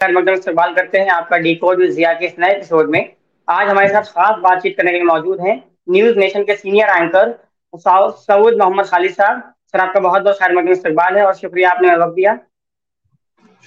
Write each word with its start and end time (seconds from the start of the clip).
इस्तेमाल 0.00 0.72
करते 0.74 0.98
हैं 0.98 1.10
आपका 1.10 1.36
डी 1.38 1.54
कोड 1.54 1.82
जिया 1.86 2.12
के 2.14 2.26
इस 2.26 2.38
नए 2.38 2.52
एपिसोड 2.52 2.90
में। 2.90 3.12
आज 3.48 3.68
हमारे 3.68 3.88
साथ 3.88 4.02
खास 4.12 4.38
बातचीत 4.42 4.76
करने 4.76 4.90
के 4.90 4.96
लिए 4.96 5.06
मौजूद 5.06 5.40
हैं 5.40 5.56
न्यूज़ 5.90 6.18
नेशन 6.18 6.44
के 6.44 6.54
सीनियर 6.56 6.88
एंकर 6.90 7.32
सऊद 7.74 8.56
मोहम्मद 8.58 8.86
खालिद 8.86 9.12
साहब। 9.12 9.42
सर 9.66 9.80
आपका 9.80 10.00
बहुत 10.00 10.22
बहुत 10.22 10.38
खैर 10.38 10.54
मकदम 10.56 10.72
इस्तेमाल 10.72 11.16
है 11.16 11.24
और 11.26 11.34
शुक्रिया 11.34 11.70
आपने 11.70 11.96
वक्त 11.96 12.14
दिया। 12.14 12.38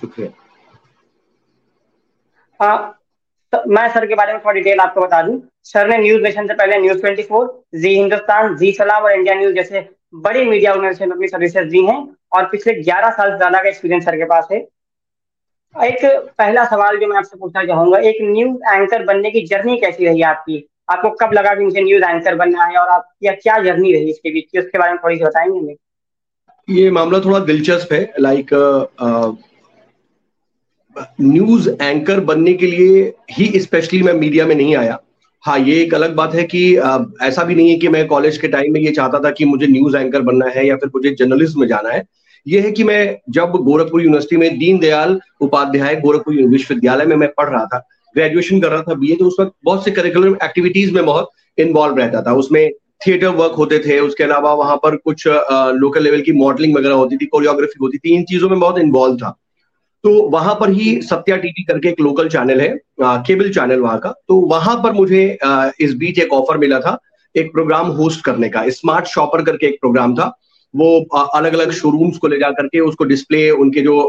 शुक्रिया। 0.01 0.29
तो 3.53 3.63
मैं 3.69 3.87
सर 3.93 4.05
के 4.07 4.15
बारे 4.15 4.33
में 4.33 4.41
थोड़ा 4.41 4.53
डिटेल 4.53 4.79
आपको 4.79 5.01
बता 5.01 5.21
दूँ। 5.23 5.41
सर 5.63 5.87
ने 5.87 5.97
न्यूज़ 5.97 6.21
नेशन 6.23 6.47
से 6.47 6.53
पहले 6.53 6.77
न्यूज़ 6.79 7.01
24, 7.01 7.47
जी 7.75 7.95
हिंदुस्तान 7.95 8.55
जी 8.57 8.71
सलाम 8.73 9.03
और 9.03 9.11
इंडिया 9.13 9.35
न्यूज़ 9.35 9.55
जैसे 9.55 9.87
बड़ी 10.15 10.45
मीडिया 10.45 10.71
ऑर्गेनाइजेशन 10.71 11.11
अपनी 11.11 11.27
सर्विसेज़ 11.27 11.69
दी 11.69 11.85
हैं 11.85 12.01
और 12.31 12.45
पिछले 12.49 12.73
11 12.81 13.09
साल 13.11 13.31
से 13.31 13.37
ज़्यादा 13.37 13.61
का 13.63 13.69
एक्सपीरियंस 13.69 14.05
सर 14.05 14.17
के 14.17 14.25
पास 14.27 14.47
है। 14.51 14.67
एक 15.75 16.05
पहला 16.37 16.63
सवाल 16.65 16.97
जो 16.97 17.07
मैं 17.07 17.17
आपसे 17.17 17.37
पूछना 17.37 17.63
चाहूँगा 17.65 17.99
एक 18.09 18.17
न्यूज़ 18.21 18.73
एंकर 18.73 19.03
बनने 19.05 19.31
की 19.31 19.41
जर्नी 19.47 19.77
कैसी 19.77 20.05
रही 20.05 20.21
आपकी? 20.21 20.57
आपको 20.91 21.09
कब 21.21 21.33
लगा 21.33 21.53
कि 21.55 21.63
मुझे 21.63 21.81
न्यूज़ 21.81 22.03
एंकर 22.03 22.35
बनना 22.35 22.63
है 22.63 22.77
और 22.77 22.89
आपकी 22.89 23.35
क्या 23.35 23.57
जर्नी 23.63 23.93
रही 23.93 24.09
इसके 24.09 24.31
बीच 24.33 24.57
उसके 24.57 24.77
बारे 24.77 24.91
में 24.91 24.99
थोड़ी 25.03 25.17
सी 25.17 25.23
बताएँगे 25.23 25.59
हमें। 25.59 25.75
ये 26.67 26.91
मामला 26.91 27.19
थोड़ा 27.19 27.39
दिलचस्प 27.39 27.93
है 27.93 28.13
लाइक 28.19 28.53
न्यूज़ 31.21 31.69
एंकर 31.81 32.19
बनने 32.19 32.53
के 32.53 32.67
लिए 32.67 33.13
ही 33.31 33.59
स्पेशली 33.59 34.01
मैं 34.03 34.13
मीडिया 34.13 34.45
में 34.45 34.55
नहीं 34.55 34.75
आया। 34.75 34.99
हाँ 35.43 35.57
ये 35.59 35.81
एक 35.81 35.93
अलग 35.93 36.15
बात 36.15 36.33
है 36.33 36.43
कि 36.43 36.75
आ, 36.75 36.97
ऐसा 37.21 37.43
भी 37.43 37.55
नहीं 37.55 37.69
है 37.69 37.77
कि 37.77 37.87
मैं 37.87 38.05
कॉलेज 38.07 38.37
के 38.37 38.47
टाइम 38.47 38.73
में 38.73 38.79
ये 38.81 38.91
चाहता 38.91 39.19
था 39.19 39.31
कि 39.31 39.45
मुझे 39.45 39.67
न्यूज़ 39.67 39.97
एंकर 39.97 40.21
बनना 40.21 40.49
है 40.49 40.67
या 40.67 40.75
फिर 40.75 40.89
मुझे 40.95 41.09
जर्नलिज्म 41.09 41.59
में 41.59 41.67
जाना 41.67 41.89
है। 41.89 42.03
ये 42.45 42.59
है 42.59 42.71
कि 42.71 42.83
मैं 42.83 43.17
जब 43.29 43.51
गोरखपुर 43.63 44.01
यूनिवर्सिटी 44.01 44.37
में 44.37 44.57
दीनदयाल 44.59 45.19
उपाध्याय 45.41 45.95
गोरखपुर 45.95 46.41
विश्वविद्यालय 46.43 47.05
में 47.05 47.15
मैं 47.15 47.29
पढ़ 47.37 47.49
रहा 47.49 47.65
था 47.65 47.79
ग्रेजुएशन 48.15 48.59
कर 48.61 48.71
रहा 48.71 48.81
था 48.81 48.93
बीए 48.93 49.15
तो 49.15 49.25
उस 49.25 49.35
वक्त 49.39 49.53
बहुत 49.63 49.85
से 49.85 49.91
करिकुलर 49.91 50.37
एक्टिविटीज़ 50.43 50.91
में 50.93 51.05
बहुत 51.05 51.29
इन्वॉल्व 51.57 51.97
रहता 51.97 52.21
था। 52.21 52.33
उसमें 52.33 52.71
थिएटर 53.07 53.27
वर्क 53.27 53.53
होते 53.57 53.79
थे 53.79 53.99
उसके 53.99 54.23
अलावा 54.23 54.53
वहाँ 54.53 54.75
पर 54.83 54.95
कुछ 54.95 55.23
लोकल 55.27 56.03
लेवल 56.03 56.21
की 56.21 56.31
मॉडलिंग 56.31 56.75
वगैरह 56.75 56.95
होती 56.95 57.17
थी 57.17 57.25
कोरियोग्राफी 57.25 57.79
होती 57.81 57.97
थी 57.97 58.15
इन 58.15 58.23
चीज़ों 58.23 58.49
में 58.49 58.59
बहुत 58.59 58.79
इन्वॉल्व 58.79 59.17
था। 59.17 59.29
तो 60.03 60.11
वहाँ 60.29 60.53
पर 60.59 60.69
ही 60.69 61.01
सत्या 61.01 61.35
टीवी 61.37 61.63
करके 61.63 61.89
एक 61.89 61.99
लोकल 62.01 62.29
चैनल 62.29 62.61
है 62.61 62.77
आ, 63.03 63.17
केबल 63.17 63.49
चैनल 63.49 63.79
वहाँ 63.79 63.99
का। 63.99 64.13
तो 64.27 64.35
वहाँ 64.47 64.75
पर 64.83 64.91
मुझे 64.91 65.37
आ, 65.43 65.69
इस 65.79 65.93
बीच 65.95 66.19
एक 66.19 66.33
ऑफ़र 66.33 66.57
मिला 66.57 66.79
था 66.79 66.97
एक 67.35 67.51
प्रोग्राम 67.53 67.87
होस्ट 67.91 68.23
करने 68.25 68.49
का 68.49 68.67
स्मार्ट 68.69 69.05
शॉपर 69.07 69.43
करके 69.43 69.67
एक 69.67 69.77
प्रोग्राम 69.81 70.15
था। 70.15 70.31
वो 70.73 70.99
अलग 71.35 71.53
अलग 71.53 71.71
शोरूम्स 71.71 72.17
को 72.17 72.27
ले 72.27 72.37
जा 72.39 72.49
करके 72.51 72.79
उसको 72.81 73.03
डिस्प्ले 73.05 73.49
उनके 73.51 73.81
जो 73.81 73.99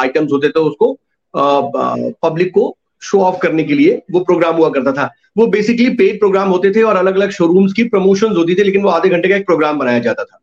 आइटम्स 0.00 0.32
होते 0.32 0.48
थे 0.48 0.60
उसको 0.60 0.92
पब्लिक 1.34 2.50
को 2.54 2.76
शो 3.02 3.20
ऑफ़ 3.22 3.38
करने 3.42 3.64
के 3.64 3.74
लिए 3.74 4.02
वो 4.12 4.20
प्रोग्राम 4.20 4.56
हुआ 4.56 4.68
करता 4.70 4.92
था। 4.92 5.08
वो 5.38 5.46
बेसिकली 5.46 5.88
पेड 5.96 6.18
प्रोग्राम 6.18 6.48
होते 6.48 6.70
थे 6.70 6.82
और 6.82 6.96
अलग 6.96 7.16
अलग 7.16 7.30
शोरूम्स 7.30 7.72
की 7.72 7.84
प्रमोशन 7.84 8.36
होती 8.36 8.54
थी, 8.54 8.62
लेकिन 8.62 8.82
वो 8.82 8.88
आधे 8.90 9.08
घंटे 9.08 9.28
का 9.28 9.36
एक 9.36 9.46
प्रोग्राम 9.46 9.78
बनाया 9.78 9.98
जाता 9.98 10.24
था। 10.24 10.38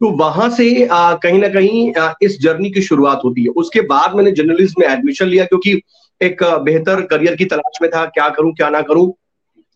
तो 0.00 0.10
वहाँ 0.18 0.48
से 0.50 0.88
कहीं 0.92 1.38
ना 1.40 1.48
कहीं 1.48 1.92
इस 2.22 2.40
जर्नी 2.42 2.70
की 2.70 2.82
शुरुआत 2.82 3.20
होती 3.24 3.42
है। 3.42 3.48
उसके 3.56 3.80
बाद 3.86 4.14
मैंने 4.16 4.32
जर्नलिस्ट 4.32 4.78
में 4.78 4.86
एडमिशन 4.86 5.26
लिया, 5.26 5.44
क्योंकि 5.44 5.80
एक 6.20 6.42
बेहतर 6.64 7.02
करियर 7.06 7.36
की 7.36 7.44
तलाश 7.44 7.78
में 7.82 7.90
था, 7.90 8.04
क्या 8.06 8.28
करूँ, 8.28 8.52
क्या 8.54 8.68
ना 8.70 8.80
करूँ, 8.82 9.12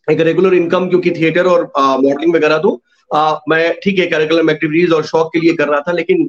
एक 0.08 0.20
रेगुलर 0.20 0.54
इनकम 0.54 0.88
क्योंकि 0.88 1.10
थिएटर 1.10 1.46
और 1.46 1.70
मॉडलिंग 1.76 2.34
वगैरह 2.34 2.58
तो 2.58 2.80
आ, 3.10 3.38
मैं 3.48 3.74
ठीक 3.84 3.98
है 3.98 4.06
करिकुलम 4.06 4.50
एक्टिविटीज़ 4.50 4.92
और 4.92 5.04
शौक 5.04 5.30
के 5.32 5.40
लिए 5.40 5.52
कर 5.56 5.68
रहा 5.68 5.80
था 5.80 5.92
लेकिन 5.92 6.28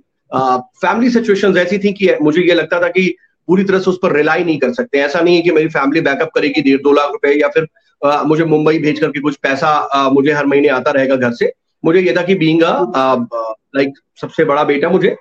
फैमिली 0.81 1.09
सिचुएशन 1.09 1.57
ऐसी 1.57 1.77
थी 1.77 1.91
कि 1.93 2.09
मुझे 2.21 2.41
ये 2.41 2.53
लगता 2.53 2.81
था 2.81 2.87
कि 2.89 3.13
पूरी 3.47 3.63
तरह 3.63 3.79
से 3.79 3.89
उस 3.89 3.99
पर 4.03 4.15
रिलाई 4.15 4.43
नहीं 4.43 4.57
कर 4.59 4.71
सकते। 4.73 4.97
ऐसा 4.99 5.19
नहीं 5.19 5.35
है 5.35 5.41
कि 5.41 5.51
मेरी 5.51 5.67
फैमिली 5.69 6.01
बैकअप 6.01 6.29
करेगी 6.35 6.61
डेढ़ 6.61 6.81
दो 6.81 6.91
लाख 6.93 7.11
रुपए 7.11 7.33
या 7.33 7.47
फिर 7.47 7.67
आ, 8.01 8.23
मुझे 8.23 8.45
मुंबई 8.45 8.79
भेज 8.79 8.99
करके 8.99 9.19
कुछ 9.19 9.35
पैसा 9.43 9.67
आ, 9.67 10.09
मुझे 10.09 10.31
हर 10.31 10.45
महीने 10.45 10.67
आता 10.69 10.91
रहेगा 10.91 11.15
घर 11.15 11.31
से। 11.33 11.51
मुझे 11.83 11.99
ये 12.01 12.13
था 12.17 12.21
कि 12.21 12.35
बींग 12.35 12.61
लाइक 12.61 13.93
सबसे 14.21 14.45
बड़ा 14.45 14.63
बेटा 14.63 14.89
मुझे 14.89 15.15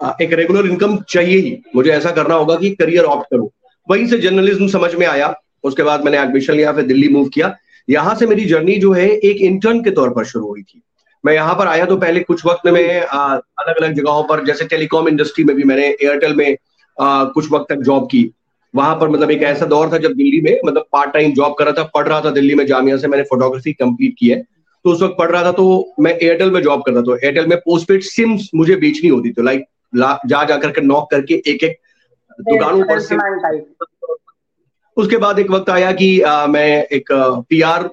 आ, 0.00 0.12
एक 0.22 0.32
रेगुलर 0.32 0.66
इनकम 0.66 0.96
चाहिए 1.08 1.38
ही। 1.38 1.56
मुझे 1.76 1.90
ऐसा 1.90 2.10
करना 2.10 2.34
होगा 2.34 2.56
कि 2.56 2.70
करियर 2.70 3.04
ऑप्ट 3.04 3.30
करूँ। 3.30 3.48
वहीं 3.88 4.06
से 4.06 4.18
जर्नलिज्म 4.18 4.68
समझ 4.68 4.94
में 4.94 5.06
आया। 5.06 5.34
उसके 5.64 5.82
बाद 5.82 6.04
मैंने 6.04 6.18
एडमिशन 6.18 6.54
लिया 6.54 6.72
फिर 6.72 6.84
दिल्ली 6.84 7.08
मूव 7.08 7.28
किया। 7.28 7.54
यहाँ 7.88 8.14
से 8.14 8.26
मेरी 8.26 8.44
जर्नी 8.44 8.76
जो 8.76 8.92
है 8.92 9.08
एक 9.08 9.40
इंटर्न 9.42 9.82
के 9.82 9.90
तौर 9.90 10.10
पर 10.10 10.24
शुरू 10.24 10.46
हुई 10.48 10.62
थी। 10.62 10.82
मैं 11.24 11.34
यहाँ 11.34 11.54
पर 11.54 11.66
आया 11.68 11.84
तो 11.86 11.96
पहले 11.96 12.20
कुछ 12.20 12.44
वक्त 12.46 12.66
में 12.66 13.00
अलग 13.00 13.76
अलग 13.76 13.92
जगहों 13.94 14.22
पर 14.24 14.44
जैसे 14.46 14.64
टेलीकॉम 14.66 15.08
इंडस्ट्री 15.08 15.44
में 15.44 15.54
भी 15.56 15.64
मैंने 15.64 15.86
एयरटेल 15.86 16.34
में 16.34 16.56
आ, 16.96 17.24
कुछ 17.24 17.50
वक्त 17.52 17.66
तक 17.68 17.80
जॉब 17.82 18.06
की। 18.06 18.30
वहाँ 18.74 18.94
पर 18.96 19.08
मतलब 19.08 19.30
एक 19.30 19.42
ऐसा 19.44 19.66
दौर 19.66 19.92
था 19.92 19.98
जब 19.98 20.12
दिल्ली 20.14 20.40
में 20.40 20.58
मतलब 20.64 20.84
पार्ट 20.92 21.12
टाइम 21.12 21.32
जॉब 21.34 21.54
कर 21.58 21.64
रहा 21.64 21.74
था 21.74 21.82
पढ़ 21.94 22.06
रहा 22.08 22.20
था 22.20 22.30
दिल्ली 22.30 22.54
में 22.54 22.64
जामिया 22.66 22.96
से 22.96 23.08
मैंने 23.08 23.24
फोटोग्राफी 23.24 23.72
कंप्लीट 23.74 24.14
की 24.18 24.28
है। 24.28 24.40
तो 24.84 24.90
उस 24.90 25.02
वक्त 25.02 25.14
पढ़ 25.18 25.30
रहा 25.30 25.42
था 25.44 25.52
तो 25.52 25.94
मैं 26.00 26.12
एयरटेल 26.12 26.50
में 26.50 26.60
जॉब 26.62 26.82
करता 26.82 27.02
था। 27.02 27.16
एयरटेल 27.16 27.46
में 27.46 27.58
पोस्टपेड 27.60 28.02
सिम्स 28.04 28.50
मुझे 28.54 28.76
बेचनी 28.76 29.08
होती 29.08 29.30
थी। 29.30 29.42
लाइक 29.44 29.64
जा 29.96 30.42
जा 30.44 30.56
करके 30.56 30.80
नॉक 30.80 31.10
करके 31.10 31.34
एक 31.46 31.64
एक 31.64 31.78
दुकानों 32.40 32.84
पर 32.84 33.00
सिम 33.00 33.20
उसके 34.96 35.16
बाद 35.16 35.38
एक 35.38 35.50
वक्त 35.50 35.70
आया 35.70 35.92
कि 35.92 36.20
आ, 36.20 36.46
मैं 36.46 36.84
एक 36.84 37.12
पीआर 37.48 37.90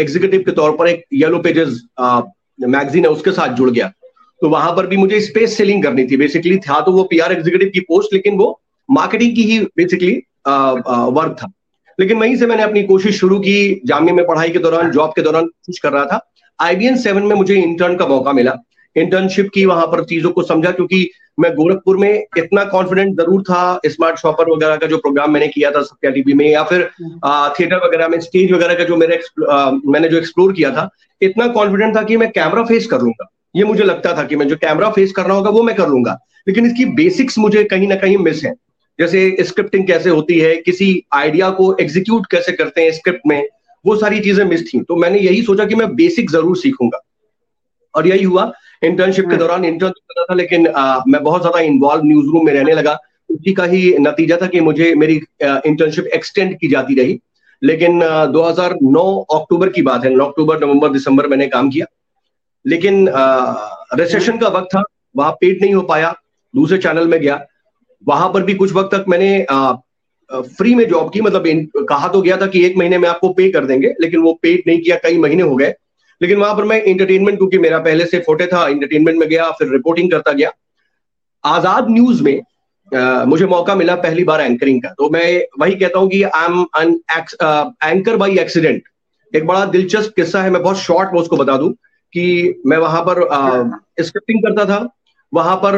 एग्जीक्यूटिव 0.00 0.42
के 0.42 0.52
तौर 0.52 0.76
पर 0.76 0.88
एक 0.88 1.04
येलो 1.14 1.38
पेजेस 1.40 1.80
मैगजीन 2.00 3.04
है, 3.04 3.10
उसके 3.10 3.32
साथ 3.32 3.54
जुड़ 3.54 3.70
गया। 3.70 3.92
तो 4.40 4.48
वहाँ 4.48 4.72
पर 4.76 4.86
भी 4.86 4.96
मुझे 4.96 5.20
स्पेस 5.20 5.56
सेलिंग 5.56 5.82
करनी 5.82 6.04
थी। 6.06 6.16
बेसिकली 6.16 6.56
था 6.58 6.80
तो 6.80 6.92
वो 6.92 7.02
पीआर 7.10 7.32
एग्जीक्यूटिव 7.32 7.70
की 7.74 7.80
पोस्ट 7.80 8.14
लेकिन 8.14 8.36
वो 8.38 8.60
मार्केटिंग 8.88 9.34
की 9.36 9.42
ही 9.42 9.58
बेसिकली 9.76 10.12
वर्क 10.46 11.36
था। 11.38 11.50
लेकिन 11.98 12.18
वहीं 12.18 12.36
से 12.36 12.46
मैंने 12.46 12.62
अपनी 12.62 12.82
कोशिश 12.84 13.18
शुरू 13.20 13.38
की 13.38 13.80
जामिया 13.86 14.14
में 14.14 14.26
पढ़ाई 14.26 14.50
के 14.50 14.58
दौरान 14.58 14.90
जॉब 14.90 15.10
के 15.10 15.22
दौरान, 15.22 15.46
कुछ 15.46 15.78
कर 15.78 15.92
रहा 15.92 16.04
था। 16.04 16.20
आईबीएन 16.58 16.96
सेवन 16.96 17.22
में 17.22 17.34
मुझे 17.36 17.54
इंटर्न 17.54 17.96
का 17.96 18.06
मौका 18.06 18.32
मिला। 18.32 18.56
इंटर्नशिप 18.96 19.50
की 19.54 19.64
वहाँ 19.66 19.86
पर 19.86 20.04
चीज़ों 20.04 20.30
को 20.30 20.42
समझा 20.42 20.70
क्योंकि 20.70 21.08
मैं 21.40 21.52
गोरखपुर 21.54 21.96
में 21.96 22.24
इतना 22.38 22.64
कॉन्फिडेंट 22.64 23.14
ज़रूर 23.16 23.42
था 23.42 23.80
स्मार्ट 23.86 24.18
शॉपर 24.18 24.50
वगैरह 24.50 24.76
का 24.76 24.86
जो 24.86 24.96
प्रोग्राम 24.98 25.30
मैंने 25.32 25.48
किया 25.48 25.70
था 25.70 25.82
सत्या 25.82 26.10
टीवी 26.10 26.34
में 26.34 26.48
या 26.48 26.62
फिर 26.64 26.82
थिएटर 27.58 27.76
वगैरह 27.86 28.08
में 28.08 28.18
स्टेज 28.20 28.52
वगैरह 28.52 28.74
का 28.74 28.84
जो 28.84 28.96
मेरे 28.96 29.20
मैंने 29.86 30.08
जो 30.08 30.16
एक्सप्लोर 30.16 30.52
किया 30.52 30.70
था 30.70 30.88
इतना 31.20 31.46
कॉन्फिडेंट 31.52 31.96
था 31.96 32.02
कि 32.02 32.16
मैं 32.16 32.30
कैमरा 32.30 32.64
फेस 32.64 32.86
कर 32.86 33.00
लूँगा। 33.00 33.28
ये 33.56 33.64
मुझे 33.64 33.84
लगता 33.84 34.16
था 34.16 34.24
कि 34.24 34.36
मैं 34.36 34.48
जो 34.48 34.56
कैमरा 34.56 34.90
फेस 34.90 35.12
करना 35.12 35.34
होगा 35.34 35.50
वो 35.50 35.62
मैं 35.62 35.74
कर 35.76 35.88
लूँगा। 35.88 36.18
लेकिन 36.46 36.66
इसकी 36.66 36.84
बेसिक्स 36.94 37.38
मुझे 37.38 37.64
कहीं 37.64 37.88
ना 37.88 37.96
कहीं 37.96 38.16
मिस 38.18 38.44
है। 38.44 38.54
जैसे 38.98 39.36
स्क्रिप्टिंग 39.40 39.86
कैसे 39.86 40.10
होती 40.10 40.38
है 40.38 40.54
किसी 40.56 40.88
आइडिया 41.14 41.50
को 41.50 41.76
एग्जीक्यूट 41.80 42.26
कैसे 42.30 42.52
करते 42.52 42.82
हैं 42.82 42.92
स्क्रिप्ट 42.92 43.26
में 43.26 43.42
वो 43.84 43.96
सारी 43.96 44.20
चीज़ें 44.20 44.44
मिस 44.44 44.66
थी। 44.66 44.80
तो 44.80 44.96
मैंने 44.96 45.18
यही 45.20 45.42
सोचा 45.42 45.64
कि 45.64 45.74
मैं 45.74 45.94
बेसिक 45.96 46.30
ज़रूर 46.30 46.56
सीखूँगा। 46.56 47.00
और 47.94 48.06
यही 48.06 48.24
हुआ 48.24 48.52
इंटर्नशिप 48.82 49.24
के 49.24 49.30
हाँ। 49.30 49.38
दौरान 49.38 49.64
इंटर्न 49.64 49.90
कर 49.90 50.14
रहा 50.18 50.24
था 50.24 50.34
लेकिन 50.34 50.66
आ, 50.68 51.00
मैं 51.08 51.22
बहुत 51.24 51.40
ज़्यादा 51.40 51.60
इन्वॉल्व 51.60 52.04
न्यूज़ 52.04 52.26
रूम 52.26 52.46
में 52.46 52.52
रहने 52.52 52.72
लगा। 52.74 52.98
उसी 53.30 53.52
का 53.54 53.64
ही 53.64 53.94
नतीजा 54.00 54.36
था 54.42 54.46
कि 54.46 54.60
मुझे 54.60 54.94
मेरी 54.94 55.14
इंटर्नशिप 55.42 56.06
एक्सटेंड 56.14 56.56
की 56.58 56.68
जाती 56.68 56.94
रही। 56.94 57.18
लेकिन 57.62 58.02
आ, 58.02 58.24
2009 58.26 59.04
अक्टूबर 59.34 59.68
की 59.68 59.82
बात 59.82 60.04
है। 60.04 60.14
अक्टूबर 60.20 60.64
नवंबर 60.64 60.92
दिसंबर 60.92 61.26
मैंने 61.26 61.46
काम 61.48 61.70
किया। 61.70 61.86
लेकिन 62.64 63.08
रिसेशन 63.98 64.38
का 64.38 64.48
वक्त 64.48 64.68
था 64.76 64.82
वहाँ 65.16 65.32
पेट 65.40 65.62
नहीं 65.62 65.74
हो 65.74 65.82
पाया। 65.82 66.14
दूसरे 66.54 66.78
चैनल 66.78 67.06
में 67.08 67.20
गया। 67.20 67.40
वहाँ 68.04 68.28
पर 68.32 68.42
भी 68.42 68.54
कुछ 68.54 68.72
वक्त 68.72 68.94
तक 68.94 69.04
मैंने 69.08 69.44
आ, 69.44 69.72
फ्री 70.30 70.74
में 70.74 70.86
जॉब 70.88 71.10
की। 71.12 71.20
मतलब 71.20 71.44
कहा 71.88 72.08
तो 72.08 72.20
गया 72.22 72.36
था 72.36 72.46
कि 72.46 72.64
एक 72.66 72.76
महीने 72.76 72.98
में 72.98 73.08
आपको 73.08 73.28
पे 73.32 73.48
कर 73.52 73.64
देंगे 73.64 73.92
लेकिन 74.00 74.20
वो 74.20 74.32
पेड 74.42 74.62
नहीं 74.66 74.80
किया। 74.80 74.96
कई 75.02 75.18
महीने 75.18 75.42
हो 75.42 75.56
गए। 75.56 75.74
लेकिन 76.22 76.38
वहाँ 76.38 76.54
पर 76.56 76.64
मैं 76.64 76.82
इंटरटेनमेंट 76.84 77.38
क्योंकि 77.38 77.58
मेरा 77.58 77.78
पहले 77.80 78.06
से 78.06 78.18
फोटे 78.20 78.46
था 78.46 78.66
इंटरटेनमेंट 78.68 79.18
में 79.18 79.28
गया 79.28 79.50
फिर 79.58 79.72
रिपोर्टिंग 79.72 80.10
करता 80.10 80.32
गया। 80.32 80.50
आज़ाद 81.44 81.90
न्यूज़ 81.90 82.22
में 82.22 82.40
आ, 82.92 83.24
मुझे 83.24 83.46
मौका 83.46 83.74
मिला 83.74 83.94
पहली 83.98 84.24
बार 84.24 84.40
एंकरिंग 84.40 84.80
का। 84.82 84.88
तो 84.88 85.08
मैं 85.10 85.42
वही 85.60 85.74
कहता 85.74 85.98
हूँ 85.98 86.08
कि 86.10 86.22
I 86.22 86.46
am 86.46 86.64
an 86.80 87.00
anchor 87.84 88.16
by 88.16 88.38
accident 88.38 88.82
एक 89.32 89.46
बड़ा 89.46 89.64
दिलचस्प 89.66 90.12
किस्सा 90.16 90.42
है 90.42 90.50
मैं 90.50 90.62
बहुत 90.62 90.78
शॉर्ट 90.78 91.12
में 91.12 91.20
उसको 91.20 91.36
बता 91.36 91.56
दूँ 91.56 91.72
कि 92.12 92.62
मैं 92.66 92.76
वहाँ 92.78 93.02
पर 93.02 93.20
स्क्रिप्टिंग 94.00 94.42
करता 94.42 94.64
था। 94.64 94.88
वहाँ 95.32 95.56
पर 95.64 95.76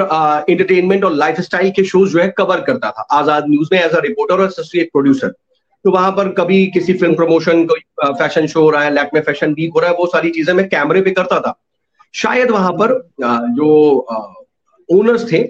इंटरटेनमेंट 0.50 1.04
और 1.04 1.12
लाइफस्टाइल 1.14 1.70
के 1.70 1.84
शोज़ 1.84 2.12
जो 2.12 2.18
है 2.20 2.28
कवर 2.38 2.60
करता 2.60 2.90
था। 2.90 3.06
आज़ाद 3.12 3.44
न्यूज़ 3.48 3.68
में 3.72 3.78
एज 3.80 3.92
अ 3.92 4.00
रिपोर्टर 4.02 4.34
और 4.34 4.46
एसोसिएट 4.46 4.88
प्रोड्यूसर 4.92 5.34
तो 5.84 5.90
वहाँ 5.90 6.10
पर 6.12 6.28
कभी 6.32 6.66
किसी 6.74 6.92
फ़िल्म 6.94 7.14
प्रमोशन 7.14 7.64
कोई 7.66 7.80
फ़ैशन 8.18 8.46
शो 8.46 8.60
हो 8.60 8.70
रहा 8.70 8.82
है 8.82 8.92
लैक 8.94 9.10
में 9.14 9.20
फ़ैशन 9.22 9.52
वीक 9.54 9.72
हो 9.74 9.80
रहा 9.80 9.90
है 9.90 9.96
वो 9.96 10.06
सारी 10.06 10.30
चीज़ें 10.30 10.52
मैं 10.54 10.68
कैमरे 10.68 11.02
पे 11.02 11.10
करता 11.10 11.40
था। 11.40 11.58
शायद 12.14 12.50
वहाँ 12.50 12.72
पर 12.72 12.92
जो 13.56 13.68
ओनर्स 14.88 15.30
थे 15.32 15.42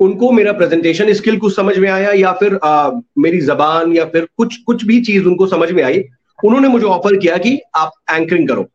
उनको 0.00 0.30
मेरा 0.32 0.52
प्रेजेंटेशन 0.52 1.12
स्किल 1.14 1.38
कुछ 1.38 1.54
समझ 1.56 1.76
में 1.78 1.88
आया 1.90 2.12
या 2.12 2.32
फिर 2.32 2.58
आ, 2.64 2.90
मेरी 3.18 3.40
जबान 3.40 3.92
या 3.92 4.04
फिर 4.06 4.28
कुछ 4.36 4.56
कुछ 4.66 4.84
भी 4.84 5.00
चीज़ 5.00 5.26
उनको 5.26 5.46
समझ 5.46 5.70
में 5.72 5.82
आई 5.82 6.02
उन्होंने 6.38 6.68
मुझे 6.68 6.86
ऑफ़र 6.86 7.16
किया 7.16 7.36
कि 7.38 7.58
आप 7.76 7.92
एंकरिंग 8.10 8.48
करो। 8.48 8.66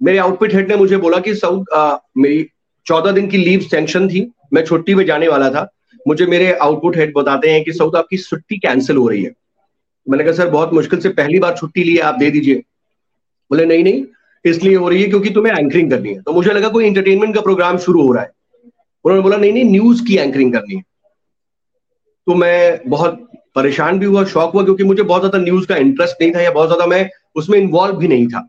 मेरे 0.00 0.18
आउटफिट 0.18 0.54
हेड 0.54 0.68
ने 0.68 0.76
मुझे 0.76 0.96
बोला 0.96 1.18
कि 1.18 1.34
साउथ 1.34 1.98
मेरी 2.18 2.46
चौदह 2.86 3.12
दिन 3.12 3.28
की 3.28 3.38
लीव 3.38 3.60
सेंक्शन 3.60 4.08
थी 4.08 4.30
मैं 4.52 4.64
छुट्टी 4.64 4.94
में 4.94 5.04
जाने 5.06 5.28
वाला 5.28 5.50
था। 5.50 5.68
मुझे 6.08 6.26
मेरे 6.26 6.52
आउटपुट 6.52 6.96
हेड 6.96 7.12
बताते 7.16 7.50
हैं 7.50 7.64
कि 7.64 7.72
सऊद 7.72 7.96
आपकी 7.96 8.16
छुट्टी 8.18 8.58
कैंसिल 8.58 8.96
हो 8.96 9.08
रही 9.08 9.22
है। 9.22 9.32
मैंने 10.06 10.24
कहा, 10.24 10.32
सर, 10.32 10.48
बहुत 10.48 10.72
मुश्किल 10.72 11.00
से 11.00 11.08
पहली 11.10 11.38
बार 11.38 11.56
छुट्टी 11.56 11.84
ली 11.84 11.96
आप 12.00 12.14
दे 12.14 12.30
दीजिए। 12.30 12.62
बोले, 13.50 13.64
नहीं 13.66 13.84
नहीं, 13.84 14.04
इसलिए 14.44 14.76
हो 14.76 14.88
रही 14.88 15.02
है 15.02 15.08
क्योंकि 15.08 15.30
तुम्हें 15.30 15.52
एंकरिंग 15.54 15.90
करनी 15.90 16.08
है। 16.08 16.20
तो 16.22 16.32
मुझे 16.32 16.52
लगा 16.52 16.68
कोई 16.68 16.86
इंटरटेनमेंट 16.86 17.34
का 17.34 17.40
प्रोग्राम 17.40 17.78
शुरू 17.78 18.02
हो 18.02 18.12
रहा 18.12 18.22
है। 18.22 18.30
उन्होंने 19.04 19.22
बोला, 19.22 19.36
नहीं 19.36 19.52
नहीं 19.52 19.64
न्यूज़ 19.64 20.04
की 20.04 20.16
एंकरिंग 20.16 20.52
करनी 20.52 20.74
है। 20.74 20.82
तो 22.26 22.34
मैं 22.34 22.80
बहुत 22.88 23.22
परेशान 23.54 23.98
भी 23.98 24.06
हुआ, 24.06 24.24
शौक 24.24 24.52
हुआ, 24.52 24.62
क्योंकि 24.64 24.84
मुझे 24.84 25.02
बहुत 25.02 25.22
ज़्यादा 25.22 25.38
न्यूज़ 25.38 25.66
का 25.66 25.76
इंटरेस्ट 25.76 26.22
नहीं 26.22 26.32
था 26.34 26.40
या 26.40 26.50
बहुत 26.50 26.68
ज़्यादा 26.68 26.86
मैं 26.86 27.08
उसमें 27.36 27.58
इन्वॉल्व 27.58 27.96
भी 27.96 28.08
नहीं 28.08 28.26
था। 28.28 28.46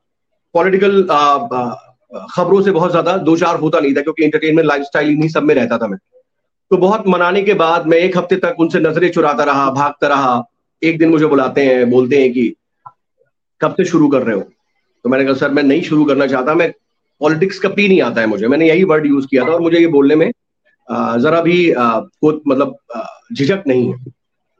पॉलिटिकल 0.56 1.01
खबरों 2.31 2.62
से 2.62 2.71
बहुत 2.71 2.92
ज़्यादा 2.92 3.15
दो 3.19 3.36
चार 3.38 3.56
होता 3.56 3.80
नहीं 3.80 3.94
था, 3.95 4.01
क्योंकि 4.01 4.24
एंटरटेनमेंट 4.25 4.68
लाइफस्टाइल 4.68 5.10
इन्हीं 5.10 5.30
सब 5.30 5.44
में 5.44 5.53
रहता 5.56 5.77
था 5.77 5.88
मैं। 5.88 5.98
तो 6.71 6.77
बहुत 6.77 7.07
मनाने 7.07 7.42
के 7.42 7.53
बाद 7.56 7.88
मैं 7.88 7.98
एक 7.98 8.18
हफ़्ते 8.18 8.36
तक 8.38 8.56
उनसे 8.60 8.80
नज़रें 8.80 9.10
चुराता 9.12 9.44
रहा, 9.44 9.69
भागता 9.71 10.07
रहा। 10.07 10.38
एक 10.83 10.97
दिन 11.00 11.09
मुझे 11.09 11.25
बुलाते 11.25 11.62
हैं, 11.62 11.89
बोलते 11.89 12.21
हैं 12.21 12.33
कि, 12.33 12.56
कब 13.62 13.71
से 13.71 13.85
शुरू 13.85 14.07
कर 14.07 14.24
रहे 14.24 14.35
हो? 14.35 14.41
तो 15.03 15.09
मैंने 15.09 15.25
कहा, 15.25 15.33
सर, 15.33 15.51
मैं 15.51 15.63
नहीं 15.63 15.81
शुरू 15.81 16.06
करना 16.06 16.27
चाहता, 16.27 16.53
मैं 16.53 16.74
पॉलिटिक्स 17.19 17.59
का 17.59 17.69
पी 17.69 17.88
नहीं 17.88 18.01
आता 18.01 18.21
है 18.21 18.27
मुझे। 18.27 18.47
मैंने 18.47 18.68
यही 18.68 18.83
वर्ड 18.83 19.06
यूज़ 19.06 19.27
किया 19.27 19.45
था 19.45 19.47
और 19.47 19.62
मुझे 19.62 19.79
ये 19.79 19.88
बोलने 19.88 20.15
में 20.15 20.31
जरा 20.91 21.41
भी 21.41 21.74
को 21.77 22.41
मतलब 22.47 22.77
झिझक 23.33 23.63
नहीं 23.68 23.94
है। 23.94 24.06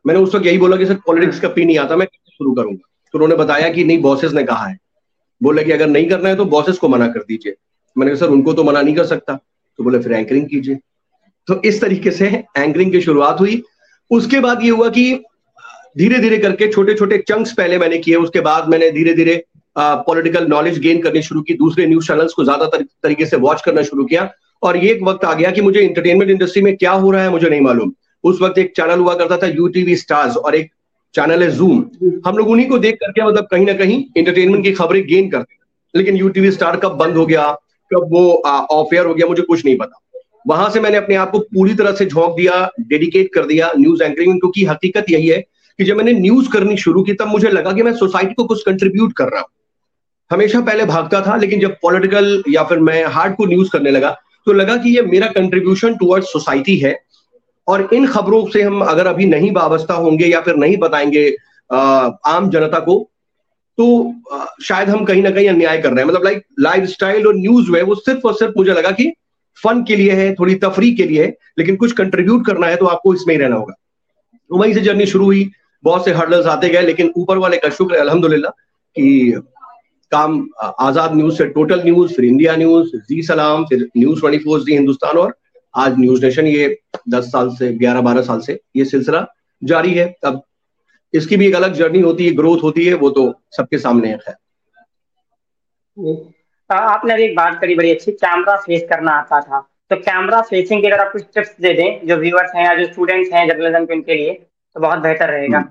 मैंने 0.08 0.20
उस 0.20 0.36
वक्त 0.36 0.46
यही 0.46 0.58
बोला 0.58 0.78
कि, 0.78 0.86
सर, 0.86 0.94
पॉलिटिक्स 0.94 1.40
का 1.40 1.48
पी 1.48 1.66
नहीं 1.66 1.78
आता, 1.78 1.96
मैं 1.96 2.08
शुरू 2.34 2.54
करूँगा? 2.54 2.90
तो 3.14 3.20
उन्होंने 3.20 3.36
बताया 3.36 3.70
कि, 3.70 3.84
नहीं, 3.84 4.02
बॉसेस 4.02 4.34
ने 4.34 4.44
कहा 4.44 4.66
है। 4.66 4.78
बोले 5.44 5.64
कि, 5.64 5.72
अगर 5.72 5.88
नहीं 5.88 6.10
करना 6.10 6.30
है 6.30 6.36
तो 6.36 6.46
बॉसेस 6.46 6.78
को 6.78 6.88
मना 6.88 7.08
कर 7.08 7.20
दीजिए। 7.20 7.56
मैंने 7.98 8.12
कहा, 8.12 8.20
सर, 8.20 8.32
उनको 8.32 8.54
तो 8.54 8.64
मना 8.64 8.82
नहीं 8.82 8.96
कर 8.96 9.06
सकता। 9.06 9.40
तो 9.78 9.84
बोले, 9.84 10.00
फिर 10.00 10.14
एंकरिंग 10.14 10.48
कीजिए। 10.48 10.78
तो 11.48 11.62
इस 11.62 11.82
तरीके 11.82 12.12
से 12.12 12.44
एंकरिंग 12.58 12.92
की 12.92 13.02
शुरुआत 13.02 13.40
हुई। 13.40 13.64
उसके 14.12 14.40
बाद 14.40 14.64
ये 14.64 14.70
हुआ 14.70 14.90
कि 14.90 15.24
धीरे 15.98 16.18
धीरे 16.20 16.38
करके 16.38 16.68
छोटे 16.72 16.94
छोटे 16.94 17.18
चंक्स 17.28 17.52
पहले 17.54 17.78
मैंने 17.78 17.98
किए, 17.98 18.16
उसके 18.16 18.40
बाद 18.42 18.68
मैंने 18.70 18.90
धीरे 18.92 19.14
धीरे 19.14 19.44
पॉलिटिकल 19.76 20.48
नॉलेज 20.48 20.80
गेन 20.80 21.02
करनी 21.02 21.22
शुरू 21.22 21.42
की, 21.42 21.54
दूसरे 21.56 21.86
न्यूज़ 21.88 22.08
चैनल्स 22.08 22.34
को 22.34 22.44
ज़्यादा 22.44 22.66
तरीके 22.66 23.26
से 23.26 23.38
वॉच 23.38 23.62
करना 23.62 23.82
शुरू 23.84 24.06
किया। 24.06 24.30
और 24.64 24.78
ये 24.78 24.92
एक 24.92 25.04
वक्त 25.04 25.26
आ 25.26 25.34
गया 25.34 25.52
कि 25.52 25.62
मुझे 25.62 25.80
इंटरटेनमेंट 25.82 26.32
इंडस्ट्री 26.32 26.62
में 26.62 26.76
क्या 26.78 26.92
हो 26.94 27.12
रहा 27.12 27.24
है 27.24 27.30
मुझे 27.30 27.50
नहीं 27.50 27.62
मालूम। 27.62 27.92
उस 28.24 28.42
वक्त 28.42 28.58
एक 28.58 28.72
चैनल 28.76 29.00
हुआ 29.00 29.14
करता 29.16 29.38
था 29.38 29.48
यूटीवी 29.48 29.96
स्टार्स 29.96 30.38
और 30.38 30.56
एक 30.56 30.72
चैनल 31.16 31.44
है 31.44 31.50
जूम 31.52 31.84
हम 32.26 32.38
लोग 32.38 32.50
उन्हीं 32.50 32.68
को 32.68 32.78
देख 32.80 32.96
करके 33.02 33.26
मतलब 33.26 33.48
कहीं 33.52 33.66
ना 33.66 33.74
कहीं 33.76 34.04
इंटरटेनमेंट 34.18 34.64
की 34.64 34.72
खबरें 34.74 35.06
गेन 35.08 35.30
करते 35.30 35.56
लेकिन 35.94 36.16
यूटीवी 36.18 36.52
स्टार 36.52 36.78
कब 36.78 36.98
बंद 36.98 37.18
हो 37.18 37.26
गया, 37.26 37.52
कब 37.92 38.10
वो 38.12 38.24
ऑफ़ 38.34 38.96
एयर 38.96 39.06
हो 39.06 39.14
गया, 39.14 39.28
मुझे 39.28 39.42
कुछ 39.44 39.66
नहीं 39.66 39.78
पता। 39.78 40.02
वहाँ 40.48 40.70
से 40.70 40.80
मैंने 40.80 40.98
अपने 40.98 41.16
आप 41.16 41.32
को 41.32 41.40
पूरी 41.40 41.74
तरह 41.74 41.92
से 41.92 42.06
झोंक 42.06 42.36
दिया 42.38 42.70
डेडिकेट 42.82 43.34
कर 43.34 43.46
दिया 43.46 43.72
न्यूज़ 43.78 44.04
एंकरिंग 44.04 44.40
क्योंकि 44.40 44.66
हकीकत 44.66 45.06
यही 45.10 45.28
है 45.28 45.44
कि 45.80 45.84
जब 45.84 45.98
मैंने 45.98 46.14
न्यूज़ 46.14 46.50
करनी 46.50 46.78
शुरू 46.78 47.04
की, 47.04 47.14
तब 47.14 47.28
मुझे 47.28 47.50
लगा 47.50 47.72
कि 47.72 47.84
मैं 47.84 47.94
सोसाइटी 47.96 48.34
को 48.34 48.46
कुछ 48.46 48.64
कंट्रीब्यूट 48.64 49.14
कर 49.14 49.26
रहा 49.26 49.40
हूँ। 49.40 49.50
हमेशा 50.32 50.62
पहले 50.62 50.86
भागता 50.86 51.22
था, 51.22 51.36
लेकिन 51.38 51.60
जब 51.60 51.76
पॉलिटिकल 51.82 52.44
या 52.50 52.64
फिर 52.64 52.80
मैं 52.80 53.04
हार्ड 53.06 53.36
को 53.36 53.46
न्यूज़ 53.46 53.70
करने 53.70 53.92
लगा 53.92 54.16
तो 54.48 54.54
लगा 54.54 54.76
कि 54.78 54.96
ये 54.96 55.02
मेरा 55.02 55.28
कंट्रीब्यूशन 55.28 55.96
टुवर्ड 55.96 56.24
सोसाइटी 56.24 56.78
है। 56.78 56.98
और 57.68 57.88
इन 57.94 58.08
खबरों 58.08 58.46
से 58.46 58.62
हम 58.62 58.82
अगर 58.82 59.08
अभी 59.08 59.26
नहीं 59.26 59.52
वाबस्ता 59.52 59.94
होंगे 59.94 60.26
या 60.26 60.42
फिर 60.42 60.56
नहीं 60.56 60.78
बताएँगे 60.78 61.30
आम 62.28 62.50
जनता 62.50 62.80
को 62.80 62.98
तो 63.78 64.14
शायद 64.64 64.90
हम 64.90 65.04
कहीं 65.06 65.22
ना 65.24 65.30
कहीं 65.30 65.50
अन्याय 65.50 65.78
कर 65.78 65.90
रहे 65.90 66.00
हैं। 66.00 66.08
मतलब 66.08 66.24
लाइक 66.24 66.44
लाइफ 66.60 66.84
स्टाइल 66.84 67.28
और 67.28 67.36
न्यूज़ 67.36 67.72
है, 67.76 67.82
वो 67.82 67.96
सिर्फ़ 67.96 68.28
और 68.28 68.34
सिर्फ़ 68.34 68.54
मुझे 68.58 68.72
लगा 68.72 68.92
कि 68.92 69.12
फन 69.64 69.84
के 69.84 69.96
लिए 69.96 70.12
है, 70.12 70.34
थोड़ी 70.36 70.56
तफरी 70.56 70.92
के 70.96 71.04
लिए 71.04 71.24
है, 71.24 71.36
लेकिन 71.60 71.76
कुछ 71.76 71.92
कंट्रीब्यूट 71.92 72.46
करना 72.46 72.68
है 72.68 72.76
तो 72.76 72.86
आपको 72.86 73.14
इसमें 73.14 73.36
ही 73.36 73.42
रहना 73.42 73.56
होगा। 73.56 73.74
तो 74.50 74.58
वहीं 74.58 74.74
से 74.74 74.82
जर्नी 74.82 75.06
शुरू 75.06 75.26
हुई। 75.26 75.50
बहुत 75.84 76.06
से 76.06 76.12
हर्डल्स 76.12 76.46
आते 76.46 76.70
गए, 76.70 76.82
लेकिन 76.82 77.12
ऊपर 77.18 77.38
वाले 77.38 77.58
का 77.58 77.70
शुक्र 77.70 77.96
अलहमदुल्ला 77.96 78.50
कि 78.50 79.42
काम, 80.12 80.48
आज़ाद 80.80 81.16
न्यूज़ 81.16 81.38
से 81.38 81.46
टोटल 81.48 81.82
न्यूज़, 81.84 82.14
फिर 82.16 82.26
इंडिया 82.26 82.56
न्यूज़, 82.56 82.96
जी 83.00 83.22
सलाम, 83.24 83.66
फिर 83.66 83.88
News 83.98 84.20
twenty 84.20 84.38
four, 84.40 84.64
Zee 84.64 84.74
Hindustan, 84.74 85.18
और 85.18 85.36
आज 85.74 85.98
न्यूज़ 86.00 86.24
नेशन, 86.26 86.48
ये 86.48 86.78
दस 87.10 87.32
साल 87.32 87.50
से, 87.56 87.72
ग्यारह 87.74 88.02
बारह 88.02 88.22
साल 88.22 88.40
से 88.42 88.60
ये 88.76 88.86
सिलसिला 88.86 89.26
जारी 89.62 89.94
है। 89.94 90.06
अब 90.26 90.42
इसकी 91.14 91.38
भी 91.38 91.48
एक 91.48 91.56
अलग 91.56 91.74
जर्नी 91.74 92.00
होती 92.00 92.26
है, 92.26 92.36
ग्रोथ 92.36 92.64
होती 92.64 92.86
है, 92.86 92.94
वो 92.96 93.10
तो 93.10 93.34
सबके 93.58 93.78
सामने 93.78 94.10
है। 94.10 94.36
आपने 96.70 97.14
अभी 97.14 97.24
एक 97.24 97.36
बात 97.36 97.60
करी 97.62 97.76
बड़ी 97.76 97.92
अच्छी, 97.92 98.12
कैमरा 98.14 98.56
फेस 98.58 98.86
करना 98.90 99.12
आता 99.12 99.40
था। 99.42 99.60
तो 99.92 99.96
कैमरा 99.98 100.42
फेसिंग 100.42 100.82
की 100.82 100.88
अगर 100.88 101.00
आप 101.00 101.12
कुछ 101.12 101.24
टिप्स 101.36 101.56
दे 101.62 101.74
दें, 101.74 102.08
जो 102.08 102.16
व्यूअर्स 102.18 102.52
हैं 102.56 102.66
या 102.66 102.74
जो 102.76 102.86
स्टूडेंट्स 102.86 103.34
हैं 103.34 103.48
जर्नलिज्म 103.48 103.86
के 103.86 103.94
उनके 103.94 104.16
लिए 104.16 104.32
तो 104.78 104.82
बहुत 104.82 105.00
बेहतर 105.00 105.30
रहेगा। 105.30 105.58
हम्म। 105.58 105.68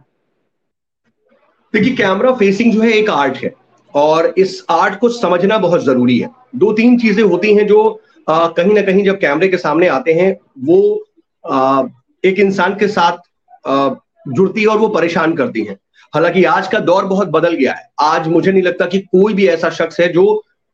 देखिए 1.74 1.94
कैमरा 1.96 2.32
फेसिंग 2.34 2.72
जो 2.72 2.80
है 2.80 2.90
एक 2.92 3.10
आर्ट 3.10 3.36
है 3.36 3.52
और 3.94 4.32
इस 4.38 4.64
आर्ट 4.70 4.98
को 5.00 5.08
समझना 5.08 5.58
बहुत 5.58 5.84
ज़रूरी 5.84 6.18
है। 6.18 6.30
दो 6.56 6.72
तीन 6.72 6.98
चीज़ें 6.98 7.22
होती 7.24 7.54
हैं 7.54 7.66
जो 7.66 8.00
आ, 8.26 8.46
कहीं 8.48 8.72
ना 8.74 8.82
कहीं 8.82 9.04
जब 9.04 9.18
कैमरे 9.20 9.48
के 9.48 9.56
सामने 9.56 9.88
आते 9.88 10.12
हैं 10.12 10.30
वो 10.64 10.78
आ, 11.44 11.82
एक 12.24 12.38
इंसान 12.40 12.74
के 12.74 12.88
साथ 12.88 13.18
आ, 13.64 13.94
जुड़ती 14.28 14.60
है 14.60 14.66
और 14.66 14.78
वो 14.78 14.88
परेशान 14.88 15.34
करती 15.36 15.62
हैं। 15.64 15.76
हालाँकि 16.14 16.42
आज 16.46 16.68
का 16.68 16.78
दौर 16.80 17.04
बहुत 17.04 17.28
बदल 17.28 17.54
गया 17.54 17.72
है। 17.72 17.88
आज 18.00 18.26
मुझे 18.28 18.52
नहीं 18.52 18.62
लगता 18.62 18.86
कि 18.86 18.98
कोई 18.98 19.34
भी 19.34 19.46
ऐसा 19.48 19.70
शख्स 19.70 20.00
है 20.00 20.08
जो 20.12 20.26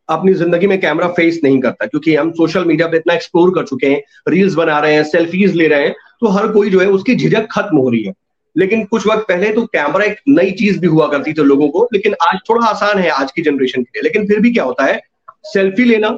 अपनी 0.09 0.35
ज़िंदगी 0.35 0.67
में 0.67 0.81
कैमरा 0.81 1.09
फेस 1.11 1.41
नहीं 1.45 1.61
करता 1.61 1.87
क्योंकि 1.87 2.15
हम 2.17 2.31
सोशल 2.33 2.65
मीडिया 2.65 2.89
पे 2.89 2.97
इतना 2.97 3.15
एक्सप्लोर 3.15 3.51
कर 3.55 3.67
चुके 3.67 3.87
हैं 3.87 4.03
रील्स 4.29 4.55
बना 4.55 4.79
रहे 4.79 4.95
हैं 4.95 5.05
सेल्फीज 5.05 5.55
ले 5.55 5.69
रहे 5.69 5.85
हैं 5.85 5.95
तो 6.21 6.29
हर 6.29 6.49
कोई 6.49 6.71
जो 6.71 6.81
है 6.81 6.87
उसकी 6.91 7.17
झिझक 7.17 7.47
खत्म 7.51 7.77
हो 7.77 7.89
रही 7.91 8.03
है। 8.03 8.13
लेकिन 8.57 8.85
कुछ 8.85 9.07
वक्त 9.07 9.25
पहले 9.29 9.53
तो 9.53 9.65
कैमरा 9.67 10.05
एक 10.05 10.17
नई 10.29 10.51
चीज़ 10.53 10.79
भी 10.81 10.87
हुआ 10.87 11.07
करती 11.09 11.33
थी 11.33 11.43
लोगों 11.45 11.69
को 11.69 11.89
लेकिन 11.93 12.15
आज 12.23 12.39
थोड़ा 12.49 12.67
आसान 12.67 12.99
है 12.99 13.09
आज 13.11 13.33
की 13.33 13.43
जनरेशन 13.43 13.83
के 13.83 13.99
लिए। 13.99 14.03
लेकिन 14.03 14.27
फिर 14.27 14.41
भी 14.41 14.53
क्या 14.53 14.65
होता 14.65 14.85
है 14.85 15.01
सेल्फी 15.45 15.85
लेना 15.85 16.09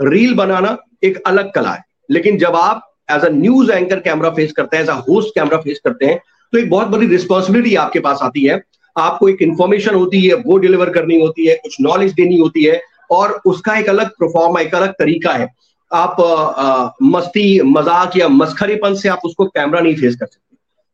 रील 0.00 0.34
बनाना 0.34 0.76
एक 1.04 1.22
अलग 1.26 1.52
कला 1.52 1.70
है। 1.70 1.84
लेकिन 2.10 2.38
जब 2.38 2.56
आप 2.56 2.88
as 3.10 3.24
a 3.24 3.28
news 3.30 3.72
anchor 3.72 4.00
camera 4.00 4.30
face 4.30 4.52
करते 4.52 4.76
हैं 4.76 4.84
as 4.84 4.90
a 4.90 4.94
host 5.08 5.34
camera 5.34 5.58
face 5.58 5.80
करते 5.84 6.06
हैं 6.06 6.18
तो 6.52 6.58
एक 6.58 6.70
बहुत 6.70 6.88
बड़ी 6.88 7.06
रिस्पॉन्सिबिलिटी 7.06 7.74
आपके 7.76 8.00
पास 8.00 8.18
आती 8.22 8.44
है। 8.44 8.60
आपको 8.96 9.28
एक 9.28 9.42
इंफॉर्मेशन 9.42 9.94
होती 9.94 10.20
है 10.20 10.34
वो 10.36 10.56
डिलीवर 10.58 10.90
करनी 10.90 11.20
होती 11.20 11.46
है 11.46 11.54
कुछ 11.56 11.76
नॉलेज 11.80 12.12
देनी 12.12 12.38
होती 12.38 12.64
है 12.64 12.80
और 13.10 13.40
उसका 13.46 13.76
एक 13.78 13.88
अलग 13.88 14.08
परफॉर्म 14.20 14.58
एक 14.58 14.74
अलग 14.74 14.92
तरीका 14.92 15.32
है। 15.32 15.48
आप 15.90 16.20
आ, 16.20 16.24
आ, 16.24 16.90
मस्ती 17.02 17.60
मज़ाक 17.62 18.16
या 18.16 18.28
मस्खरीपन 18.28 18.94
से 18.94 19.08
आप 19.08 19.20
उसको 19.24 19.46
कैमरा 19.46 19.80
नहीं 19.80 19.94
फेस 19.94 20.16
कर 20.16 20.26
सकते। 20.26 20.51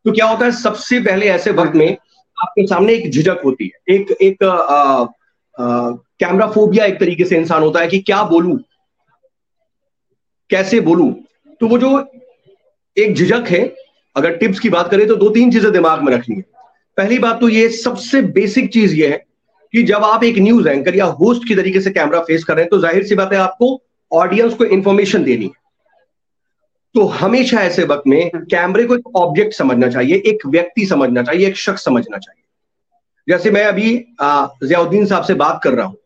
तो 0.09 0.13
क्या 0.13 0.27
होता 0.27 0.45
है, 0.45 0.51
सबसे 0.53 0.99
पहले 1.01 1.27
ऐसे 1.29 1.51
वक्त 1.53 1.75
में 1.77 1.97
आपके 2.37 2.67
सामने 2.67 2.93
एक 2.95 3.11
झिझक 3.11 3.41
होती 3.45 3.65
है। 3.65 3.95
एक 3.95 4.11
एक 4.23 4.37
कैमरा 6.21 6.47
फोबिया 6.51 6.85
एक 6.85 6.99
तरीके 7.01 7.25
से 7.25 7.37
इंसान 7.37 7.63
होता 7.63 7.81
है 7.81 7.89
कि 7.89 7.99
क्या 8.01 8.23
बोलू? 8.25 8.57
कैसे 10.51 10.81
बोलू? 10.81 11.11
तो 11.61 11.69
वो 11.69 11.79
जो 11.79 11.91
एक 12.97 13.15
झिझक 13.15 13.45
है, 13.49 13.61
अगर 14.17 14.37
टिप्स 14.37 14.61
की 14.61 14.69
बात 14.71 14.91
करें 14.91 15.07
तो 15.09 15.17
दो 15.17 15.29
तीन 15.31 15.51
चीज़ें 15.53 15.71
दिमाग 15.73 16.03
में 16.03 16.13
रखनी 16.13 16.37
है। 16.37 16.43
पहली 16.99 17.19
बात 17.19 17.41
तो 17.41 17.49
ये 17.49 17.69
सबसे 17.71 18.23
बेसिक 18.33 18.73
चीज़ 18.73 18.95
ये 18.95 19.09
है 19.09 19.23
कि 19.75 19.83
जब 19.83 20.05
आप 20.05 20.25
एक 20.25 20.39
न्यूज़ 20.39 20.69
एंकर 20.69 20.97
या 20.97 21.07
होस्ट 21.21 21.49
की 21.49 21.55
तरीके 21.55 21.81
से 21.81 21.91
कैमरा 21.91 22.21
फेस 22.23 22.45
कर 22.45 22.55
रहे 22.55 22.63
हैं 22.63 22.71
तो 22.71 22.79
ज़ाहिर 22.81 23.05
सी 23.07 23.15
बात 23.15 23.33
है 23.33 23.39
आपको 23.41 23.81
ऑडियंस 24.13 24.55
को 24.55 24.65
इंफॉर्मेशन 24.67 25.25
देनी 25.25 25.45
है। 25.45 25.67
तो 26.95 27.05
हमेशा 27.07 27.61
ऐसे 27.61 27.85
वक्त 27.85 28.07
में 28.07 28.31
कैमरे 28.35 28.85
को 28.85 28.95
एक 28.95 29.17
ऑब्जेक्ट 29.17 29.55
समझना 29.55 29.89
चाहिए 29.89 30.23
एक 30.27 30.47
व्यक्ति 30.47 30.87
समझना 30.87 31.23
चाहिए 31.23 31.47
एक 31.49 31.57
शख्स 31.57 31.85
समझना 31.85 32.19
चाहिए। 32.19 32.43
जैसे 33.29 33.51
मैं 33.51 33.65
अभी 33.65 33.95
जियाउद्दीन 34.23 35.07
साहब 35.07 35.25
से 35.25 35.35
बात 35.37 35.61
कर 35.65 35.73
रहा 35.73 35.87
हूँ 35.87 35.97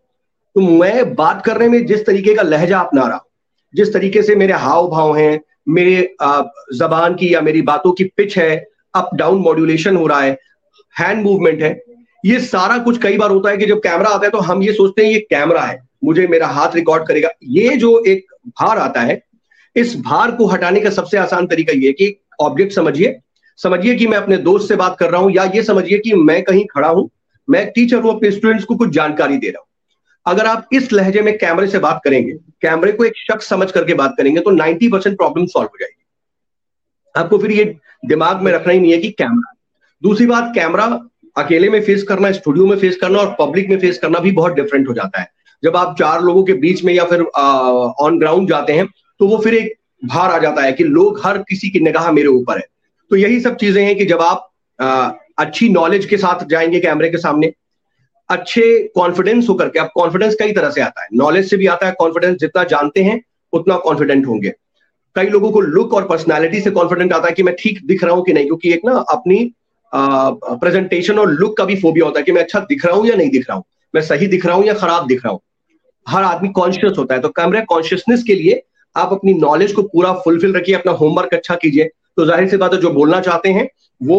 तो 0.56 0.60
मैं 0.60 1.14
बात 1.14 1.44
करने 1.44 1.68
में 1.68 1.84
जिस 1.86 2.04
तरीके 2.06 2.34
का 2.34 2.42
लहजा 2.42 2.78
अपना 2.78 3.06
रहा 3.06 3.24
जिस 3.74 3.92
तरीके 3.92 4.22
से 4.22 4.34
मेरे 4.36 4.52
हाव 4.54 4.88
भाव 4.90 5.16
हैं 5.16 5.40
मेरे 5.68 6.02
जबान 6.76 7.14
की 7.14 7.32
या 7.34 7.40
मेरी 7.40 7.62
बातों 7.62 7.92
की 7.92 8.04
पिच 8.16 8.36
है 8.38 8.56
अप 8.94 9.10
डाउन 9.14 9.38
मॉड्यूलेशन 9.38 9.96
हो 9.96 10.06
रहा 10.06 10.20
है 10.20 10.36
हैंड 10.94 11.22
मूवमेंट 11.24 11.62
है 11.62 11.72
ये 12.24 12.40
सारा 12.40 12.78
कुछ 12.78 13.02
कई 13.02 13.16
बार 13.18 13.30
होता 13.30 13.50
है 13.50 13.56
कि 13.56 13.66
जब 13.66 13.78
कैमरा 13.78 14.10
आता 14.10 14.26
है 14.26 14.30
तो 14.30 14.38
हम 14.40 14.62
ये 14.62 14.72
सोचते 14.72 15.04
हैं 15.04 15.12
ये 15.12 15.18
कैमरा 15.30 15.62
है 15.62 15.80
मुझे 16.04 16.26
मेरा 16.26 16.46
हाथ 16.48 16.74
रिकॉर्ड 16.74 17.06
करेगा। 17.06 17.28
ये 17.42 17.76
जो 17.76 18.02
एक 18.06 18.26
भार 18.48 18.78
आता 18.78 19.00
है 19.00 19.20
इस 19.76 19.96
भार 20.00 20.30
को 20.30 20.46
हटाने 20.46 20.80
का 20.80 20.90
सबसे 20.90 21.18
आसान 21.18 21.46
तरीका 21.46 21.72
ये 21.76 21.92
कि 21.92 22.14
ऑब्जेक्ट 22.40 22.72
समझिए। 22.72 23.18
समझिए 23.58 23.94
कि 23.94 24.06
मैं 24.06 24.18
अपने 24.18 24.36
दोस्त 24.38 24.68
से 24.68 24.76
बात 24.76 24.96
कर 24.98 25.10
रहा 25.10 25.20
हूँ 25.20 25.32
या 25.32 25.44
ये 25.54 25.62
समझिए 25.62 25.98
कि 25.98 26.14
मैं 26.14 26.42
कहीं 26.42 26.64
खड़ा 26.66 26.88
हूँ, 26.88 27.08
मैं 27.48 27.66
टीचर 27.70 28.00
हूँ 28.02 28.14
अपने 28.14 28.30
स्टूडेंट्स 28.30 28.64
को 28.64 28.74
कुछ 28.76 28.90
जानकारी 28.90 29.36
दे 29.36 29.48
रहा 29.48 29.60
हूँ। 29.60 29.66
अगर 30.26 30.46
आप 30.46 30.68
इस 30.72 30.92
लहजे 30.92 31.22
में 31.22 31.36
कैमरे 31.38 31.66
से 31.66 31.78
बात 31.78 32.00
करेंगे 32.04 32.32
कैमरे 32.62 32.92
को 32.92 33.04
एक 33.04 33.16
शख्स 33.18 33.48
समझ 33.48 33.70
करके 33.72 33.94
बात 33.94 34.14
करेंगे 34.18 34.40
तो 34.40 34.50
90 34.52 34.90
परसेंट 34.92 35.16
प्रॉब्लम 35.16 35.46
सॉल्व 35.46 35.68
हो 35.68 35.78
जाएगी। 35.80 36.04
आपको 37.14 37.38
फिर 37.38 37.50
ये 37.50 37.64
दिमाग 38.04 38.42
में 38.42 38.52
रखना 38.52 38.72
ही 38.72 38.80
नहीं 38.80 38.92
है 38.92 38.98
कि 38.98 39.10
कैमरा 39.10 39.52
दूसरी 40.02 40.26
बात 40.26 40.52
कैमरा 40.54 40.84
अकेले 41.36 41.68
में 41.70 41.80
फेस 41.82 42.02
करना 42.02 42.30
स्टूडियो 42.32 42.66
में 42.66 42.76
फेस 42.78 42.96
करना 42.96 43.18
और 43.18 43.34
पब्लिक 43.38 43.68
में 43.68 43.78
फेस 43.78 43.98
करना 43.98 44.18
भी 44.18 44.32
बहुत 44.32 44.52
डिफरेंट 44.52 44.88
हो 44.88 44.94
जाता 44.94 45.20
है। 45.20 45.30
जब 45.62 45.76
आप 45.76 45.94
चार 45.98 46.22
लोगों 46.22 46.42
के 46.44 46.52
बीच 46.54 46.82
में 46.84 46.92
या 46.94 47.04
फिर 47.04 47.20
ऑन 47.22 48.18
ग्राउंड 48.18 48.48
जाते 48.48 48.72
हैं 48.72 48.86
तो 49.22 49.26
वो 49.28 49.36
फिर 49.38 49.54
एक 49.54 49.74
भार 50.04 50.30
आ 50.30 50.38
जाता 50.38 50.62
है 50.62 50.72
कि 50.72 50.84
लोग 50.84 51.20
हर 51.24 51.38
किसी 51.38 51.68
की 51.70 51.80
निगाह 51.80 52.10
मेरे 52.12 52.28
ऊपर 52.28 52.56
है। 52.56 52.64
तो 53.10 53.16
यही 53.16 53.40
सब 53.40 53.56
चीज़ें 53.56 53.84
हैं 53.84 53.96
कि 53.96 54.04
जब 54.04 54.20
आप 54.20 54.48
आ, 54.78 55.10
अच्छी 55.38 55.68
नॉलेज 55.68 56.06
के 56.06 56.16
साथ 56.16 56.44
जाएँगे 56.44 56.80
कैमरे 56.80 57.10
के 57.10 57.18
सामने 57.18 57.52
अच्छे 58.30 58.64
कॉन्फिडेंस 58.94 59.48
होकर 59.48 59.68
के 59.68 59.78
आप 59.78 59.90
कॉन्फिडेंस 59.94 60.34
कई 60.34 60.52
तरह 60.52 60.70
से 60.70 60.80
आता 60.80 61.02
है। 61.02 61.08
नॉलेज 61.14 61.48
से 61.50 61.56
भी 61.56 61.66
आता 61.66 61.86
है 61.86 61.92
कॉन्फिडेंस 61.92 62.36
जितना 62.36 62.64
जानते 62.64 63.02
हैं 63.02 63.20
उतना 63.52 63.76
कॉन्फिडेंट 63.76 64.26
होंगे। 64.26 64.52
कई 65.16 65.26
लोगों 65.26 65.50
को 65.52 65.60
लुक 65.60 65.94
और 65.94 66.08
पर्सनैलिटी 66.08 66.60
से 66.60 66.70
कॉन्फिडेंट 66.70 67.12
आता 67.12 67.28
है 67.28 67.32
कि 67.32 67.42
मैं 67.42 67.54
ठीक 67.58 67.80
दिख 67.86 68.04
रहा 68.04 68.14
हूँ 68.14 68.24
कि 68.24 68.32
नहीं 68.32 68.46
क्योंकि 68.46 68.72
एक 68.72 68.84
ना 68.84 68.96
अपनी 69.12 69.38
प्रेजेंटेशन 69.92 71.18
और 71.18 71.30
लुक 71.30 71.56
का 71.56 71.64
भी 71.64 71.76
फोबिया 71.76 72.06
होता 72.06 72.18
है 72.18 72.24
कि 72.24 72.32
मैं 72.32 72.42
अच्छा 72.42 72.60
दिख 72.60 72.84
रहा 72.86 72.96
हूँ 72.96 73.06
या 73.06 73.16
नहीं 73.16 73.30
दिख 73.30 73.48
रहा 73.48 73.56
हूँ। 73.56 73.64
मैं 73.94 74.02
सही 74.02 74.26
दिख 74.26 74.46
रहा 74.46 74.56
हूँ 74.56 74.66
या 74.66 74.74
खराब 74.74 75.06
दिख 75.06 75.24
रहा 75.24 75.32
हूँ। 75.32 75.40
हर 76.06 76.22
आदमी 76.24 76.48
कॉन्शियस 76.48 76.98
होता 76.98 77.14
है 77.14 77.20
तो 77.20 77.28
कैमरा 77.28 77.60
कॉन्शियसनेस 77.60 78.22
के 78.22 78.34
लिए 78.34 78.62
आप 78.96 79.12
अपनी 79.12 79.34
नॉलेज 79.34 79.72
को 79.72 79.82
पूरा 79.84 80.12
फुलफिल 80.14 80.54
रखिए 80.54 80.74
अपना 80.74 80.92
होमवर्क 80.92 81.34
अच्छा 81.34 81.54
कीजिए। 81.56 81.84
तो 82.16 82.24
ज़ाहिर 82.26 82.48
सी 82.48 82.56
बात 82.56 82.74
है 82.74 82.80
जो 82.80 82.90
बोलना 82.90 83.20
चाहते 83.20 83.48
हैं 83.50 83.68
वो 84.00 84.18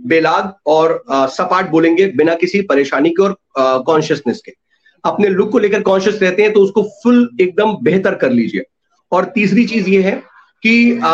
बेलाग 0.00 0.52
और 0.66 1.02
सपाट 1.10 1.70
बोलेंगे 1.70 2.06
बिना 2.16 2.34
किसी 2.36 2.60
परेशानी 2.62 3.10
के 3.10 3.22
और 3.22 3.36
कॉन्शियसनेस 3.86 4.42
के। 4.46 4.52
अपने 5.04 5.28
लुक 5.28 5.50
को 5.52 5.58
लेकर 5.58 5.82
कॉन्शियस 5.82 6.18
रहते 6.22 6.42
हैं 6.42 6.52
तो 6.52 6.60
उसको 6.60 6.82
फुल 7.02 7.28
एकदम 7.40 7.76
बेहतर 7.82 8.14
कर 8.16 8.30
लीजिए। 8.30 8.62
और 9.12 9.24
तीसरी 9.34 9.64
चीज़ 9.66 9.88
ये 9.90 10.02
है 10.02 10.12
कि 10.62 10.98
आ, 10.98 11.12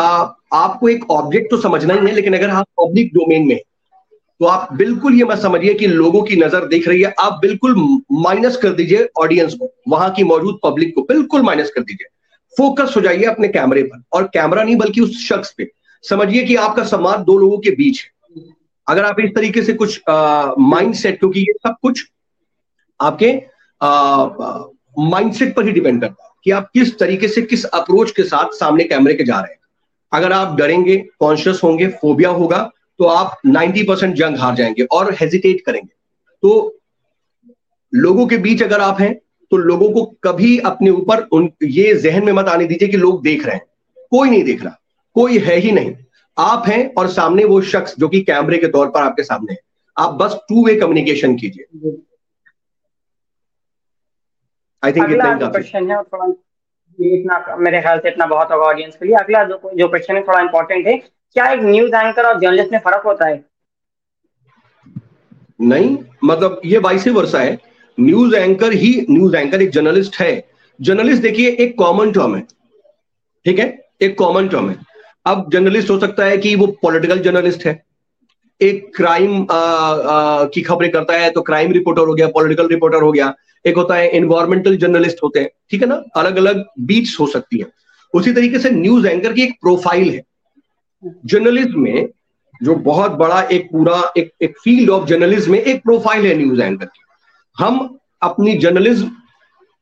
आपको 0.53 0.89
एक 0.89 1.09
ऑब्जेक्ट 1.11 1.49
तो 1.51 1.57
समझना 1.61 1.93
ही 1.93 2.07
है 2.07 2.13
लेकिन 2.13 2.35
अगर 2.35 2.49
आप 2.49 2.65
पब्लिक 2.79 3.13
डोमेन 3.13 3.47
में 3.47 3.59
तो 4.41 4.45
आप 4.45 4.73
बिल्कुल 4.73 5.13
ये 5.15 5.23
मत 5.23 5.37
समझिए 5.39 5.73
कि 5.73 5.87
लोगों 5.87 6.21
की 6.23 6.35
नज़र 6.35 6.65
देख 6.67 6.87
रही 6.87 7.01
है। 7.01 7.13
आप 7.19 7.39
बिल्कुल 7.41 7.75
माइनस 8.13 8.57
कर 8.57 8.69
दीजिए 8.69 9.07
ऑडियंस 9.19 9.53
को। 9.53 9.69
वहाँ 9.89 10.09
की 10.13 10.23
मौजूद 10.23 10.59
पब्लिक 10.63 10.93
को 10.95 11.01
बिल्कुल 11.03 11.41
माइनस 11.41 11.71
कर 11.75 11.81
दीजिए। 11.81 12.07
फोकस 12.57 12.93
हो 12.95 13.01
जाइए 13.01 13.23
अपने 13.25 13.47
कैमरे 13.47 13.83
पर, 13.83 14.01
और 14.13 14.23
कैमरा 14.33 14.63
नहीं 14.63 14.75
बल्कि 14.75 15.01
उस 15.01 15.27
शख्स 15.27 15.53
पे। 15.57 15.69
समझिए 16.03 16.43
कि 16.43 16.55
आपका 16.57 16.83
संवाद 16.85 17.19
दो 17.19 17.37
लोगों 17.37 17.57
के 17.57 17.71
बीच 17.71 18.01
है। 18.03 18.43
अगर 18.87 19.05
आप 19.05 19.19
इस 19.19 19.29
तरीके 19.35 19.61
से 19.63 19.73
कुछ 19.73 20.01
माइंड 20.09 20.93
सेट 20.95 21.19
क्योंकि 21.19 21.39
ये 21.39 21.53
सब 21.57 21.75
कुछ 21.81 22.03
आपके 22.99 23.31
माइंडसेट 25.01 25.55
पर 25.55 25.65
ही 25.65 25.71
डिपेंड 25.71 26.01
करता 26.01 26.23
है 26.23 26.29
कि 26.43 26.51
आप 26.51 26.69
किस 26.73 26.97
तरीके 26.99 27.27
से 27.27 27.41
किस 27.41 27.63
अप्रोच 27.65 28.11
के 28.11 28.23
साथ 28.23 28.53
सामने 28.55 28.83
कैमरे 28.83 29.13
के 29.13 29.23
जा 29.23 29.39
रहे 29.39 29.53
हैं। 29.53 29.59
अगर 30.11 30.31
आप 30.31 30.55
डरेंगे 30.57 30.97
कॉन्शियस 31.19 31.61
होंगे 31.63 31.87
फोबिया 32.01 32.29
होगा 32.31 32.59
तो 32.99 33.05
आप 33.05 33.37
90 33.47 33.83
परसेंट 33.83 34.15
जंग 34.15 34.37
हार 34.37 34.55
जाएँगे 34.55 34.83
और 34.91 35.13
हेजिटेट 35.13 35.61
करेंगे। 35.65 35.93
तो 36.43 36.79
लोगों 37.93 38.27
के 38.27 38.37
बीच 38.37 38.63
अगर 38.63 38.81
आप 38.81 39.01
हैं 39.01 39.13
तो 39.51 39.57
लोगों 39.57 39.91
को 39.91 40.03
कभी 40.23 40.57
अपने 40.65 40.89
ऊपर 40.89 41.21
उन 41.33 41.49
ये 41.63 41.93
जहन 41.95 42.25
में 42.25 42.31
मत 42.33 42.47
आने 42.47 42.65
दीजिए 42.65 42.87
कि 42.89 42.97
लोग 42.97 43.21
देख 43.23 43.45
रहे 43.45 43.55
हैं। 43.55 43.65
कोई 44.11 44.29
नहीं 44.29 44.43
देख 44.43 44.63
रहा 44.63 44.79
कोई 45.15 45.37
है 45.39 45.55
ही 45.55 45.71
नहीं। 45.71 45.95
आप 46.37 46.67
हैं 46.67 46.93
और 46.93 47.07
सामने 47.09 47.43
वो 47.45 47.61
शख्स 47.63 47.95
जो 47.99 48.07
कि 48.07 48.21
कैमरे 48.21 48.57
के 48.57 48.67
तौर 48.67 48.89
पर 48.89 49.01
आपके 49.01 49.23
सामने 49.23 49.53
है। 49.53 49.59
आप 49.97 50.13
बस 50.13 50.35
टू 50.49 50.65
वे 50.65 50.75
कम्युनिकेशन 50.75 51.35
कीजिए 51.35 51.65
आई 54.83 54.91
थिंक 54.91 55.11
इतना 55.11 55.35
क्वेश्चन 55.39 55.91
है 55.91 56.01
थोड़ा 56.03 56.25
इतना 56.99 57.55
मेरे 57.57 57.81
ख्याल 57.81 57.99
से 57.99 58.09
इतना 58.09 58.25
बहुत 58.25 58.51
होगा 58.51 58.65
ऑडियंस 58.65 58.95
के 58.95 59.05
लिए। 59.05 59.15
अगला 59.15 59.43
जो 59.43 59.71
जो 59.75 59.87
क्वेश्चन 59.87 60.15
है 60.15 60.21
थोड़ा 60.23 60.39
इंपॉर्टेंट 60.39 60.87
है। 60.87 60.97
क्या 60.97 61.47
एक 61.51 61.59
न्यूज़ 61.61 61.95
एंकर 61.95 62.25
और 62.25 62.39
जर्नलिस्ट 62.39 62.71
में 62.71 62.79
फ़र्क 62.79 63.05
होता 63.05 63.27
है? 63.27 63.43
नहीं 65.61 65.97
मतलब 66.23 66.61
ये 66.65 66.77
वाइस 66.79 67.07
वर्षा 67.07 67.39
है। 67.39 67.57
न्यूज़ 67.97 68.35
एंकर 68.35 68.73
ही, 68.73 69.05
न्यूज़ 69.09 69.35
एंकर 69.35 69.61
एक 69.61 69.69
जर्नलिस्ट 69.69 70.15
है। 70.15 70.47
जर्नलिस्ट 70.79 71.21
देखिए, 71.21 71.49
एक 71.49 71.77
कॉमन 71.77 72.11
टर्म 72.11 72.35
है। 72.35 72.41
ठीक 73.45 73.59
है? 73.59 73.85
एक 74.01 74.17
कॉमन 74.17 74.47
टर्म 74.47 74.69
है। 74.69 74.77
अब 75.25 75.49
जर्नलिस्ट 75.53 75.89
हो 75.89 75.99
सकता 75.99 76.25
है 76.25 76.37
कि 76.37 76.55
वो 76.55 76.67
पॉलिटिकल 76.81 77.19
जर्नलिस्ट 77.19 77.65
है। 77.65 77.83
एक 78.61 78.91
क्राइम 78.95 79.45
की 79.51 80.61
खबरें 80.61 80.89
करता 80.91 81.13
है 81.13 81.29
तो 81.31 81.41
क्राइम 81.41 81.71
रिपोर्टर 81.71 82.01
हो 82.01 82.13
गया 82.13 82.27
पॉलिटिकल 82.27 82.67
रिपोर्टर 82.67 83.01
हो 83.01 83.11
गया। 83.11 83.33
एक 83.65 83.75
होता 83.75 83.95
है 83.95 84.09
इन्वायरमेंटल 84.09 84.77
जर्नलिस्ट 84.77 85.23
होते 85.23 85.39
हैं। 85.39 85.49
ठीक 85.71 85.81
है 85.81 85.87
ना? 85.87 85.95
अलग 86.15 86.37
अलग 86.37 86.63
बीच 86.79 87.15
हो 87.19 87.27
सकती 87.27 87.59
है। 87.59 87.65
उसी 88.13 88.33
तरीके 88.33 88.59
से 88.59 88.69
न्यूज़ 88.69 89.07
एंकर 89.07 89.33
की 89.33 89.43
एक 89.43 89.53
प्रोफ़ाइल 89.61 90.09
है। 90.09 90.21
जर्नलिज्म 91.25 91.81
में 91.81 92.07
जो 92.63 92.75
बहुत 92.75 93.11
बड़ा 93.11 93.41
एक 93.41 93.65
पूरा, 93.71 94.11
एक 94.17 94.31
एक 94.41 94.53
फ़ील्ड 94.63 94.89
ऑफ़ 94.89 95.07
जर्नलिज्म 95.07 95.51
में 95.51 95.59
एक 95.59 95.81
प्रोफ़ाइल 95.83 96.25
है 96.25 96.35
न्यूज़ 96.37 96.61
एंकर 96.61 96.85
की। 96.85 97.01
हम 97.59 97.97
अपनी 98.21 98.57
जर्नलिज्म 98.57 99.11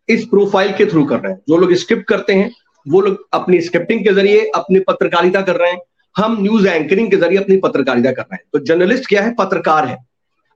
इस 0.10 0.26
प्रोफ़ाइल 0.26 0.72
के 0.72 0.86
थ्रू 0.86 1.06
कर 1.06 1.20
रहे 1.20 1.34
हैं। 1.34 1.40
जो 1.50 1.58
लोग 1.58 1.74
स्क्रिप्ट 1.74 2.08
करते 2.08 2.34
हैं, 2.34 2.52
वो 2.88 3.02
लोग 3.02 3.28
अपनी 3.34 3.62
स्क्रिप्टिंग 3.62 4.00
के 4.00 4.14
ज़रिए 4.14 4.52
अपनी 4.56 4.80
पत्रकारिता 4.80 5.42
कर 5.42 5.56
रहे 5.56 5.72
हैं। 5.72 5.80
हम 6.18 6.38
न्यूज़ 6.42 6.68
एंकरिंग 6.68 7.12
के 7.12 7.18
ज़रिए 7.18 7.38
अपनी 7.38 7.58
पत्रकारिता 7.58 8.12
कर 8.12 8.22
रहे 8.22 8.36
हैं। 8.36 8.44
तो 8.54 8.60
जर्नलिस्ट 8.60 9.08
क्या 9.08 9.22
है? 9.22 9.34
पत्रकार 9.34 9.86
है। 9.86 9.98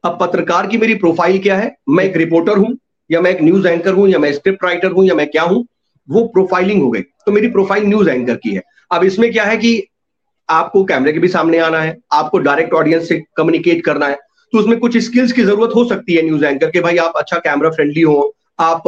अब 0.04 0.18
पत्रकार 0.22 0.68
की 0.68 0.78
मेरी 0.78 0.96
प्रोफ़ाइल 0.96 1.40
क्या 1.40 1.58
है? 1.58 1.76
मैं 1.90 2.04
एक 2.04 2.18
रिपोर्टर 2.18 2.58
हूँ, 2.58 2.78
या 3.12 3.22
मैं 3.22 3.32
एक 3.32 3.42
न्यूज़ 3.42 3.68
एंकर 3.68 3.94
हूँ, 3.94 4.08
या 4.10 4.20
मैं 4.20 4.34
स्क्रिप्ट 4.34 4.64
राइटर 4.64 4.92
हूँ, 4.92 5.06
या 5.06 5.16
मैं 5.16 5.28
क्या 5.28 5.44
हूँ? 5.44 5.66
वो 6.10 6.28
प्रोफाइलिंग 6.28 6.82
हो 6.82 6.92
गई। 6.92 7.02
तो 7.02 7.32
मेरी 7.32 7.48
प्रोफ़ाइल 7.48 7.84
न्यूज़ 7.84 8.10
एंकर 8.10 8.36
की 8.36 8.56
है। 8.56 8.62
अब 8.92 9.04
इसमें 9.04 9.32
क्या 9.32 9.44
है 9.44 9.58
कि 9.58 9.88
आपको 10.50 10.84
कैमरे 10.84 11.14
के 11.14 11.20
भी 11.20 11.28
सामने 11.28 11.58
आना 11.58 11.80
है, 11.80 11.98
आपको 12.14 12.38
डायरेक्ट 12.38 12.74
ऑडियंस 12.74 13.10
से 13.10 13.24
कम्युनिकेट 13.36 13.86
करना 13.86 14.08
है। 14.08 14.18
तो 14.54 14.60
उसमें 14.60 14.78
कुछ 14.80 14.98
स्किल्स 15.00 15.32
की 15.32 15.44
ज़रूरत 15.44 15.76
हो 15.76 15.84
सकती 15.86 16.16
है 16.16 16.22
न्यूज़ 16.22 16.46
एंकर 16.46 16.70
के। 16.72 16.82
भाई, 16.82 16.98
आप 16.98 17.14
अच्छा 17.18 17.38
कैमरा 17.40 17.70
फ्रेंडली 17.70 18.02
हो, 18.02 18.34
आप 18.60 18.84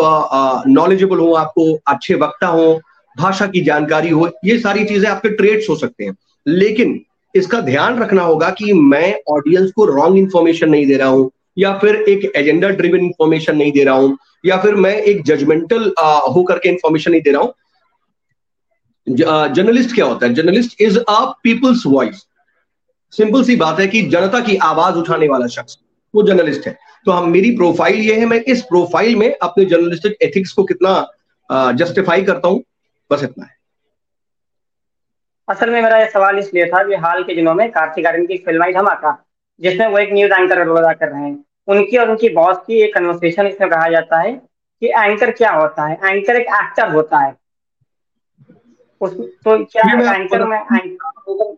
नॉलेजेबल 0.68 1.18
हो, 1.18 1.34
आपको 1.36 1.74
अच्छे 1.88 2.16
वक्ता 2.16 2.48
हो, 2.48 2.80
भाषा 3.16 3.48
की 3.48 3.62
जानकारी 3.62 4.10
हो, 4.10 4.30
ये 4.46 4.58
सारी 4.60 4.86
चीज़ें 4.86 5.10
आपके 5.10 5.30
ट्रेड्स 5.32 5.70
हो 5.70 5.75
सकते 5.75 6.06
हैं। 6.06 6.16
लेकिन 6.46 7.00
इसका 7.36 7.60
ध्यान 7.62 8.00
रखना 8.00 8.22
होगा 8.24 8.50
कि 8.51 8.74
मैं 8.74 9.13
ऑडियंस 9.30 9.72
को 9.72 9.86
रॉन्ग 9.86 10.18
इन्फॉर्मेशन 10.18 10.70
नहीं 10.70 10.86
दे 10.86 10.96
रहा 10.98 11.08
हूँ, 11.08 11.30
या 11.58 11.74
फिर 11.78 11.96
एक 12.10 12.32
एजेंडा 12.36 12.70
ड्रिवन 12.70 13.00
इंफॉर्मेशन 13.00 13.58
नहीं 13.58 13.72
दे 13.72 13.84
रहा 13.84 13.96
हूँ, 13.96 14.18
या 14.46 14.58
फिर 14.58 14.75
मैं 14.78 14.96
एक 14.96 15.24
जजमेंटल 15.25 15.94
होकर 16.36 16.58
के 16.60 16.70
इंफॉर्मेशन 16.70 17.12
नहीं 17.12 17.22
दे 17.22 17.32
रहा 17.32 17.42
हूँ। 17.42 17.54
जर्नलिस्ट 19.08 19.94
क्या 19.96 20.06
होता 20.06 20.25
है? 20.25 20.34
Journalist 20.34 20.82
is 20.82 20.98
a 21.00 21.20
people's 21.44 21.84
voice 21.88 22.25
simple 23.13 23.44
सी 23.44 23.56
बात 23.56 23.80
है 23.80 23.88
कि 23.88 24.01
जनता 24.10 24.39
की 24.39 24.56
आवाज़ 24.63 24.96
उठाने 24.96 25.28
वाला 25.28 25.48
शख्स 25.48 25.78
वो 26.13 26.24
जर्नलिस्ट 26.24 26.68
है। 26.68 26.78
तो 27.06 27.12
हम 27.12 27.30
मेरी 27.30 27.56
प्रोफ़ाइल 27.56 28.00
ये 28.00 28.20
है 28.20 28.25
मैं 28.25 28.39
इस 28.48 28.62
प्रोफ़ाइल 28.63 29.16
में 29.16 29.32
अपने 29.34 29.66
जर्नलिस्टिक 29.66 30.18
एथिक्स 30.22 30.51
को 30.54 30.63
कितना 30.63 31.72
जस्टिफाई 31.74 32.24
करता 32.24 32.48
हूँ 32.48 32.63
बस 33.12 33.24
इतना 33.24 33.46
है। 33.46 33.58
असल 35.48 35.70
में 35.70 35.82
मेरा 35.82 35.98
ये 35.98 36.10
सवाल 36.10 36.39
इसलिए 36.39 36.66
था 36.66 36.84
कि 36.84 36.96
हाल 36.98 37.24
के 37.24 37.36
दिनों 37.36 37.54
में 37.54 37.70
कार्तिक 37.72 38.06
आर्यन 38.08 38.25
की 38.25 38.38
फ़िल्म 38.38 38.63
आई 38.63 38.74
धमाका 38.74 39.18
जिसमें 39.62 39.88
वो 39.88 39.98
एक 39.98 40.13
न्यूज़ 40.13 40.34
एंकर 40.34 40.66
रोल 40.66 40.78
अदा 40.78 40.92
कर 40.94 41.10
रहे 41.10 41.22
हैं। 41.22 41.38
उनकी 41.68 41.98
और 41.98 42.10
उनकी 42.10 42.30
बॉस 42.36 42.58
की 42.68 42.82
एक 42.82 42.94
कन्वर्सेशन 42.96 43.48
इसमें 43.48 43.70
कहा 43.70 43.89
जाता 43.89 44.20
है 44.20 44.32
कि 44.34 44.88
एंकर 44.88 45.32
क्या 45.32 45.51
होता 45.51 45.86
है? 45.86 45.96
एंकर 45.96 46.36
एक 46.36 46.48
एक्टर 46.56 46.92
होता 46.92 47.20
है। 47.20 47.36
उस 49.01 49.13
तो 49.13 49.58
क्या 49.66 50.13
एंकर 50.13 50.46
में 50.46 50.58
एंकर 50.58 51.56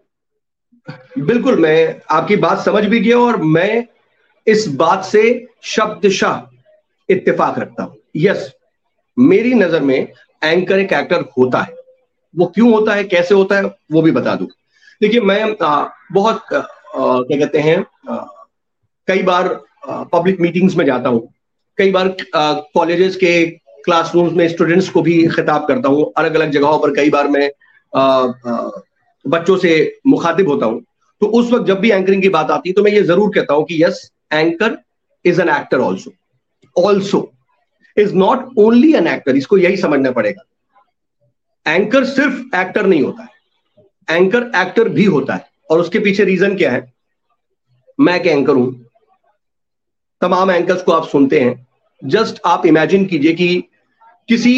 बिल्कुल 1.20 1.60
मैं 1.62 2.02
आपकी 2.12 2.36
बात 2.38 2.60
समझ 2.60 2.84
भी 2.86 3.00
गया 3.00 3.18
और 3.20 3.42
मैं 3.44 3.86
इस 4.48 4.68
बात 4.78 5.04
से 5.06 5.24
शब्दशाह 5.66 7.14
इत्तेफाक 7.14 7.60
रखता 7.60 7.84
हूँ। 7.84 7.98
यस 8.18 8.52
मेरी 9.18 9.54
नज़र 9.54 9.82
में 9.82 9.98
एंकर 10.42 10.80
एक 10.80 10.94
एक्टर 10.94 11.26
होता 11.38 11.62
है। 11.62 11.74
वो 12.34 12.46
क्यों 12.56 12.72
होता 12.74 12.94
है 12.94 13.04
कैसे 13.04 13.36
होता 13.36 13.56
है 13.56 13.64
वो 13.92 14.02
भी 14.02 14.12
बता 14.12 14.36
दूँ। 14.36 14.48
देखिए 15.02 15.22
मैं 15.22 15.56
आ, 15.62 15.88
बहुत 16.12 16.44
क्या 16.48 17.38
कहते 17.38 17.60
हैं 17.60 17.84
कई 19.08 19.22
बार 19.24 19.48
पब्लिक 20.14 20.40
मीटिंग्स 20.42 20.76
में 20.76 20.86
जाता 20.86 21.10
हूँ। 21.10 21.28
कई 21.78 21.92
बार 21.92 22.16
कॉलेजेस 22.36 23.16
के 23.16 23.46
क्लासरूम्स 23.86 24.34
में 24.34 24.48
स्टूडेंट्स 24.50 24.90
को 24.90 25.02
भी 25.02 25.16
खिताब 25.28 25.68
करता 25.68 25.90
हूँ। 25.90 26.12
अलग 26.18 26.36
अलग 26.36 26.52
जगहों 26.52 26.80
पर 26.80 26.94
कई 26.96 27.10
बार 27.10 27.28
मैं 27.28 27.50
बच्चों 29.26 29.58
से 29.58 30.00
मुखातिब 30.08 30.48
होता 30.50 30.66
हूँ। 30.66 30.82
तो 31.22 31.28
उस 31.30 31.52
वक्त 31.52 31.66
जब 31.68 31.80
भी 31.80 31.92
एंकरिंग 31.92 32.22
की 32.22 32.30
बात 32.30 32.52
आती 32.52 32.70
है 32.70 32.74
तो 32.74 32.84
मैं 32.84 32.92
ये 32.92 33.02
ज़रूर 33.04 33.32
कहता 33.36 33.54
हूँ 33.54 33.66
कि 33.66 33.84
yes 33.84 34.10
anchor 34.34 34.78
is 35.26 35.42
an 35.42 35.50
actor 35.50 35.80
also 35.80 36.12
also 36.76 37.32
is 37.98 38.14
not 38.16 38.48
only 38.58 38.94
an 38.96 39.08
actor 39.08 39.36
इसको 39.36 39.58
यही 39.58 39.78
समझना 39.78 40.12
पड़ेगा। 40.12 40.44
एंकर 41.66 42.06
सिर्फ़ 42.06 42.56
एक्टर 42.58 42.86
नहीं 42.86 43.02
होता 43.04 43.24
है। 43.24 44.18
एंकर 44.18 44.52
एक्टर 44.58 44.90
भी 44.90 45.06
होता 45.06 45.34
है। 45.34 45.50
और 45.70 45.80
उसके 45.80 46.00
पीछे 46.00 46.24
रीजन 46.24 46.56
क्या 46.58 46.72
है? 46.72 46.92
मैं 48.00 48.16
एक 48.16 48.26
एंकर 48.28 48.54
हूँ। 48.54 48.86
तमाम 50.22 50.52
एंकर्स 50.52 50.82
को 50.84 50.92
आप 50.92 51.08
सुनते 51.08 51.40
हैं। 51.40 51.68
जस्ट 52.02 52.42
आप 52.46 52.66
इमेजिन 52.66 53.06
कीजिए 53.06 53.34
कि 53.34 53.64
किसी 54.30 54.54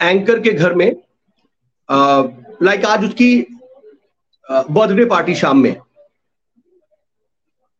एंकर 0.00 0.40
के 0.40 0.50
घर 0.50 0.74
में 0.74 0.88
लाइक 2.60 2.84
आज 2.84 3.04
उसकी 3.04 3.34
बर्थडे 4.48 5.04
पार्टी 5.04 5.34
शाम 5.34 5.58
में। 5.58 5.76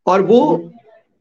और 0.07 0.23
वो 0.23 0.41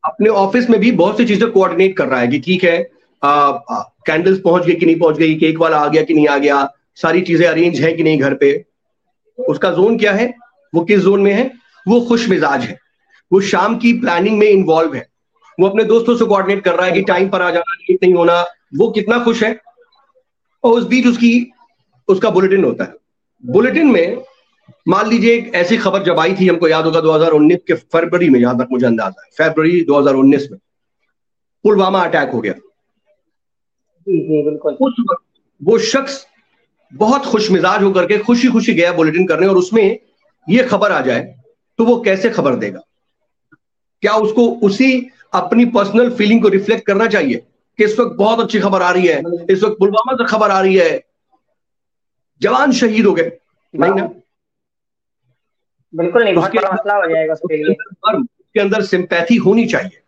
अपने 0.03 0.29
ऑफ़िस 0.29 0.69
में 0.69 0.79
भी 0.79 0.91
बहुत 0.91 1.17
सी 1.17 1.25
चीज़ें 1.25 1.49
कोऑर्डिनेट 1.51 1.95
कर 1.97 2.07
रहा 2.07 2.19
है 2.19 2.27
कि 2.27 2.39
ठीक 2.39 2.63
है 2.63 2.77
कैंडल्स 3.21 4.39
पहुँच 4.41 4.65
गई 4.65 4.73
कि 4.73 4.85
नहीं 4.85 4.99
पहुँच 4.99 5.17
गई 5.17 5.35
केक 5.35 5.57
वाला 5.59 5.77
आ 5.77 5.87
गया 5.87 6.03
कि 6.03 6.13
नहीं 6.13 6.27
आ 6.27 6.37
गया, 6.37 6.67
सारी 6.97 7.21
चीज़ें 7.21 7.47
अरेंज 7.47 7.79
है 7.81 7.91
कि 7.93 8.03
नहीं 8.03 8.19
घर 8.19 8.33
पे। 8.33 8.51
उसका 9.37 9.71
जोन 9.71 9.97
क्या 9.97 10.11
है? 10.13 10.33
वो 10.73 10.83
किस 10.85 10.99
जोन 10.99 11.21
में 11.21 11.33
है? 11.33 11.51
वो 11.85 11.99
खुश 12.01 12.27
मिजाज 12.29 12.63
है। 12.63 12.77
वो 13.31 13.41
शाम 13.41 13.77
की 13.77 13.93
प्लानिंग 13.99 14.37
में 14.39 14.47
इन्वॉल्व 14.47 14.95
है। 14.95 15.07
वो 15.57 15.67
अपने 15.67 15.83
दोस्तों 15.83 16.15
से 16.17 16.25
कोऑर्डिनेट 16.25 16.63
कर 16.63 16.75
रहा 16.75 16.85
है 16.85 16.91
कि 16.91 17.01
टाइम 17.03 17.29
पर 17.29 17.41
आ 17.41 17.49
जाना 17.51 17.73
लेट 17.73 18.03
नहीं 18.03 18.13
होना, 18.13 18.41
वो 18.75 18.89
कितना 18.91 19.23
खुश 19.23 19.43
है? 19.43 19.59
और 20.63 20.71
उस 20.71 20.87
बीच 20.87 21.07
उसकी, 21.07 21.51
उसका 22.09 22.29
बुलेटिन 22.29 22.63
होता 22.63 22.83
है। 22.83 22.93
बुलेटिन 23.45 23.91
में 23.91 24.23
मान 24.87 25.09
लीजिए 25.09 25.33
एक 25.33 25.53
ऐसी 25.55 25.77
खबर 25.77 26.03
जब 26.03 26.19
आई 26.19 26.33
थी 26.33 26.47
हमको 26.47 26.67
याद 26.67 26.85
होगा 26.85 27.01
2019 27.01 27.57
के 27.67 27.73
फरवरी 27.73 28.29
में 28.29 28.39
जहाँ 28.39 28.57
तक 28.59 28.67
मुझे 28.71 28.85
अंदाज़ा 28.85 29.23
है 29.23 29.29
फरवरी 29.37 29.85
2019 29.85 30.51
में 30.51 30.59
पुलवामा 31.63 32.03
अटैक 32.03 32.29
हो 32.29 32.41
गया। 32.41 32.53
जी 32.53 34.19
जी 34.19 34.43
बिल्कुल। 34.43 34.73
उस 34.73 34.93
वक्त 34.99 35.23
वो 35.63 35.77
शख्स 35.77 36.25
बहुत 36.93 37.25
खुश 37.25 37.51
मिजाज 37.51 37.83
होकर 37.83 38.05
के 38.05 38.17
खुशी 38.17 38.47
खुशी 38.47 38.73
गया 38.73 38.93
बुलेटिन 38.93 39.27
करने 39.27 39.47
और 39.47 39.57
उसमें 39.57 39.99
ये 40.49 40.63
खबर 40.63 40.91
आ 40.91 41.01
जाए 41.01 41.35
तो 41.77 41.85
वो 41.85 41.99
कैसे 42.01 42.29
खबर 42.29 42.55
देगा? 42.55 42.79
क्या 44.01 44.13
उसको 44.13 44.47
उसी 44.47 45.07
अपनी 45.33 45.65
पर्सनल 45.65 46.09
फीलिंग 46.09 46.41
को 46.41 46.47
रिफ्लेक्ट 46.47 46.85
करना 46.85 47.07
चाहिए? 47.07 47.43
कि 47.79 47.83
इस 47.83 47.99
वक्त 47.99 48.15
बहुत 48.15 48.39
अच्छी 48.39 48.59
खबर 48.59 48.81
आ 48.81 48.91
रही 48.91 49.07
है 49.07 49.21
इस 49.49 49.63
वक्त 49.63 49.75
पुलवामा 49.79 50.13
से 50.13 50.25
खबर 50.25 50.51
आ 50.51 50.61
रही 50.61 50.75
है 50.75 51.08
जवान 52.41 52.71
शहीद 52.71 53.05
हो 53.05 53.13
गए। 53.13 53.31
नहीं 53.73 53.93
ना। 53.93 54.09
बिल्कुल 55.93 56.23
नहीं 56.23 56.33
बहुत 56.35 56.55
बड़ा 56.55 56.71
मसला 56.71 56.95
हो 56.95 57.07
जाएगा 57.09 57.33
उसके 57.33 57.57
लिए। 57.57 57.75
उसके 58.13 58.59
अंदर 58.59 58.81
सिंपैथी 58.83 59.35
होनी 59.37 59.65
चाहिए। 59.67 60.01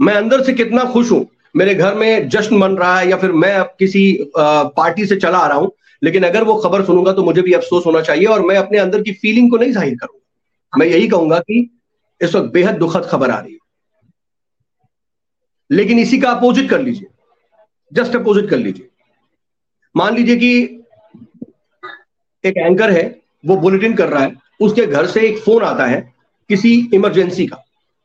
मैं 0.00 0.14
अंदर 0.14 0.42
से 0.44 0.52
कितना 0.52 0.84
खुश 0.92 1.10
हूँ। 1.12 1.26
मेरे 1.56 1.74
घर 1.74 1.94
में 1.94 2.28
जश्न 2.28 2.56
मन 2.56 2.76
रहा 2.76 2.98
है 2.98 3.08
या 3.08 3.16
फिर 3.16 3.32
मैं 3.34 3.52
अब 3.54 3.74
किसी 3.78 4.30
पार्टी 4.36 5.06
से 5.06 5.16
चला 5.16 5.38
आ 5.38 5.46
रहा 5.46 5.58
हूँ 5.58 5.70
लेकिन 6.02 6.24
अगर 6.24 6.44
वो 6.44 6.54
खबर 6.56 6.84
सुनूँगा 6.84 7.12
तो 7.12 7.22
मुझे 7.24 7.42
भी 7.42 7.52
अफसोस 7.52 7.86
होना 7.86 8.00
चाहिए 8.00 8.26
और 8.26 8.42
मैं 8.42 8.56
अपने 8.56 8.78
अंदर 8.78 9.02
की 9.02 9.12
फीलिंग 9.12 9.50
को 9.50 9.56
नहीं 9.56 9.72
ज़ाहिर 9.72 9.94
करूँगा। 9.94 10.78
मैं 10.78 10.86
यही 10.86 11.08
कहूँगा 11.08 11.38
कि 11.40 11.58
इस 12.20 12.34
वक्त 12.34 12.52
बेहद 12.52 12.78
दुखद 12.78 13.06
खबर 13.10 13.30
आ 13.30 13.38
रही 13.38 13.52
है। 13.52 13.58
लेकिन 15.70 15.98
इसी 15.98 16.18
का 16.18 16.30
अपोजिट 16.30 16.68
कर 16.70 16.80
लीजिए। 16.80 17.08
जस्ट 17.92 18.16
अपोजिट 18.16 18.48
कर 18.50 18.56
लीजिए। 18.56 18.88
मान 19.94 20.14
लीजिए 20.16 20.36
कि 20.36 20.77
एक 22.48 22.56
एंकर 22.56 22.90
है 22.90 23.04
वो 23.44 23.56
बुलेटिन 23.56 23.94
कर 23.94 24.08
रहा 24.08 24.22
है 24.22 24.34
उसके 24.60 24.86
घर 24.86 25.06
से 25.06 25.26
एक 25.28 25.38
फ़ोन 25.38 25.62
आता 25.64 25.86
है 25.86 26.00
किसी 26.50 26.74
इमरजेंसी 26.94 27.46
का 27.46 27.62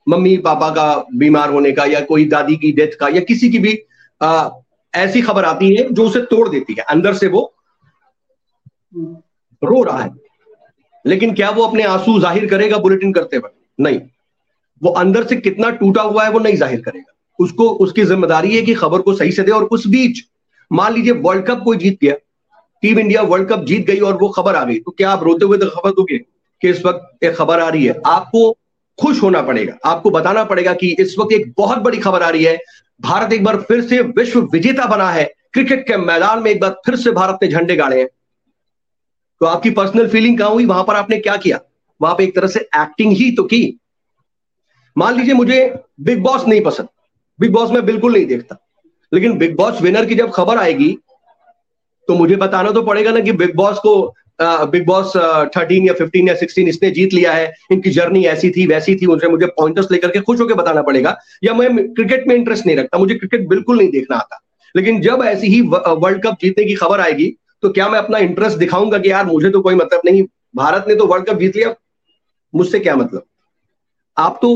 मम्मी 0.08 0.36
पापा 0.40 0.70
का 0.70 0.86
बीमार 1.16 1.50
होने 1.50 1.72
का 1.72 1.86
या 1.86 2.00
कोई 2.06 2.26
दादी 2.30 2.56
की 2.56 2.72
डेथ 2.72 2.98
का 3.00 3.08
या 3.08 3.22
किसी 3.24 3.50
की 3.50 3.60
भी 3.60 3.78
आ, 4.22 4.50
ऐसी 4.94 5.22
खबर 5.22 5.46
आती 5.46 5.76
है 5.76 5.88
जो 5.90 6.06
उसे 6.08 6.22
तोड़ 6.26 6.48
देती 6.50 6.74
है 6.74 6.84
अंदर 6.90 7.14
से 7.14 7.28
वो 7.28 7.42
रो 8.96 9.82
रहा 9.84 10.02
है। 10.04 10.10
लेकिन 11.06 11.34
क्या 11.36 11.50
वो 11.50 11.64
अपने 11.64 11.84
आँसू 11.84 12.20
ज़ाहिर 12.20 12.46
करेगा 12.50 12.78
बुलेटिन 12.78 13.14
करते 13.14 13.38
वक्त? 13.38 13.56
नहीं। 13.80 14.00
वो 14.82 14.90
अंदर 14.94 15.24
से 15.28 15.36
कितना 15.36 15.70
टूटा 15.72 16.02
हुआ 16.02 16.24
है 16.24 16.32
वो 16.32 16.40
नहीं 16.40 16.56
ज़ाहिर 16.56 16.82
करेगा। 16.82 17.12
उसको 17.40 17.70
उसकी 17.86 18.04
ज़िम्मेदारी 18.04 18.56
है 18.56 18.62
कि 18.62 18.74
खबर 18.74 19.02
को 19.02 19.14
सही 19.14 19.32
से 19.32 19.44
दे 19.44 19.52
और 19.52 19.64
उस 19.72 19.88
बीच 19.88 20.22
मान 20.72 20.94
लीजिए 20.94 21.14
वर्ल्ड 21.22 21.46
कप 21.46 21.62
कोई 21.64 21.78
जीत 21.78 21.98
गया 22.02 22.16
टीम 22.84 23.00
इंडिया 23.00 23.22
वर्ल्ड 23.22 23.50
कप 23.50 23.64
जीत 23.64 23.86
गई 23.88 24.00
और 24.00 24.18
वो 24.18 24.30
खबर 24.30 24.56
आ 24.56 24.64
गई। 24.64 24.80
तो 24.80 24.92
क्या 24.92 25.12
आप 25.12 25.24
रोते 25.24 25.46
हुए 25.46 25.58
तो 25.58 25.70
खबर 25.70 25.92
दोगे 25.92 26.18
कि 26.62 26.70
इस 26.70 26.86
वक्त 26.86 27.24
एक 27.24 27.36
खबर 27.36 27.60
आ 27.60 27.70
रही 27.70 27.86
है? 27.86 28.02
आपको 28.06 28.58
खुश 29.02 29.24
होना 29.24 29.42
पड़ेगा। 29.42 29.78
आपको 29.86 30.10
बताना 30.10 30.44
पड़ेगा 30.44 30.74
कि 30.74 30.96
इस 31.00 31.16
वक्त 31.20 31.34
एक 31.34 31.54
बहुत 31.58 31.78
बड़ी 31.78 31.98
खबर 31.98 32.24
आ 32.24 32.30
रही 32.30 32.44
है। 32.44 32.60
भारत 33.02 33.34
एक 33.34 33.44
बार 33.44 33.58
फिर 33.58 33.82
से 33.82 34.02
विश्व 34.02 34.42
विजेता 34.42 34.86
बना 34.86 35.10
है। 35.10 35.34
क्रिकेट 35.54 35.88
के 35.88 35.98
मैदान 35.98 36.44
में 36.44 36.52
एक 36.52 36.60
बार 36.60 36.72
फिर 36.86 36.96
से 36.96 37.12
भारत 37.12 37.40
ने 37.42 37.48
झंडे 37.48 37.76
गाड़े 37.76 38.00
हैं। 38.00 38.08
तो 39.40 39.46
आपकी 39.46 39.70
पर्सनल 39.70 40.08
फीलिंग 40.08 40.38
कहाँ 40.38 40.50
हुई? 40.50 40.66
वहाँ 40.66 40.84
पर 40.84 40.96
आपने 40.96 41.20
क्या 41.20 41.38
किया? 41.38 41.60
वहाँ 42.02 42.16
पर 42.16 42.24
एक 42.24 42.36
तरह 42.36 42.48
से 42.48 42.60
एक्टिंग 42.60 43.12
ही 43.12 43.32
तो 43.32 43.44
की। 43.44 43.80
मान 44.98 45.18
लीजिए 45.18 45.34
मुझे 45.34 45.76
बिग 46.02 46.24
बॉस 46.24 46.48
नहीं 46.48 46.62
पसंद। 46.62 46.88
बिग 47.40 47.52
बॉस 47.52 47.72
में 47.72 47.86
बिल्कुल 47.86 48.14
नहीं 48.14 48.26
देखता। 48.26 48.58
लेकिन 49.14 49.38
बिग 49.38 49.56
बॉस 49.56 49.82
विनर 49.82 50.06
की 50.06 50.16
जब 50.16 50.32
खबर 50.32 50.58
आएगी 50.58 50.98
तो 52.08 52.16
मुझे 52.16 52.36
बताना 52.36 52.72
तो 52.72 52.82
पड़ेगा 52.82 53.12
ना 53.12 53.20
कि 53.20 53.32
बिग 53.34 53.56
बॉस 53.56 53.80
को 53.80 53.94
बिग 54.42 54.86
बॉस 54.86 55.12
थर्टीन 55.58 55.86
या 55.86 55.94
फिफ्टीन 55.94 56.28
या 56.28 56.36
सिक्सटीन 56.36 56.68
इसने 56.68 56.90
जीत 56.92 57.14
लिया 57.14 57.34
है 57.34 57.52
इनकी 57.72 57.90
जर्नी 57.90 58.24
ऐसी 58.26 58.50
थी 58.52 58.66
वैसी 58.68 58.96
थी 58.96 59.06
उनसे 59.06 59.28
मुझे 59.28 59.48
पॉइंटर्स 59.60 59.92
लेकर 59.92 60.12
के 60.12 60.20
खुश 60.22 60.40
होकर 60.40 60.54
बताना 60.54 60.82
पड़ेगा 60.82 61.16
या 61.44 61.54
मैं 61.54 61.88
क्रिकेट 61.94 62.28
में 62.28 62.36
इंटरेस्ट 62.36 62.66
नहीं 62.66 62.76
रखता 62.78 62.98
मुझे 62.98 63.16
क्रिकेट 63.16 63.48
बिल्कुल 63.50 63.78
नहीं 63.78 63.90
देखना 63.92 64.18
आता। 64.18 64.40
लेकिन 64.76 65.02
जब 65.02 65.24
ऐसी 65.26 65.48
ही 65.48 65.62
वर्ल्ड 65.62 66.22
कप 66.24 66.38
जीतने 66.42 66.66
की 66.66 66.76
खबर 66.76 67.02
आएगी 67.02 67.34
तो 67.64 67.70
क्या 67.70 67.90
मैं 67.90 68.00
अपना 68.00 68.18
इंटरेस्ट 68.20 68.58
दिखाऊँगा 68.58 68.98
कि 68.98 69.12
यार 69.12 69.26
मुझे 69.26 69.50
तो 69.50 69.62
कोई 69.62 69.76
मतलब 69.76 70.02
नहीं 70.06 70.24
भारत 70.56 70.86
ने 70.88 70.96
तो 70.96 71.06
वर्ल्ड 71.08 71.26
कप 71.28 71.40
जीत 71.40 71.56
लिया? 71.56 71.74
मुझसे 72.54 72.80
क्या 72.80 72.96
मतलब? 72.96 73.24
आप 74.18 74.40
तो 74.42 74.50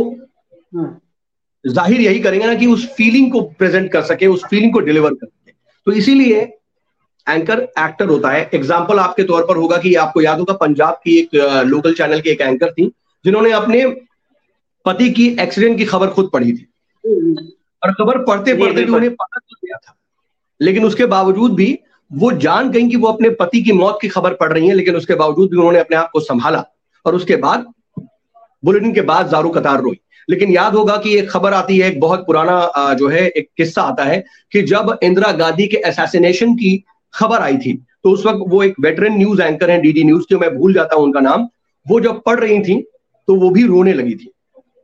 हम्म। 0.75 1.71
ज़ाहिर 1.71 2.01
यही 2.01 2.19
करेंगे 2.19 2.47
ना 2.47 2.55
कि 2.55 2.67
उस 2.67 2.87
फीलिंग 2.95 3.31
को 3.31 3.41
प्रेजेंट 3.59 3.91
कर 3.91 4.01
सके 4.01 4.27
उस 4.27 4.43
फीलिंग 4.49 4.73
को 4.73 4.79
डिलीवर 4.79 5.13
कर 5.13 5.25
सके। 5.25 5.51
तो 5.87 5.91
इसीलिए 5.93 6.41
एंकर 7.27 7.61
एक्टर 7.79 8.07
होता 8.07 8.29
है। 8.29 8.49
एग्ज़ाम्पल 8.53 8.99
आपके 8.99 9.23
तौर 9.23 9.45
पर 9.45 9.57
होगा 9.57 9.77
कि 9.77 9.93
आपको 9.97 10.21
याद 10.21 10.39
होगा 10.39 10.53
पंजाब 10.57 10.99
की 11.03 11.17
एक 11.19 11.35
लोकल 11.65 11.93
चैनल 11.93 12.21
की 12.21 12.29
एक 12.29 12.41
एंकर 12.41 12.71
थी 12.71 12.91
जिन्होंने 13.25 13.51
अपने 13.53 13.85
पति 14.85 15.09
की 15.09 15.27
एक्सीडेंट 15.39 15.77
की 15.77 15.85
खबर 15.85 16.07
खुद 16.09 16.29
पढ़ी 16.33 16.51
थी। 16.51 16.67
और 17.83 17.91
खबर 17.93 18.17
पढ़ते 18.19 18.53
पढ़ते 18.55 18.83
भी 18.83 18.91
उन्हें 18.91 19.11
पता 19.11 19.39
चल 19.39 19.55
गया 19.65 19.77
था। 19.77 19.95
लेकिन 20.61 20.85
उसके 20.85 21.05
बावजूद 21.07 21.53
भी 21.55 21.77
वो 22.11 22.31
जान 22.39 22.69
गई 22.71 22.87
कि 22.89 22.95
वो 22.95 23.07
अपने 23.07 23.29
पति 23.35 23.61
की 23.61 23.71
मौत 23.73 23.97
की 24.01 24.07
खबर 24.09 24.33
पढ़ 24.33 24.51
रही 24.53 24.67
है 24.67 24.73
लेकिन 24.73 24.95
उसके 24.95 25.15
बावजूद 25.15 25.49
भी 25.49 25.57
उन्होंने 25.57 25.79
अपने 25.79 25.97
आप 25.97 26.09
को 26.13 26.19
संभाला। 26.21 26.63
और 27.05 27.15
उसके 27.15 27.35
बाद 27.37 27.65
बुलेटिन 28.63 28.93
के 28.93 29.01
बाद 29.03 29.29
जारू 29.29 29.49
कतार 29.49 29.81
रोई। 29.81 29.99
लेकिन 30.29 30.51
याद 30.51 30.73
होगा 30.75 30.95
कि 30.97 31.17
एक 31.17 31.29
खबर 31.29 31.53
आती 31.53 31.77
है 31.79 31.87
एक 31.87 31.99
बहुत 31.99 32.25
पुराना 32.25 32.93
जो 32.93 33.07
है 33.07 33.27
एक 33.27 33.47
किस्सा 33.57 33.81
आता 33.81 34.03
है 34.03 34.23
कि 34.51 34.61
जब 34.63 34.97
इंदिरा 35.03 35.31
गांधी 35.33 35.67
के 35.67 35.77
असैसिनेशन 35.87 36.53
की 36.53 36.71
खबर 37.13 37.41
आई 37.41 37.57
थी। 37.57 37.73
तो 38.03 38.11
उस 38.11 38.25
वक्त 38.25 38.43
वो 38.47 38.61
एक 38.63 38.75
वेटरन 38.81 39.17
न्यूज़ 39.17 39.41
एंकर 39.41 39.69
है 39.71 39.79
डीडी 39.81 40.03
न्यूज़ 40.03 40.25
के 40.29 40.37
मैं 40.37 40.55
भूल 40.57 40.73
जाता 40.73 40.95
हूँ 40.95 41.03
उनका 41.03 41.19
नाम। 41.21 41.47
वो 41.85 41.99
जब 41.99 42.21
पढ़ 42.25 42.39
रही 42.39 42.59
थी 42.59 42.81
तो 43.27 43.35
वो 43.35 43.49
भी 43.49 43.63
रोने 43.67 43.93
लगी 43.93 44.15
थी। 44.15 44.31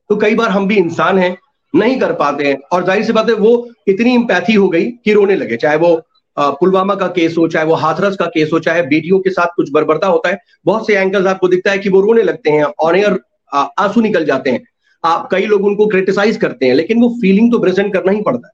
तो 0.10 0.16
कई 0.18 0.36
बार 0.36 0.50
हम 0.50 0.68
भी 0.68 0.76
इंसान 0.76 1.18
हैं, 1.20 1.36
नहीं 1.74 2.00
कर 2.00 2.14
पाते 2.14 2.48
हैं। 2.48 2.58
और 2.72 2.86
ज़ाहिर 2.86 3.04
सी 3.06 3.14
बात 3.14 3.30
है, 3.30 3.36
वो 3.36 3.70
इतनी 3.88 4.14
इम्पैथी 4.14 4.54
हो 4.54 4.68
गई 4.70 4.86
कि 4.86 5.14
रोने 5.14 5.36
लगे। 5.36 5.58
चाहे 5.58 5.78
वो 5.78 6.02
पुलवामा 6.38 6.96
का 6.96 7.08
केस 7.08 7.36
हो, 7.38 7.48
चाहे 7.48 7.66
वो 7.66 7.74
हाथरस 7.76 8.16
का 8.16 8.26
केस 8.26 8.50
हो, 8.54 8.60
चाहे 8.60 8.82
बेटियों 8.84 9.20
के 9.20 9.30
साथ 9.30 9.48
कुछ 9.56 9.72
बर्बरता 9.72 10.08
होता 10.08 10.30
है, 10.30 10.38
बहुत 10.66 10.88
से 10.88 10.96
एंकर्स 10.96 11.26
आपको 11.26 11.48
दिखता 11.48 11.72
है 11.72 11.78
कि 11.78 11.90
वो 11.90 12.02
रोने 12.02 12.24
लगते 12.24 12.52
हैं 12.52 12.64
ऑन 12.64 12.96
एयर 12.96 13.20
आँसू 13.52 14.02
निकल 14.02 14.26
जाते 14.26 14.52
हैं। 14.52 14.64
आप, 15.04 15.28
कई 15.32 15.46
लोग 15.46 15.66
उनको 15.66 15.88
क्रिटिसाइज 15.88 16.38
करते 16.38 16.66
हैं, 16.66 16.74
लेकिन 16.76 17.02
वो 17.02 17.10
फीलिंग 17.22 17.52
तो 17.52 17.60
प्रेजेंट 17.60 17.94
करना 17.94 18.12
ही 18.12 18.22
पड़ता 18.22 18.48
है। 18.48 18.54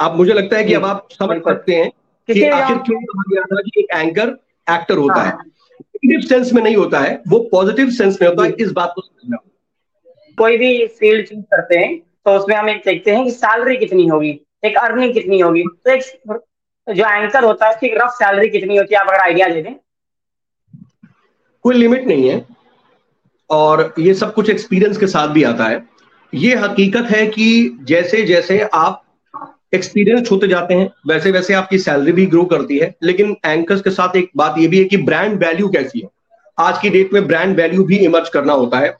आप 0.00 0.16
मुझे 0.16 0.32
लगता 0.32 0.56
है 0.56 0.64
कि 0.64 0.74
अब 0.74 0.84
आप 0.84 1.08
समझ 1.12 1.36
सकते 1.38 1.74
हैं 1.74 1.90
कि 2.28 2.44
आखिर 2.44 2.76
क्यों 2.78 3.00
कहा 3.02 3.22
गया 3.30 3.42
था 3.44 3.60
कि 3.60 3.80
एक 3.80 3.94
एंकर 3.94 4.28
एक्टर 4.66 4.98
होता 4.98 5.22
है। 5.22 5.32
नेगेटिव 5.32 6.28
सेंस 6.28 6.52
में 6.52 6.62
नहीं 6.62 6.76
होता 6.76 6.98
है 7.00 7.22
वो 7.28 7.38
पॉजिटिव 7.52 7.90
सेंस 7.92 8.20
में 8.22 8.28
होता 8.28 8.44
है 8.44 8.52
इस 8.60 8.70
बात 8.72 8.92
को 8.94 9.00
समझना। 9.00 9.36
कोई 10.38 10.56
भी 10.56 10.86
फ़ील्ड 10.88 11.26
चूज़ 11.28 11.40
करते 11.44 11.78
हैं 11.78 11.98
तो 12.26 12.36
उसमें 12.36 12.54
हम 12.56 12.68
एक 12.68 12.82
देखते 12.84 13.10
हैं 13.10 13.24
कि 13.24 13.30
सैलरी 13.32 13.76
कितनी 13.76 14.06
होगी 14.06 14.38
एक 14.64 14.76
अर्निंग 14.76 15.12
कितनी 15.14 15.38
होगी। 15.40 15.62
तो 15.62 15.90
एक 15.90 16.02
जो 16.86 17.04
एंकर 17.06 17.44
होता 17.44 17.66
है 17.66 17.72
उसकी 17.72 17.88
रफ 17.94 18.10
सैलरी 18.12 18.48
कितनी 18.50 18.76
होती 18.76 18.94
है 18.94 19.00
आप 19.00 19.08
अगर 19.08 19.20
आइडिया 19.20 19.48
दे 19.48 19.62
दें। 19.62 19.74
कोई 21.64 21.76
लिमिट 21.76 22.06
नहीं 22.06 22.28
है 22.28 22.44
और 23.50 23.92
ये 23.98 24.14
सब 24.14 24.32
कुछ 24.34 24.50
एक्सपीरियंस 24.50 24.98
के 24.98 25.06
साथ 25.06 25.28
भी 25.28 25.42
आता 25.42 25.64
है। 25.64 25.82
ये 26.32 26.54
हकीकत 26.56 27.10
है 27.10 27.26
कि 27.26 27.78
जैसे 27.82 28.22
जैसे 28.22 28.58
आप 28.74 29.02
एक्सपीरियंस 29.72 30.30
होते 30.30 30.48
जाते 30.48 30.74
हैं। 30.74 30.88
वैसे 31.08 31.30
वैसे 31.30 31.54
आपकी 31.54 31.78
सैलरी 31.78 32.12
भी 32.12 32.26
ग्रो 32.26 32.44
करती 32.46 32.78
है 32.78 32.94
लेकिन 33.02 33.36
एंकर्स 33.46 33.80
के 33.80 33.90
साथ 33.90 34.16
एक 34.16 34.30
बात 34.36 34.58
ये 34.58 34.66
भी 34.68 34.78
है 34.78 34.84
कि 34.84 34.96
ब्रांड 34.98 35.38
वैल्यू 35.44 35.68
कैसी 35.68 36.00
है। 36.00 36.08
आज 36.58 36.78
की 36.78 36.90
डेट 36.90 37.12
में 37.12 37.26
ब्रांड 37.26 37.56
वैल्यू 37.56 37.84
भी 37.84 37.96
इमर्ज 37.98 38.28
करना 38.28 38.52
होता 38.54 38.78
है। 38.78 38.94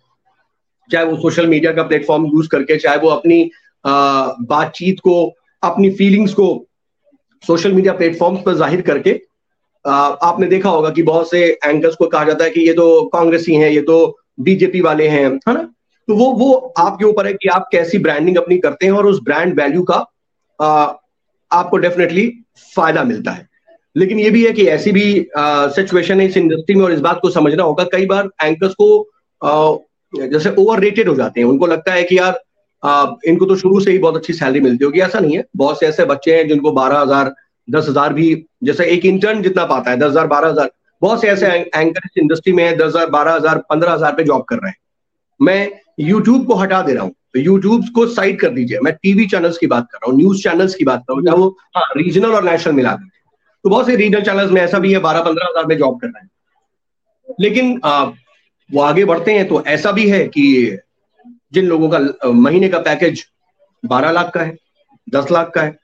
चाहे 0.90 1.04
वो 1.06 1.16
सोशल 1.16 1.46
मीडिया 1.46 1.72
का 1.72 1.82
प्लेटफॉर्म 1.82 2.26
यूज़ 2.26 2.48
करके 2.48 2.76
चाहे 2.76 2.98
वो 2.98 3.08
अपनी 3.08 3.50
बातचीत 3.84 5.00
को 5.00 5.14
अपनी 5.62 5.90
फीलिंग्स 5.90 6.32
को 6.34 6.46
सोशल 7.44 7.72
मीडिया 7.72 7.92
प्लेटफॉर्म्स 7.94 8.40
पर 8.46 8.54
ज़ाहिर 8.54 8.80
करके 8.82 9.18
आ, 9.84 9.92
आपने 9.92 10.46
देखा 10.46 10.70
होगा 10.70 10.90
कि 10.90 11.02
बहुत 11.02 11.30
से 11.30 11.44
एंकर्स 11.64 11.94
को 11.96 12.06
कहा 12.06 12.24
जाता 12.24 12.44
है 12.44 12.50
कि 12.50 12.60
ये 12.60 12.72
तो 12.72 13.04
कांग्रेसी 13.12 13.54
हैं 13.54 13.70
ये 13.70 13.80
तो 13.82 13.96
बीजेपी 14.40 14.80
वाले 14.80 15.06
हैं 15.08 15.24
है 15.24 15.54
ना? 15.54 15.62
तो 16.08 16.14
वो 16.14 16.30
वो 16.34 16.52
आपके 16.78 17.04
ऊपर 17.04 17.26
है 17.26 17.32
कि 17.32 17.48
आप 17.48 17.68
कैसी 17.72 17.98
ब्रांडिंग 17.98 18.36
अपनी 18.36 18.58
करते 18.58 18.86
हैं 18.86 18.92
और 18.92 19.06
उस 19.06 19.20
ब्रांड 19.22 19.54
वैल्यू 19.60 19.82
का 19.82 19.98
आपको 20.60 21.76
डेफिनेटली 21.76 22.26
फ़ायदा 22.74 23.04
मिलता 23.04 23.30
है। 23.30 23.48
लेकिन 23.96 24.18
ये 24.20 24.30
भी 24.30 24.44
है 24.46 24.52
कि 24.52 24.66
ऐसी 24.68 24.92
भी 24.92 25.04
सिचुएशन 25.38 26.20
है 26.20 26.26
इस 26.26 26.36
इंडस्ट्री 26.36 26.74
में 26.74 26.84
और 26.84 26.92
इस 26.92 27.00
बात 27.00 27.18
को 27.22 27.30
समझना 27.30 27.62
होगा 27.62 27.84
कई 27.92 28.06
बार 28.06 28.28
एंकर्स 28.42 28.74
को 28.74 29.00
आ, 29.42 29.76
जैसे 30.12 30.54
ओवर 30.58 30.80
रेटेड 30.80 31.08
हो 31.08 31.14
जाते 31.14 31.40
हैं। 31.40 31.46
उनको 31.48 31.66
लगता 31.66 31.92
है 31.92 32.02
कि 32.04 32.18
यार 32.18 32.40
आ, 32.82 33.06
इनको 33.26 33.46
तो 33.46 33.56
शुरू 33.56 33.80
से 33.80 33.92
ही 33.92 33.98
बहुत 33.98 34.16
अच्छी 34.16 34.32
सैलरी 34.32 34.60
मिलती 34.60 34.84
होगी। 34.84 35.00
ऐसा 35.00 35.18
नहीं 35.20 35.36
है। 35.36 35.44
बहुत 35.56 35.80
से 35.80 35.86
ऐसे 35.86 36.04
बच्चे 36.04 36.36
हैं 36.36 36.46
जिनको 36.48 36.72
बारह 36.72 36.98
हज़ार 36.98 37.34
दस 37.68 37.88
हज़ार 37.88 38.12
भी 38.12 38.34
जैसे 38.64 38.84
एक 38.86 39.04
इंटर्न 39.04 39.42
जितना 39.42 39.64
पाता 39.66 39.90
है 39.90 39.96
दस 39.96 40.10
हज़ार 40.10 40.26
बारह 40.26 40.48
हज़ार। 40.48 40.70
बहुत 41.02 41.20
से 41.20 41.28
ऐसे 41.28 41.46
एंकर 41.46 42.00
इस 42.06 42.18
इंडस्ट्री 42.18 42.52
में 42.52 42.64
है 42.64 42.76
दस 42.76 42.86
हज़ार 42.86 43.10
बारह 43.10 43.34
हज़ार 43.34 43.58
पंद्रह 43.70 43.92
हज़ार 43.92 44.14
पे 44.14 44.24
जॉब 44.24 44.44
कर 44.44 44.56
रहे 44.56 44.70
हैं। 44.70 44.76
मैं 45.40 45.70
यूट्यूब 46.00 46.46
को 46.46 46.54
हटा 46.54 46.80
दे 46.82 46.94
रहा 46.94 47.04
हूँ। 47.04 47.14
तो 47.34 47.40
यूट्यूब 47.40 47.84
को 47.94 48.06
साइड 48.08 48.40
कर 48.40 48.50
दीजिए। 48.50 48.78
मैं 48.80 48.92
टीवी 48.94 49.26
चैनल्स 49.26 49.58
की 49.58 49.66
बात 49.66 49.86
कर 49.92 49.98
रहा 49.98 50.10
हूँ 50.10 50.18
न्यूज़ 50.18 50.42
चैनल्स 50.42 50.74
की 50.74 50.84
बात 50.84 51.04
कर 51.08 51.22
रहा 51.22 51.34
हूँ 51.34 51.42
वो 51.42 51.56
हाँ 51.76 51.84
रीजनल 51.96 52.34
और 52.34 52.44
नेशनल 52.44 52.74
मिला 52.74 52.92
दीजिए 52.92 53.18
तो 53.64 53.70
बहुत 53.70 53.86
से 53.86 53.96
रीजनल 53.96 54.22
चैनल्स 54.22 54.50
में 54.52 54.60
ऐसा 54.62 54.78
भी 54.78 54.92
है 54.92 54.98
बारह 55.00 55.22
पंद्रह 55.22 55.46
हज़ार 55.46 55.66
में 55.66 55.76
जॉब 55.78 56.00
कर 56.00 56.06
रहे 56.06 56.22
हैं। 56.22 56.30
लेकिन 57.40 57.80
आ, 57.84 58.04
वो 58.70 58.80
आगे 58.82 59.04
बढ़ते 59.04 59.34
हैं 59.34 59.46
तो 59.48 59.62
ऐसा 59.68 59.92
भी 59.92 60.08
है 60.08 60.24
कि 60.28 60.78
जिन 61.54 61.66
लोगों 61.66 61.88
का 61.88 62.30
महीने 62.30 62.68
का 62.68 62.78
पैकेज 62.80 63.24
बारह 63.82 64.10
लाख 64.10 64.32
का 64.34 64.40
है 64.40 64.56
दस 65.08 65.30
लाख 65.32 65.50
का 65.54 65.62
है 65.62 65.78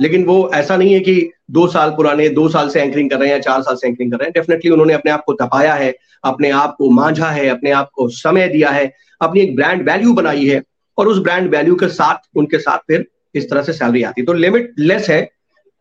लेकिन 0.00 0.24
वो 0.24 0.50
ऐसा 0.54 0.76
नहीं 0.76 0.92
है 0.94 1.00
कि 1.00 1.30
दो 1.50 1.66
साल 1.68 1.90
पुराने 1.90 2.28
दो 2.30 2.48
साल 2.48 2.68
से 2.70 2.80
एंकरिंग 2.80 3.10
कर 3.10 3.18
रहे 3.18 3.28
हैं 3.28 3.34
या 3.34 3.40
चार 3.42 3.62
साल 3.62 3.76
से 3.76 3.88
एंकरिंग 3.88 4.10
कर 4.12 4.18
रहे 4.18 4.26
हैं। 4.26 4.32
डेफिनेटली 4.34 4.70
उन्होंने 4.70 4.94
अपने 4.94 5.10
आप 5.10 5.22
को 5.26 5.32
तपाया 5.34 5.74
है 5.74 5.94
अपने 6.24 6.50
आप 6.52 6.74
को 6.78 6.90
मांझा 6.90 7.30
है 7.30 7.46
अपने 7.48 7.70
आप 7.72 7.90
को 7.94 8.08
समय 8.10 8.48
दिया 8.48 8.70
है 8.70 8.92
अपनी 9.20 9.40
एक 9.40 9.54
ब्रांड 9.56 9.88
वैल्यू 9.88 10.12
बनाई 10.14 10.46
है। 10.46 10.62
और 11.00 11.08
उस 11.08 11.18
ब्रांड 11.18 11.50
वैल्यू 11.50 11.74
के 11.76 11.88
साथ, 11.90 12.28
उनके 12.36 12.58
साथ 12.58 12.78
फिर 12.86 13.06
इस 13.34 13.50
तरह 13.50 13.62
से 13.62 13.72
सैलरी 13.72 14.02
आती 14.02 14.20
है। 14.20 14.26
तो 14.26 14.32
लिमिट 14.34 14.74
लेस 14.78 15.10
है। 15.10 15.28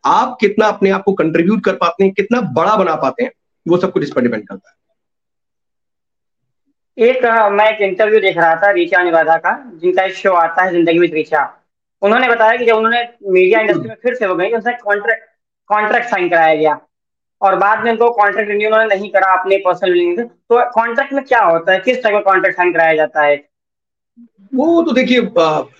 आप 0.03 0.37
कितना 0.41 0.65
अपने 0.67 0.89
आप 0.89 1.03
को 1.03 1.13
कंट्रीब्यूट 1.13 1.63
कर 1.63 1.75
पाते 1.75 2.03
हैं, 2.03 2.13
कितना 2.13 2.41
बड़ा 2.53 2.75
बना 2.75 2.95
पाते 2.97 3.23
हैं, 3.23 3.31
वो 3.65 3.77
सब 3.77 3.91
कुछ 3.91 4.03
इस 4.03 4.11
पर 4.11 4.21
डिपेंड 4.21 4.47
करता 4.47 4.69
है। 4.69 4.77
एक, 6.97 7.25
मैं 7.51 7.69
एक 7.69 7.81
इंटरव्यू 7.81 8.19
देख 8.19 8.37
रहा 8.37 8.55
था 8.55 8.69
रीचा 8.71 9.03
निवादा 9.03 9.35
का, 9.37 9.51
जिनका 9.75 10.03
एक 10.03 10.13
शो 10.15 10.33
आता 10.35 10.63
है 10.63 10.71
ज़िंदगी 10.71 10.99
में 10.99 11.07
रीचा 11.09 11.43
उन्होंने 12.01 12.27
बताया 12.29 12.57
कि 12.57 12.65
जब 12.65 12.75
उन्होंने 12.75 13.01
मीडिया 13.25 13.59
इंडस्ट्री 13.61 13.89
में 13.89 13.95
फिर 14.03 14.13
से 14.15 14.25
हो 14.25 14.35
गई 14.35 14.51
उनसे 14.51 14.71
कॉन्ट्रैक्ट 14.73 15.23
कॉन्ट्रैक्ट 15.69 16.09
साइन 16.09 16.29
कराया 16.29 16.55
गया। 16.55 16.79
और 17.41 17.55
बाद 17.55 17.83
में 17.83 17.91
उनको 17.91 18.09
कॉन्ट्रैक्ट 18.11 18.49
रिन्यू 18.51 18.67
उन्होंने 18.67 18.95
नहीं 18.95 19.09
करा 19.11 19.31
अपने 19.33 19.57
पर्सनल 19.65 20.23
तो 20.23 20.59
कॉन्ट्रैक्ट 20.71 21.13
में 21.13 21.23
क्या 21.23 21.41
होता 21.41 21.71
है? 21.71 21.79
किस 21.79 22.01
टाइप 22.03 22.15
का 22.15 22.21
कॉन्ट्रैक्ट 22.21 22.57
साइन 22.57 22.71
कराया 22.73 22.95
जाता 22.95 23.21
है? 23.21 23.35
वो 24.51 24.81
तो 24.83 24.91
देखिए 24.91 25.21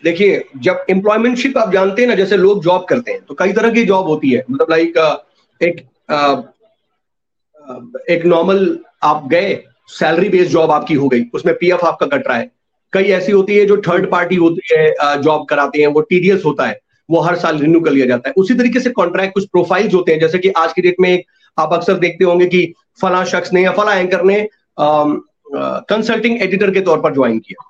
देखिए, 0.04 0.44
जब 0.58 0.86
एम्प्लॉयमेंटशिप 0.90 1.58
आप 1.58 1.72
जानते 1.74 2.02
हैं 2.02 2.10
ना, 2.10 2.16
जैसे 2.16 2.38
लोग 2.38 2.64
जॉब 2.64 2.86
करते 2.90 3.12
हैं 3.12 3.22
तो 3.22 3.34
कई 3.36 3.54
तरह 3.54 3.72
की 3.72 3.86
जॉब 3.86 4.08
होती 4.08 4.32
है। 4.32 4.44
मतलब 4.50 4.68
लाइक 4.70 4.98
एक 5.62 5.86
एक 8.10 8.26
नॉर्मल 8.26 8.78
आप 9.04 9.28
गए 9.28 9.58
सैलरी 9.90 10.30
बेस्ड 10.30 10.52
जॉब 10.52 10.72
आपकी 10.72 10.94
हो 10.94 11.08
गई, 11.10 11.24
उसमें 11.34 11.56
पीएफ 11.56 11.84
आपका 11.86 12.06
कट 12.08 12.28
रहा 12.28 12.38
है। 12.38 12.50
कई 12.94 13.04
ऐसी 13.14 13.32
होती 13.32 13.58
है 13.58 13.66
जो 13.66 13.78
थर्ड 13.88 14.10
पार्टी 14.12 14.36
होती 14.36 14.62
है 14.72 15.22
जॉब 15.22 15.46
कराते 15.50 15.80
हैं, 15.80 15.88
वो 15.88 16.02
टीडीएस 16.02 16.46
होता 16.46 16.68
है, 16.68 16.80
वो 17.10 17.20
हर 17.22 17.36
साल 17.38 17.58
रिन्यू 17.60 17.80
कर 17.82 17.92
लिया 17.92 18.06
जाता 18.06 18.30
है। 18.30 18.34
उसी 18.38 18.54
तरीके 18.54 18.80
से 18.80 18.90
कॉन्ट्रैक्ट 18.92 19.34
कुछ 19.34 19.48
प्रोफाइल्स 19.48 19.94
होते 19.94 20.12
हैं, 20.12 20.20
जैसे 20.20 20.38
कि 20.38 20.50
आज 20.58 20.74
की 20.74 20.82
डेट 20.82 20.96
में 21.00 21.10
एक 21.10 21.26
आप 21.58 21.74
अक्सर 21.74 21.94
देखते 21.98 22.26
होंगे 22.26 22.46
कि 22.46 22.74
फला 23.02 23.24
शख्स 23.26 23.54
ने 23.54 23.64
या 23.64 23.72
फला 23.72 23.94
एंकर 23.96 24.24
ने 24.24 24.48
कंसल्टिंग 24.78 26.42
एडिटर 26.42 26.72
के 26.72 26.82
तौर 26.82 27.02
पर 27.02 27.14
ज्वाइन 27.14 27.40
किया। 27.40 27.69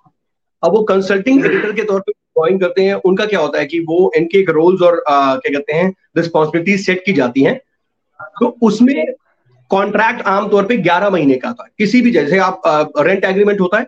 अब 0.64 0.74
वो 0.74 0.82
कंसल्टिंग 0.84 1.46
एडिटर 1.46 1.72
के 1.74 1.84
तौर 1.84 2.00
पर 2.00 2.12
ज्वाइन 2.12 2.60
करते 2.60 2.84
हैं 2.84 2.94
उनका 3.06 3.26
क्या 3.26 3.40
होता 3.40 3.60
है 3.60 3.66
कि 3.66 3.80
वो 3.80 4.12
इनके 4.18 4.38
एक 4.40 4.50
रोल्स 4.50 4.82
और 4.82 5.04
आ, 5.10 5.36
क्या 5.36 5.52
कहते 5.52 5.74
हैं 5.74 5.94
रिस्पॉन्सिबिलिटी 6.18 6.78
सेट 6.78 7.04
की 7.06 7.14
जाती 7.14 7.44
हैं। 7.44 7.58
तो 8.40 8.56
उसमें 8.62 9.14
कॉन्ट्रैक्ट 9.72 10.22
आमतौर 10.28 10.66
पे 10.66 10.78
11 10.78 11.10
महीने 11.12 11.36
का 11.36 11.52
था 11.54 11.68
किसी 11.78 12.02
भी 12.02 12.12
जैसे 12.12 12.38
आप 12.40 12.62
आ, 12.66 12.84
रेंट 13.00 13.26
एग्रीमेंट 13.26 13.60
होता 13.62 13.78
है 13.78 13.88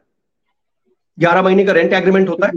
11 1.18 1.44
महीने 1.44 1.66
का 1.66 1.74
रेंट 1.74 1.94
एग्रीमेंट 1.94 2.30
होता 2.30 2.48
है 2.48 2.52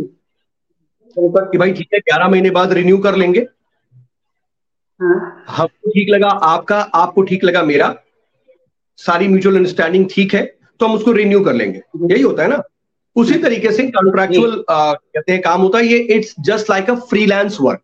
कि 1.16 1.58
भाई 1.58 1.72
ठीक 1.72 1.88
है 1.94 2.00
11 2.10 2.30
महीने 2.30 2.50
बाद 2.50 2.72
रिन्यू 2.72 2.98
कर 2.98 3.16
लेंगे। 3.16 3.40
हाँ। 5.00 5.44
हमको 5.48 5.90
ठीक 5.90 6.08
लगा 6.08 6.28
आपका 6.28 6.78
आपको 6.94 7.22
ठीक 7.22 7.44
लगा 7.44 7.62
मेरा 7.62 7.94
सारी 8.98 9.28
म्यूचुअल 9.28 9.56
अंडरस्टैंडिंग 9.56 10.06
ठीक 10.10 10.34
है 10.34 10.44
तो 10.80 10.86
हम 10.86 10.94
उसको 10.94 11.12
रिन्यू 11.12 11.40
कर 11.44 11.52
लेंगे। 11.52 11.80
यही 12.12 12.22
होता 12.22 12.42
है 12.42 12.48
ना। 12.48 12.62
उसी 13.16 13.34
तरीके 13.38 13.70
से 13.72 13.86
कॉन्ट्रेक्चुअल 13.88 14.62
कहते 14.70 15.32
हैं 15.32 15.40
काम 15.42 15.60
होता 15.60 15.78
है। 15.78 15.86
ये 15.86 15.98
it's 15.98 16.34
just 16.40 16.70
like 16.70 16.90
a 16.90 16.94
freelance 17.10 17.58
work 17.60 17.80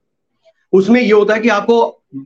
उसमें 0.72 1.00
ये 1.00 1.12
होता 1.12 1.34
है 1.34 1.40
कि 1.40 1.48
आपको 1.48 1.80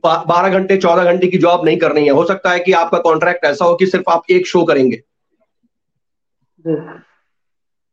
बारह 0.05 0.49
घंटे 0.49 0.77
चौदह 0.77 1.03
घंटे 1.03 1.27
की 1.27 1.37
जॉब 1.37 1.65
नहीं 1.65 1.77
करनी 1.77 2.03
है। 2.05 2.11
हो 2.11 2.25
सकता 2.25 2.51
है 2.51 2.59
कि 2.59 2.71
आपका 2.73 2.97
कॉन्ट्रैक्ट 2.99 3.45
ऐसा 3.45 3.65
हो 3.65 3.75
कि 3.75 3.85
सिर्फ़ 3.87 4.09
आप 4.11 4.23
एक 4.31 4.47
शो 4.47 4.63
करेंगे। 4.63 5.01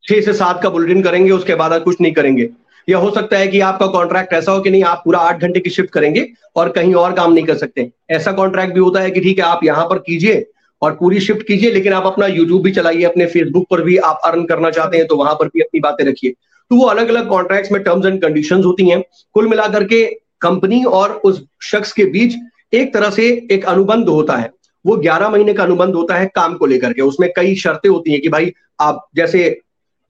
छह 0.05 0.21
से 0.21 0.33
सात 0.33 0.63
का 0.63 0.71
बुलेटिन 0.71 1.03
करेंगे 1.03 1.31
उसके 1.31 1.55
बाद 1.55 1.81
कुछ 1.83 2.01
नहीं 2.01 2.13
करेंगे। 2.13 2.49
या 2.89 2.99
हो 2.99 3.11
सकता 3.11 3.39
है 3.39 3.47
कि 3.49 3.61
आपका 3.61 3.87
कॉन्ट्रैक्ट 3.87 4.33
ऐसा 4.33 4.53
हो 4.53 4.61
कि 4.61 4.71
नहीं 4.71 4.83
आप 4.85 5.03
पूरा 5.05 5.19
आठ 5.21 5.41
घंटे 5.41 5.61
की 5.61 5.71
शिफ्ट 5.71 5.91
करेंगे 5.91 6.27
और 6.57 6.69
कहीं 6.73 6.95
और 6.95 7.13
काम 7.13 7.33
नहीं 7.33 7.45
कर 7.45 7.57
सकते। 7.57 7.91
ऐसा 8.11 8.33
कॉन्ट्रैक्ट 8.33 8.75
भी 8.75 8.81
होता 8.81 9.01
है 9.01 9.11
कि 9.11 9.21
ठीक 9.21 9.39
है 9.39 9.45
आप 9.45 9.61
यहाँ 9.65 9.85
पर 9.87 9.99
कीजिए 9.99 10.45
और 10.83 10.95
पूरी 10.95 11.21
शिफ्ट 11.21 11.47
कीजिए, 11.47 11.71
लेकिन 11.71 11.93
आप 11.93 12.07
अपना 12.07 12.27
यूट्यूब 12.29 12.63
भी 12.63 12.71
चलाइए, 12.73 13.03
अपने 13.05 13.27
फेसबुक 13.27 13.67
पर 13.71 13.83
भी 13.83 13.97
आप 13.99 14.21
अर्न 14.25 14.45
करना 14.45 14.71
चाहते 14.71 14.97
हैं 14.97 15.07
तो 15.07 15.17
वहाँ 15.17 15.35
पर 15.35 15.49
भी 15.49 15.61
अपनी 15.61 15.81
बातें 15.81 16.05
रखिए। 16.05 16.31
तो 16.71 16.77
वो 16.77 16.85
अलग 16.87 17.09
अलग 17.09 17.29
कॉन्ट्रैक्ट्स 17.29 17.73
में 17.73 17.83
टर्म्स 17.83 18.07
एंड 18.07 18.21
कंडीशन 18.23 18.63
होती 18.65 18.89
हैं। 18.89 19.03
कुल 19.35 19.49
मिलाकर 19.49 19.85
के 19.85 20.05
कंपनी 20.43 20.83
और 20.85 21.11
उस 21.25 21.45
शख्स 21.63 21.93
के 21.93 22.05
बीच 22.07 22.35
एक 22.73 22.93
तरह 22.95 23.11
से 23.11 23.27
एक 23.53 23.65
अनुबंध 23.67 24.09
होता 24.09 24.37
है। 24.37 24.51
वो 24.85 24.97
11 24.99 25.29
महीने 25.31 25.53
का 25.55 25.63
अनुबंध 25.65 25.95
होता 25.95 26.15
है 26.15 26.27
काम 26.35 26.55
को 26.55 26.67
लेकर 26.67 26.93
के। 26.93 27.03
उसमें 27.03 27.29
कई 27.37 27.55
शर्तें 27.57 27.89
होती 27.91 28.13
हैं 28.13 28.21
कि 28.21 28.29
भाई, 28.29 28.53
आप 28.81 29.07
जैसे 29.17 29.61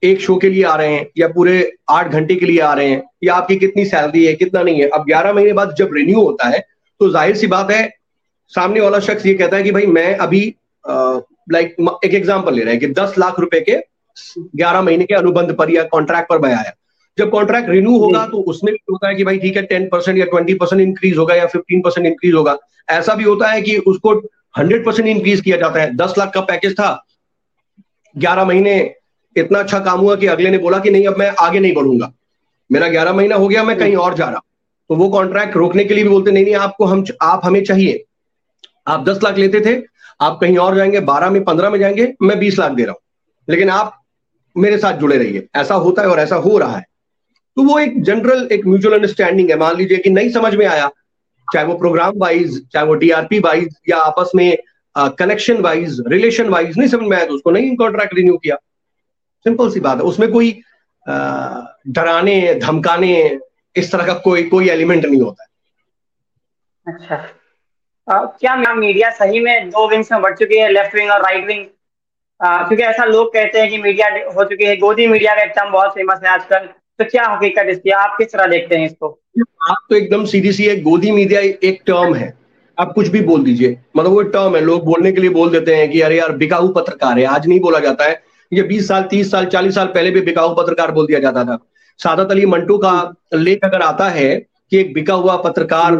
एक 0.03 0.21
शो 0.21 0.35
के 0.35 0.49
लिए 0.49 0.63
आ 0.63 0.75
रहे 0.75 0.93
हैं, 0.93 1.05
या 1.17 1.27
पूरे 1.29 1.71
आठ 1.91 2.07
घंटे 2.09 2.35
के 2.35 2.45
लिए 2.45 2.59
आ 2.61 2.73
रहे 2.73 2.87
हैं, 2.87 3.03
या 3.23 3.33
आपकी 3.35 3.55
कितनी 3.57 3.85
सैलरी 3.85 4.25
है, 4.25 4.33
कितना 4.35 4.63
नहीं 4.63 4.81
है। 4.81 4.87
अब 4.89 5.05
ग्यारह 5.05 5.33
महीने 5.33 5.53
बाद 5.53 5.75
जब 5.75 5.93
रिन्यू 5.93 6.21
होता 6.21 6.47
है 6.47 6.59
तो 7.01 7.09
ज़ाहिर 7.09 7.35
सी 7.35 7.47
बात 7.47 7.71
है, 7.71 7.87
सामने 8.53 8.79
वाला 8.79 8.99
शख्स 9.01 9.25
ये 9.25 9.33
कहता 9.33 9.57
है 9.57 9.63
कि 9.63 9.71
भाई, 9.71 9.85
मैं 9.87 10.15
अभी 10.17 10.55
लाइक 10.85 11.75
एक 12.05 12.13
एग्ज़ाम्पल 12.13 12.53
ले 12.53 12.63
रहे 12.63 12.73
हैं 12.73 12.79
कि 12.79 12.87
दस 12.93 13.17
लाख 13.17 13.39
रुपए 13.39 13.59
के 13.61 13.77
ग्यारह 14.55 14.81
महीने 14.81 15.05
के 15.05 15.15
अनुबंध 15.15 15.53
पर 15.55 15.71
या 15.71 15.83
कॉन्ट्रैक्ट 15.91 16.29
पर 16.29 16.39
मैं 16.39 16.53
आया 16.55 16.71
जब 17.17 17.29
कॉन्ट्रैक्ट 17.29 17.69
रिन्यू 17.69 17.97
होगा 17.97 18.25
तो 18.27 18.37
उसमें 18.49 18.73
भी 18.73 18.79
होता 18.91 19.07
है 19.07 19.15
कि 19.15 19.23
भाई 19.23 19.37
ठीक 19.39 19.55
है 19.57 19.63
टेन 19.63 19.87
परसेंट 19.89 20.17
या 20.17 20.25
ट्वेंटी 20.25 20.53
परसेंट 20.53 20.81
इंक्रीज 20.81 21.17
होगा 21.17 21.35
या 21.35 21.45
फिफ्टीन 21.47 21.81
परसेंट 21.81 22.07
इंक्रीज 22.07 22.33
होगा। 22.33 22.57
ऐसा 22.87 23.13
भी 23.15 23.23
होता 23.23 23.47
है 23.47 23.61
कि 23.61 23.77
उसको 23.77 24.13
हंड्रेड 24.57 24.85
परसेंट 24.85 25.07
इंक्रीज 25.07 25.41
किया 25.41 25.57
जाता 25.57 25.81
है। 25.81 25.95
दस 25.95 26.13
लाख 26.17 26.33
का 26.33 26.41
पैकेज 26.43 26.73
था 26.73 26.89
ग्यारह 28.15 28.45
महीने 28.45 28.73
इतना 29.35 29.59
अच्छा 29.59 29.79
काम 29.81 29.99
हुआ 29.99 30.15
कि 30.15 30.27
अगले 30.27 30.49
ने 30.49 30.57
बोला 30.57 30.79
कि 30.79 30.89
नहीं 30.89 31.07
अब 31.07 31.17
मैं 31.17 31.29
आगे 31.39 31.59
नहीं 31.59 31.73
बढ़ूँगा। 31.73 32.11
मेरा 32.69 32.87
ग्यारह 32.89 33.13
महीना 33.13 33.35
हो 33.35 33.47
गया 33.47 33.63
मैं 33.63 33.77
कहीं 33.77 33.95
और 33.97 34.13
जा 34.13 34.25
रहा 34.25 34.41
तो 34.89 34.95
वो 34.95 35.09
कॉन्ट्रैक्ट 35.09 35.55
रोकने 35.57 35.83
के 35.83 35.93
लिए 35.93 36.03
भी 36.03 36.09
बोलते 36.09 36.31
नहीं 36.31 36.43
नहीं 36.43 36.55
आपको 36.57 36.85
हम 36.85 37.03
आप 37.21 37.41
हमें 37.45 37.63
चाहिए। 37.63 38.03
आप 38.87 39.03
दस 39.05 39.19
लाख 39.23 39.37
लेते 39.37 39.61
थे 39.61 39.75
आप 40.23 40.37
कहीं 40.41 40.57
और 40.57 40.75
जाएँगे 40.75 40.99
बारह 41.01 41.29
में 41.29 41.43
पंद्रह 41.43 41.69
में 41.69 41.79
जाएँगे, 41.79 42.13
मैं 42.21 42.39
बीस 42.39 42.59
लाख 42.59 42.71
दे 42.71 42.83
रहा 42.83 42.91
हूँ। 42.91 42.99
लेकिन 43.47 43.69
आप 43.69 43.99
मेरे 44.55 44.77
साथ 44.77 44.97
जुड़े 44.97 45.17
रहिए। 45.17 45.47
ऐसा 45.55 45.75
होता 45.75 46.01
है 46.01 46.07
और 46.07 46.19
ऐसा 46.19 46.35
हो 46.37 46.57
रहा 46.57 46.77
है। 46.77 46.85
तो 47.57 47.63
वो 47.63 47.77
एक 47.79 48.01
जनरल 48.03 48.47
एक 48.51 48.65
म्यूचुअल 48.65 48.93
अंडरस्टैंडिंग 48.95 49.49
है। 49.49 49.57
मान 49.57 49.75
लीजिए 49.77 49.97
कि 49.97 50.09
नहीं 50.09 50.29
समझ 50.31 50.53
में 50.55 50.65
आया, 50.65 50.89
चाहे 51.47 51.65
वो 51.65 51.77
प्रोग्राम 51.77 52.13
वाइज 52.17 52.61
चाहे 52.73 52.85
वो 52.85 52.93
डीआरपी 52.95 53.39
वाइज 53.39 53.75
या 53.89 53.97
आपस 53.97 54.31
में 54.35 54.57
कनेक्शन 54.95 55.61
वाइज 55.61 56.01
रिलेशन 56.07 56.49
वाइज 56.49 56.77
नहीं 56.77 56.87
समझ 56.89 57.07
में 57.07 57.17
आया 57.17 57.25
तो 57.25 57.33
उसको 57.33 57.51
नहीं 57.51 57.75
कॉन्ट्रैक्ट 57.75 58.13
रिन्यू 58.13 58.37
किया। 58.37 58.55
सिंपल 59.45 59.69
सी 59.71 59.79
बात 59.79 59.97
है। 59.97 60.03
उसमें 60.03 60.31
कोई 60.31 60.51
डराने, 61.05 62.53
धमकाने, 62.55 63.39
इस 63.75 63.91
तरह 63.91 64.05
का 64.05 64.13
कोई 64.19 64.43
कोई 64.43 64.69
एलिमेंट 64.69 65.05
नहीं 65.05 65.21
होता 65.21 65.43
है। 65.43 65.49
अच्छा। 66.87 67.25
क्या 68.09 68.73
मीडिया 68.73 69.09
सही 69.09 69.39
में 69.39 69.69
दो 69.69 69.87
विंग्स 69.89 70.11
में 70.11 70.21
बढ़ 70.21 70.35
चुकी 70.35 70.57
है 70.57 70.71
लेफ़्ट 70.71 70.95
विंग 70.95 71.11
और 71.11 71.21
राइट 71.21 71.47
विंग 71.47 71.65
क्योंकि 72.41 72.83
ऐसा 72.83 73.05
लोग 73.05 73.33
कहते 73.33 73.59
हैं 73.59 73.69
कि 73.69 73.77
मीडिया 73.77 74.07
हो 74.07 74.43
चुकी 74.43 74.65
है। 74.65 74.77
गोदी 74.77 75.07
मीडिया 75.07 75.35
का 75.35 75.41
एक 75.41 75.71
बहुत 75.71 75.89
फ़ेमस 75.89 76.19
है 76.23 76.29
आजकल। 76.29 76.57
तो 76.99 77.05
क्या 77.05 77.25
हकीकत 77.25 77.65
इसकी 77.69 77.89
आप 77.89 78.15
किस 78.17 78.27
तरह 78.27 78.47
देखते 78.47 78.75
हैं 78.75 78.85
इसको? 78.85 79.07
आप 79.69 79.87
तो 79.89 79.95
एकदम 79.95 80.25
सीधी 80.25 80.51
सी 80.51 80.65
है। 80.65 80.81
गोदी 80.81 81.11
मीडिया 81.11 81.41
एक 81.41 81.79
टर्म 81.85 82.13
है। 82.15 82.37
आप 82.79 82.91
कुछ 82.95 83.07
भी 83.07 83.21
बोल 83.21 83.43
दीजिए। 83.43 83.77
मतलब 83.97 84.11
वो 84.11 84.21
टर्म 84.21 84.55
है। 84.55 84.61
लोग 84.61 84.85
बोलने 84.85 85.11
के 85.11 85.21
लिए 85.21 85.29
बोल 85.29 85.49
देते 85.49 85.75
हैं 85.75 85.91
कि, 85.91 86.01
अरे 86.01 86.17
यार, 86.17 86.31
बिकाऊ 86.31 86.67
पत्रकार 86.67 87.19
है। 87.19 87.25
आज 87.25 87.47
नहीं 87.47 87.59
बोला 87.59 87.79
जाता 87.79 88.05
है। 88.05 88.23
ये 88.53 88.63
20 88.63 88.87
साल 88.87 89.03
30 89.03 89.31
साल 89.31 89.45
40 89.45 89.75
साल 89.75 89.87
पहले 89.87 90.11
भी 90.11 90.21
बिकाऊ 90.21 90.55
पत्रकार 90.55 90.91
बोल 90.91 91.07
दिया 91.07 91.19
जाता 91.19 91.43
था। 91.43 91.57
सादत 91.97 92.31
अली 92.31 92.45
मंटू 92.45 92.77
का 92.77 93.13
लेख 93.33 93.59
अगर 93.63 93.81
आता 93.81 94.09
है 94.09 94.35
कि 94.71 94.79
एक 94.79 94.93
बिका 94.93 95.13
हुआ 95.13 95.35
पत्रकार 95.37 95.95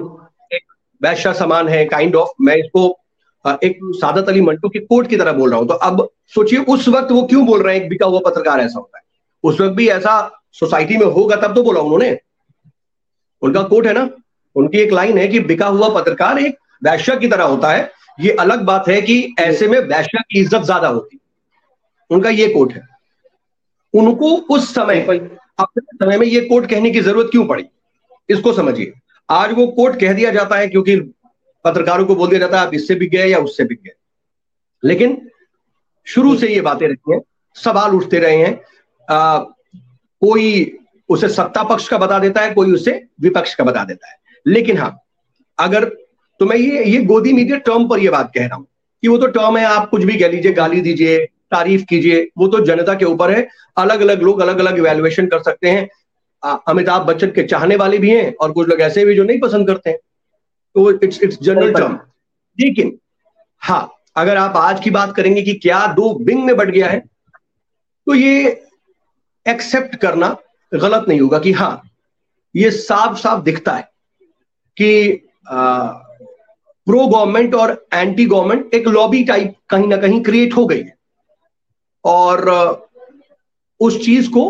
वैश्या 1.03 1.33
समान 1.33 1.67
है 1.67 1.85
काइंड 1.85 2.15
ऑफ़ 2.15 2.29
मैं 2.41 2.55
इसको 2.55 2.87
एक 3.45 3.79
सादत 3.95 4.29
अली 4.29 4.41
मंटू 4.41 4.69
की 4.69 4.79
कोर्ट 4.79 5.07
की 5.07 5.17
तरह 5.17 5.31
बोल 5.33 5.49
रहा 5.49 5.59
हूँ। 5.59 5.67
तो 5.67 5.73
अब 5.73 6.07
सोचिए, 6.35 6.59
उस 6.59 6.87
वक्त 6.87 7.11
वो 7.11 7.21
क्यों 7.27 7.45
बोल 7.45 7.61
रहे 7.61 7.75
हैं? 7.75 7.83
एक 7.83 7.89
बिका 7.89 8.05
हुआ 8.05 8.19
पत्रकार 8.25 8.59
ऐसा 8.59 8.79
होता 8.79 8.97
है। 8.97 9.03
उस 9.43 9.59
वक्त 9.61 9.73
भी 9.73 9.87
ऐसा 9.89 10.13
सोसाइटी 10.51 10.97
में 10.97 11.05
होगा, 11.07 11.35
तब 11.37 11.55
तो 11.55 11.63
बोला 11.63 11.81
उन्होंने। 11.81 12.17
उनका 13.41 13.63
कोट 13.63 13.87
है 13.87 13.93
ना? 13.93 14.09
उनकी 14.55 14.77
एक 14.77 14.91
लाइन 14.91 15.17
है 15.17 15.27
कि 15.27 15.39
बिका 15.41 15.67
हुआ 15.67 15.89
पत्रकार 15.95 16.39
एक 16.39 16.57
वैश्य 16.83 17.15
की 17.17 17.27
तरह 17.27 17.43
होता 17.45 17.71
है। 17.71 17.91
ये 18.19 18.31
अलग 18.39 18.63
बात 18.65 18.87
है 18.87 19.01
कि 19.01 19.35
ऐसे 19.39 19.67
में 19.67 19.79
वैश्य 19.79 20.19
की 20.21 20.39
इज़्ज़त 20.39 20.61
ज़्यादा 20.61 20.87
होती 20.87 21.19
उनका 22.11 22.29
ये 22.29 22.47
कोट 22.47 22.73
है। 22.73 22.81
उनको 23.93 24.35
उस 24.55 24.73
समय 24.75 25.01
अपने 25.01 25.81
समय 25.95 26.17
में 26.17 26.25
ये 26.27 26.41
कोट 26.41 26.69
कहने 26.69 26.91
की 26.91 27.01
ज़रूरत 27.01 27.29
क्यों 27.31 27.45
पड़ी? 27.45 27.65
इसको 28.29 28.53
समझिए। 28.53 28.93
आज 29.29 29.51
वो 29.51 29.67
कोर्ट 29.67 29.99
कह 29.99 30.13
दिया 30.13 30.31
जाता 30.31 30.55
है 30.55 30.67
क्योंकि 30.67 30.95
पत्रकारों 31.65 32.05
को 32.05 32.15
बोल 32.15 32.29
दिया 32.29 32.39
जाता 32.39 32.59
है 32.59 32.67
आप 32.67 32.73
इससे 32.73 32.95
बिक 32.95 33.11
गए 33.11 33.27
या 33.27 33.37
उससे 33.39 33.63
बिक 33.63 33.79
गए। 33.83 33.93
लेकिन 34.83 35.29
शुरू 36.07 36.35
से 36.37 36.47
ये 36.47 36.61
बातें 36.61 36.87
रही 36.87 37.13
हैं 37.13 37.19
सवाल 37.55 37.95
उठते 37.95 38.19
रहे 38.19 38.37
हैं। 38.37 38.59
आ, 39.07 39.37
कोई 40.21 40.77
उसे 41.09 41.27
सत्ता 41.29 41.63
पक्ष 41.63 41.87
का 41.87 41.97
बता 41.97 42.19
देता 42.19 42.41
है 42.41 42.53
कोई 42.53 42.71
उसे 42.73 42.91
विपक्ष 43.21 43.53
का 43.55 43.63
बता 43.63 43.83
देता 43.83 44.09
है। 44.09 44.15
लेकिन 44.45 44.77
हाँ 44.77 44.97
अगर 45.59 45.85
तो 46.39 46.45
मैं 46.45 46.57
ये 46.57 46.83
ये 46.85 47.03
गोदी 47.05 47.33
मीडिया 47.33 47.57
टर्म 47.57 47.87
पर 47.87 47.99
ये 47.99 48.09
बात 48.09 48.31
कह 48.35 48.45
रहा 48.45 48.55
हूँ 48.55 48.65
कि 49.03 49.07
वो 49.07 49.17
तो 49.17 49.27
टर्म 49.27 49.57
है 49.57 49.65
आप 49.65 49.89
कुछ 49.89 50.03
भी 50.03 50.17
कह 50.19 50.27
लीजिए 50.27 50.53
गाली 50.53 50.81
दीजिए 50.81 51.25
तारीफ़ 51.51 51.83
कीजिए 51.85 52.21
वो 52.37 52.47
तो 52.47 52.59
जनता 52.65 52.93
के 52.93 53.05
ऊपर 53.05 53.31
है। 53.31 53.47
अलग 53.77 54.01
अलग 54.01 54.21
लोग 54.21 54.39
अलग 54.39 54.59
अलग 54.59 54.77
इवेल्युएशन 54.77 55.27
कर 55.27 55.41
सकते 55.43 55.69
हैं। 55.69 55.87
अमिताभ 56.43 57.05
बच्चन 57.07 57.31
के 57.31 57.43
चाहने 57.47 57.75
वाले 57.75 57.97
भी 57.97 58.09
हैं 58.11 58.33
और 58.35 58.51
कुछ 58.51 58.67
लोग 58.67 58.81
ऐसे 58.81 59.05
भी 59.05 59.15
जो 59.15 59.23
नहीं 59.23 59.39
पसंद 59.39 59.67
करते 59.67 59.89
हैं। 59.89 59.97
तो 60.75 60.91
इट्स 60.91 61.21
इट्स 61.23 61.37
जनरल 61.41 61.73
टर्म 61.73 61.99
लेकिन 62.57 62.97
हाँ 63.61 63.89
अगर 64.17 64.37
आप 64.37 64.57
आज 64.57 64.79
की 64.83 64.89
बात 64.89 65.15
करेंगे 65.15 65.41
कि 65.41 65.53
क्या 65.53 65.85
दो 65.93 66.13
बिंग 66.19 66.43
में 66.45 66.55
बढ़ 66.57 66.69
गया 66.69 66.89
है 66.89 66.99
तो 66.99 68.13
ये 68.15 68.49
एक्सेप्ट 69.45 69.95
करना 69.95 70.35
गलत 70.71 71.05
नहीं 71.09 71.19
होगा 71.21 71.39
कि 71.39 71.51
हाँ 71.51 71.81
ये 72.55 72.71
साफ़ 72.71 73.17
साफ़ 73.17 73.43
दिखता 73.43 73.71
है 73.73 73.87
कि 74.77 75.21
प्रो 76.87 77.05
गवर्नमेंट 77.07 77.55
और 77.55 77.71
एंटी 77.93 78.25
गवर्नमेंट 78.25 78.73
एक 78.73 78.87
लॉबी 78.87 79.23
टाइप 79.23 79.53
कहीं 79.69 79.87
ना 79.87 79.97
कहीं 79.97 80.21
क्रिएट 80.23 80.55
हो 80.55 80.65
गई 80.65 80.81
है। 80.81 80.95
और 82.05 82.49
उस 83.79 84.05
चीज़ 84.05 84.29
को 84.29 84.43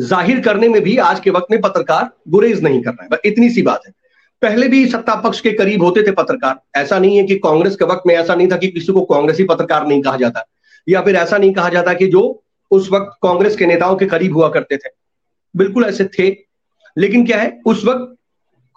ज़ाहिर 0.00 0.40
करने 0.40 0.68
में 0.68 0.82
भी 0.82 0.96
आज 0.96 1.20
के 1.20 1.30
वक्त 1.30 1.46
में 1.50 1.60
पत्रकार 1.60 2.10
गुरेज 2.28 2.62
नहीं 2.62 2.82
कर 2.82 2.90
रहे 2.90 3.04
हैं। 3.04 3.18
इतनी 3.24 3.50
सी 3.50 3.62
बात 3.62 3.80
है। 3.86 3.92
पहले 4.42 4.68
भी 4.68 4.86
सत्ता 4.86 5.14
पक्ष 5.14 5.40
के 5.40 5.50
करीब 5.52 5.82
होते 5.82 6.02
थे 6.02 6.10
पत्रकार। 6.10 6.80
ऐसा 6.80 6.98
नहीं 6.98 7.16
है 7.16 7.24
कि 7.24 7.36
कांग्रेस 7.36 7.76
के 7.76 7.84
वक्त 7.84 8.02
में 8.06 8.14
ऐसा 8.14 8.34
नहीं 8.34 8.48
था 8.48 8.56
कि 8.56 8.68
किसी 8.68 8.92
को 8.92 9.00
कांग्रेसी 9.04 9.44
पत्रकार 9.44 9.86
नहीं 9.86 10.02
कहा 10.02 10.16
जाता। 10.16 10.44
या 10.88 11.02
फिर 11.02 11.16
ऐसा 11.16 11.38
नहीं 11.38 11.52
कहा 11.52 11.68
जाता 11.68 11.92
कि 11.94 12.06
जो 12.06 12.22
उस 12.70 12.88
वक्त 12.92 13.18
कांग्रेस 13.22 13.56
के 13.56 13.66
नेताओं 13.66 13.96
के 13.96 14.06
करीब 14.06 14.36
हुआ 14.36 14.48
करते 14.48 14.76
थे। 14.76 14.88
बिल्कुल 15.54 15.84
ऐसे 15.84 16.04
थे। 16.18 16.28
लेकिन 16.98 17.26
क्या 17.26 17.38
है? 17.38 17.60
उस 17.66 17.84
वक्त 17.84 18.16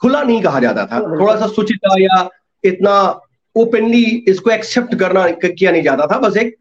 खुला 0.01 0.23
नहीं 0.23 0.41
कहा 0.41 0.59
जाता 0.59 0.85
था। 0.85 0.99
थोड़ा 0.99 1.35
सा 1.35 1.47
सुचिता 1.47 1.95
या 1.99 2.29
इतना 2.63 3.21
ओपनली 3.55 4.03
इसको 4.27 4.51
एक्सेप्ट 4.51 4.95
करना 4.95 5.27
किया 5.29 5.71
नहीं 5.71 5.83
जाता 5.83 6.07
था। 6.07 6.17
बस 6.19 6.37
एक 6.37 6.55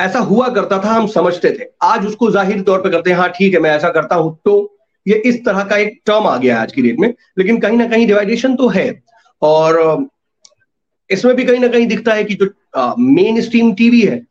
ऐसा 0.00 0.18
हुआ 0.20 0.48
करता 0.48 0.78
था, 0.78 0.90
हम 0.90 1.06
समझते 1.08 1.50
थे। 1.50 1.64
आज 1.82 2.06
उसको 2.06 2.30
ज़ाहिर 2.30 2.60
तौर 2.62 2.80
पे 2.80 2.90
करते 2.90 3.10
हैं 3.10 3.16
हाँ 3.18 3.28
ठीक 3.30 3.54
है, 3.54 3.60
मैं 3.60 3.70
ऐसा 3.70 3.88
करता 3.90 4.16
हूँ 4.16 4.36
तो 4.44 4.76
ये 5.06 5.14
इस 5.26 5.44
तरह 5.44 5.64
का 5.64 5.76
एक 5.76 6.00
टर्म 6.06 6.26
आ 6.26 6.36
गया 6.36 6.54
है 6.56 6.62
आज 6.62 6.72
की 6.72 6.82
डेट 6.82 6.98
में। 7.00 7.08
लेकिन 7.38 7.58
कहीं 7.60 7.78
ना 7.78 7.86
कहीं 7.88 8.06
डिवाइडेशन 8.06 8.54
तो 8.56 8.68
है। 8.68 9.02
और 9.42 10.06
इसमें 11.10 11.34
भी 11.36 11.44
कहीं 11.44 11.58
ना 11.60 11.68
कहीं 11.68 11.86
दिखता 11.86 12.12
है 12.12 12.24
कि 12.24 12.34
जो 12.34 12.46
मेन 12.98 13.40
स्ट्रीम 13.40 13.72
टीवी 13.74 14.00
है, 14.00 14.22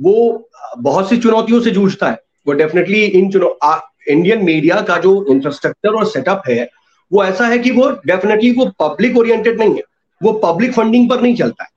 वो 0.00 0.48
बहुत 0.78 1.08
सी 1.08 1.16
चुनौतियों 1.18 1.60
से 1.60 1.70
जूझता 1.70 2.10
है। 2.10 2.18
वो 2.46 2.52
डेफिनेटली 2.54 3.04
इन 3.04 3.30
चुनौ 3.30 3.56
इंडियन 4.08 4.44
मीडिया 4.44 4.80
का 4.80 4.96
जो 4.98 5.24
इंफ्रास्ट्रक्चर 5.30 5.94
और 5.94 6.06
सेटअप 6.06 6.42
है, 6.48 6.68
वो 7.12 7.24
ऐसा 7.24 7.46
है 7.46 7.58
कि 7.58 7.70
वो 7.70 7.88
डेफिनेटली 8.06 8.50
वो 8.52 8.66
पब्लिक 8.80 9.16
ओरिएंटेड 9.18 9.58
नहीं 9.60 9.74
है। 9.74 9.82
वो 10.20 10.32
पब्लिक 10.42 10.72
फंडिंग 10.72 11.08
पर 11.10 11.20
नहीं 11.20 11.34
चलता 11.36 11.64
है। 11.64 11.70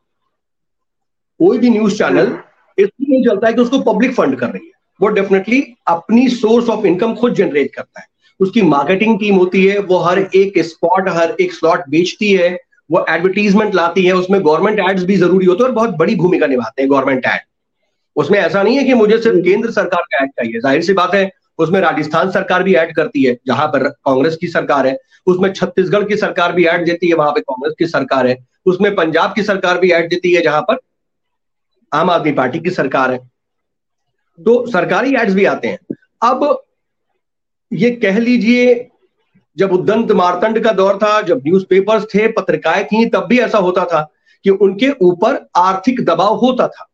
कोई 1.39 1.57
भी 1.57 1.69
न्यूज़ 1.69 1.97
चैनल 1.97 2.37
इसलिए 2.77 3.11
नहीं 3.11 3.25
चलता 3.25 3.47
है 3.47 3.53
कि 3.53 3.61
उसको 3.61 3.79
पब्लिक 3.83 4.13
फंड 4.15 4.35
कर 4.35 4.49
रही 4.49 4.65
है। 4.65 4.71
वो 4.99 5.07
डेफिनेटली 5.09 5.61
अपनी 5.87 6.27
सोर्स 6.29 6.69
ऑफ़ 6.69 6.85
इनकम 6.85 7.15
खुद 7.15 7.33
जनरेट 7.33 7.73
करता 7.75 7.99
है। 7.99 8.07
उसकी 8.39 8.61
मार्केटिंग 8.61 9.19
टीम 9.19 9.35
होती 9.35 9.65
है, 9.65 9.79
वो 9.79 9.97
हर 9.99 10.19
एक 10.19 10.59
स्पॉट 10.59 11.09
हर 11.09 11.35
एक 11.41 11.53
स्लॉट 11.53 11.83
बेचती 11.89 12.31
है, 12.31 12.57
वो 12.89 13.05
एडवर्टीजमेंट 13.09 13.75
लाती 13.75 14.05
है, 14.05 14.13
उसमें 14.13 14.39
गवर्नमेंट 14.45 14.79
एड्स 14.79 15.03
भी 15.03 15.15
ज़रूरी 15.17 15.45
होते 15.45 15.63
हैं 15.63 15.69
और 15.69 15.75
बहुत 15.75 15.97
बड़ी 15.97 16.15
भूमिका 16.15 16.47
निभाते 16.47 16.81
हैं 16.81 16.91
गवर्नमेंट 16.91 17.25
एड 17.25 17.39
उसमें 18.15 18.37
ऐसा 18.39 18.61
नहीं 18.63 18.77
है 18.77 18.83
कि 18.83 18.93
मुझे 18.93 19.17
सिर्फ़ 19.17 19.39
केंद्र 19.39 19.71
सरकार 19.71 20.01
का 20.01 20.23
एड 20.23 20.29
चाहिए। 20.29 20.59
ज़ाहिर 20.59 20.81
सी 20.81 20.93
बात 20.93 21.15
है, 21.15 21.29
उसमें 21.59 21.79
राजस्थान 21.81 22.29
सरकार 22.31 22.63
भी 22.63 22.73
ऐड 22.75 22.95
करती 22.95 23.23
है, 23.23 23.37
जहाँ 23.47 23.67
पर 23.67 23.87
कांग्रेस 23.87 24.35
की 24.35 24.47
सरकार 24.47 24.87
है। 24.87 24.97
उसमें 25.27 25.51
छत्तीसगढ़ 25.53 26.03
की 26.03 26.17
सरकार 26.17 26.51
भी 26.51 26.65
ऐड 26.65 26.85
देती 26.85 27.07
है, 27.07 27.15
वहाँ 27.15 27.31
पर 27.31 27.39
कांग्रेस 27.41 27.73
की 27.79 27.85
सरकार 27.87 28.27
है। 28.27 28.37
उसमें 28.65 28.95
पंजाब 28.95 29.33
की 29.33 29.43
सरकार 29.43 29.79
भी 29.79 29.91
ऐड 29.91 30.09
देती 30.09 30.33
है, 30.33 30.41
जहाँ 30.41 30.61
पर 30.61 30.75
आम 31.93 32.09
आदमी 32.09 32.31
पार्टी 32.31 32.59
की 32.59 32.69
सरकार 32.69 33.11
है। 33.11 33.17
तो 34.39 34.71
सरकारी 34.71 35.15
एड्स 35.15 35.33
भी 35.33 35.45
आते 35.45 35.67
हैं। 35.67 35.95
अब 36.23 36.63
ये 37.73 37.91
कह 37.91 38.19
लीजिए 38.19 38.89
जब 39.57 39.71
उद्दंत 39.73 40.11
मारतंड 40.11 40.63
का 40.63 40.71
दौर 40.71 40.97
था 40.97 41.21
जब 41.21 41.37
न्यूज़पेपर्स 41.37 42.03
थे 42.03 42.27
पत्रिकाएँ 42.27 42.83
थी 42.83 43.09
तब 43.09 43.25
भी 43.25 43.39
ऐसा 43.39 43.57
होता 43.57 43.85
था 43.85 44.13
कि 44.43 44.49
उनके 44.49 44.89
ऊपर 45.01 45.49
आर्थिक 45.55 46.05
दबाव 46.05 46.35
होता 46.35 46.67
था। 46.67 46.87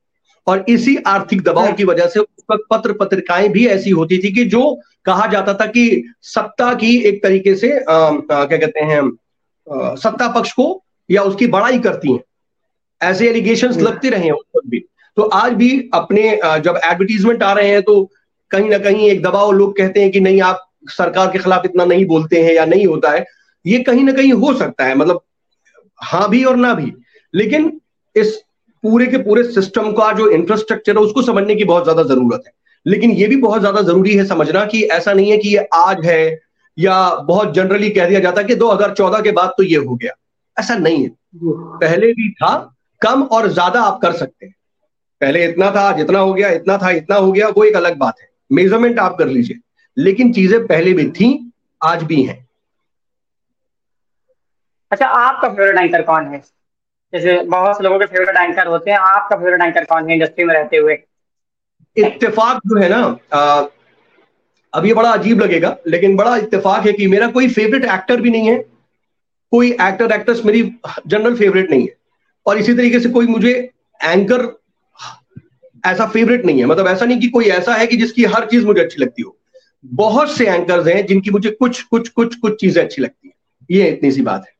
और 0.47 0.65
इसी 0.69 0.97
आर्थिक 0.97 1.41
दबाव 1.41 1.73
की 1.73 1.83
वजह 1.83 2.07
से 2.07 2.19
उस 2.19 2.43
वक्त 2.51 2.63
पत्र 2.71 2.93
पत्रिकाएँ 2.93 3.49
भी 3.49 3.67
ऐसी 3.67 3.89
होती 3.89 4.17
थी 4.17 4.31
कि 4.31 4.45
जो 4.45 4.79
कहा 5.05 5.27
जाता 5.27 5.53
था 5.53 5.65
कि 5.65 6.13
सत्ता 6.21 6.73
की 6.73 6.97
एक 6.97 7.23
तरीके 7.23 7.55
से 7.55 7.79
आ, 7.79 7.93
आ, 7.93 8.45
क्या 8.45 8.57
कहते 8.57 8.79
हैं 8.79 9.01
आ, 9.01 9.95
सत्ता 9.95 10.27
पक्ष 10.27 10.51
को 10.51 10.83
या 11.11 11.21
उसकी 11.21 11.47
बड़ाई 11.47 11.79
करती 11.79 12.13
हैं। 12.13 12.19
ऐसे 13.01 13.29
एलिगेशंस 13.29 13.75
हम्म। 13.75 13.85
लगते 13.85 14.09
रहे 14.09 14.23
हैं 14.23 14.31
उस 14.31 14.45
पर 14.55 14.67
भी। 14.69 14.79
तो 15.17 15.23
आज 15.23 15.53
भी 15.53 15.69
अपने 15.93 16.29
जब 16.59 16.79
एडवर्टीजमेंट 16.85 17.43
आ 17.43 17.51
रहे 17.53 17.69
हैं 17.69 17.81
तो 17.81 18.03
कहीं 18.51 18.69
ना 18.69 18.77
कहीं 18.77 19.09
एक 19.09 19.21
दबाव 19.23 19.51
लोग 19.51 19.75
कहते 19.77 20.01
हैं 20.01 20.11
कि 20.11 20.19
नहीं 20.19 20.41
आप 20.41 20.67
सरकार 20.89 21.27
के 21.31 21.39
खिलाफ 21.39 21.65
इतना 21.65 21.85
नहीं 21.85 22.05
बोलते 22.05 22.41
हैं 22.43 22.53
या 22.53 22.65
नहीं 22.65 22.85
होता 22.87 23.11
है। 23.11 23.25
ये 23.65 23.79
कहीं 23.83 24.03
ना 24.03 24.11
कहीं 24.11 24.31
हो 24.33 24.53
सकता 24.53 24.85
है 24.85 24.95
मतलब 24.95 25.21
हाँ 25.99 26.29
भी 26.29 26.43
और 26.43 26.55
ना 26.55 26.73
भी। 26.73 26.91
लेकिन 27.33 27.71
इस 28.15 28.35
पूरे 28.83 29.05
के 29.07 29.17
पूरे 29.17 29.43
सिस्टम 29.43 29.91
का 29.91 30.11
जो 30.13 30.29
इंफ्रास्ट्रक्चर 30.29 30.97
है 30.97 31.03
उसको 31.03 31.21
समझने 31.21 31.55
की 31.55 31.63
बहुत 31.63 31.83
ज़्यादा 31.83 32.03
ज़रूरत 32.03 32.43
है। 32.47 32.53
लेकिन 32.85 33.11
ये 33.11 33.27
भी 33.27 33.35
बहुत 33.37 33.59
ज़्यादा 33.59 33.81
ज़रूरी 33.81 34.15
है 34.15 34.25
समझना 34.25 34.65
कि 34.65 34.83
ऐसा 34.83 35.13
नहीं 35.13 35.31
है 35.31 35.37
कि 35.37 35.49
ये 35.49 35.67
आज 35.75 36.05
है 36.05 36.39
या 36.77 36.97
बहुत 37.23 37.53
जनरली 37.53 37.89
कह 37.89 38.07
दिया 38.07 38.19
जाता 38.19 38.41
है 38.41 38.47
कि 38.47 38.55
2014 38.55 39.21
के 39.21 39.31
बाद 39.31 39.53
तो 39.57 39.63
ये 39.63 39.77
हो 39.77 39.95
गया। 39.95 40.11
ऐसा 40.57 40.75
नहीं 40.75 41.03
है। 41.03 41.09
पहले 41.79 42.11
भी 42.13 42.31
था 42.33 42.53
कम 43.01 43.23
और 43.23 43.47
ज़्यादा 43.47 43.81
आप 43.81 43.99
कर 44.01 44.11
सकते 44.13 44.45
हैं। 44.45 44.55
पहले 45.21 45.43
इतना 45.45 45.69
था 45.71 45.91
जितना 45.91 46.19
हो 46.19 46.33
गया 46.33 46.49
इतना 46.49 46.77
था 46.77 46.89
इतना 46.91 47.15
हो 47.15 47.31
गया 47.31 47.47
वो 47.47 47.63
एक 47.63 47.75
अलग 47.75 47.97
बात 47.97 48.19
है। 48.21 48.29
मेज़रमेंट 48.51 48.99
आप 48.99 49.17
कर 49.17 49.27
लीजिए। 49.27 49.59
लेकिन 49.97 50.31
चीज़ें 50.33 50.65
पहले 50.67 50.93
भी 50.93 51.09
थी 51.11 51.29
आज 51.81 52.03
भी 52.03 52.21
हैं। 52.23 52.47
अच्छा 54.91 55.07
आपका 55.07 55.49
फेवरेट 55.49 55.77
एंकर 55.77 56.01
कौन 56.01 56.25
है? 56.27 56.41
जैसे 57.13 57.37
बहुत 57.43 57.77
से 57.77 57.83
लोगों 57.83 57.99
के 57.99 58.05
फेवरेट 58.05 58.37
एंकर 58.39 58.67
होते 58.67 58.91
हैं 58.91 58.97
आपका 58.97 59.35
फेवरेट 59.35 59.61
एंकर 59.61 59.85
कौन 59.85 60.09
है 60.09 60.15
इंडस्ट्री 60.15 60.45
में 60.45 60.53
रहते 60.53 60.77
हुए? 60.77 60.97
इत्तेफाक 61.97 62.61
जो 62.67 62.79
है 62.79 62.89
ना 62.89 62.99
आ, 63.33 63.65
अब 64.73 64.85
ये 64.85 64.93
बड़ा 64.93 65.09
अजीब 65.11 65.39
लगेगा 65.39 65.75
लेकिन 65.87 66.15
बड़ा 66.17 66.35
इत्तेफाक 66.37 66.85
है 66.85 66.93
कि 66.93 67.07
मेरा 67.07 67.27
कोई 67.31 67.47
फेवरेट 67.49 67.85
एक्टर 67.85 68.21
भी 68.21 68.29
नहीं 68.29 68.49
है। 68.49 68.57
कोई 69.53 69.71
एक्टर 69.71 70.11
एक्ट्रेस 70.11 70.41
मेरी 70.45 70.61
जनरल 71.07 71.35
फेवरेट 71.37 71.69
नहीं 71.71 71.81
है। 71.81 71.95
और 72.45 72.57
इसी 72.57 72.73
तरीके 72.73 72.99
से 72.99 73.09
कोई 73.09 73.27
मुझे 73.27 73.51
एंकर 74.05 74.61
ऐसा 75.85 76.05
फेवरेट 76.05 76.45
नहीं 76.45 76.59
है। 76.59 76.65
मतलब 76.65 76.87
ऐसा 76.87 77.05
नहीं 77.05 77.19
कि 77.19 77.27
कोई 77.27 77.45
ऐसा 77.45 77.75
है 77.75 77.87
कि 77.87 77.97
जिसकी 77.97 78.23
हर 78.23 78.45
चीज़ 78.45 78.65
मुझे 78.65 78.81
अच्छी 78.81 79.01
लगती 79.01 79.21
हो। 79.21 79.37
बहुत 79.85 80.31
से 80.31 80.47
एंकर्स 80.47 80.87
हैं 80.87 81.05
जिनकी 81.05 81.31
मुझे 81.31 81.49
कुछ 81.49 81.81
कुछ 81.81 82.09
कुछ 82.09 82.35
कुछ 82.35 82.59
चीज़ें 82.61 82.83
अच्छी 82.83 83.01
लगती 83.01 83.27
है। 83.27 83.33
ये 83.71 83.89
इतनी 83.89 84.11
सी 84.11 84.21
बात 84.21 84.41
है 84.41 84.53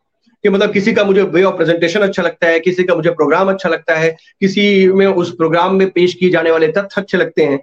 कि 0.43 0.49
मतलब 0.49 0.73
किसी 0.73 0.93
का 0.93 1.03
मुझे 1.03 1.21
वे 1.21 1.43
ऑफ़ 1.43 1.55
प्रेजेंटेशन 1.55 1.99
अच्छा 1.99 2.23
लगता 2.23 2.47
है, 2.47 2.59
किसी 2.59 2.83
का 2.83 2.95
मुझे 2.95 3.09
प्रोग्राम 3.09 3.49
अच्छा 3.49 3.69
लगता 3.69 3.95
है, 3.95 4.17
किसी 4.39 4.87
में 4.87 5.05
उस 5.07 5.35
प्रोग्राम 5.35 5.75
में 5.75 5.89
पेश 5.89 6.13
किए 6.13 6.29
जाने 6.29 6.51
वाले 6.51 6.67
तथ्य 6.67 7.01
अच्छे 7.01 7.17
लगते 7.17 7.43
हैं। 7.43 7.59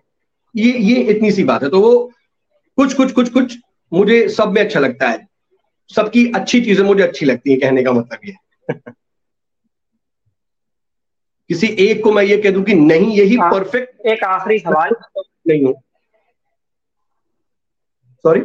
ये 0.56 0.72
ये 0.72 0.94
इतनी 0.94 1.32
सी 1.32 1.44
बात 1.44 1.62
है। 1.62 1.68
तो 1.70 1.80
वो 1.80 2.12
कुछ 2.76 2.94
कुछ 2.94 3.12
कुछ 3.12 3.28
कुछ 3.28 3.56
मुझे 3.92 4.28
सब 4.28 4.52
में 4.52 4.62
अच्छा 4.62 4.80
लगता 4.80 5.08
है। 5.08 5.26
सबकी 5.96 6.32
अच्छी 6.32 6.60
चीज़ें 6.60 6.84
मुझे 6.84 7.02
अच्छी 7.02 7.26
लगती 7.26 7.50
है, 7.50 7.56
कहने 7.56 7.82
का 7.82 7.92
मतलब 7.92 8.18
ये 8.24 8.34
किसी 11.50 11.66
एक 11.80 12.02
को 12.04 12.12
मैं 12.12 12.22
ये 12.24 12.36
कह 12.36 12.50
दूँ 12.50 12.62
कि 12.64 12.74
नहीं 12.74 13.16
यही 13.18 13.36
परफेक्ट 13.38 13.92
हाँ, 14.06 14.12
एक 14.12 14.24
आखिरी 14.24 14.58
सवाल। 14.58 14.90
नहीं 15.48 15.64
हूँ। 15.64 15.74
सॉरी 18.24 18.40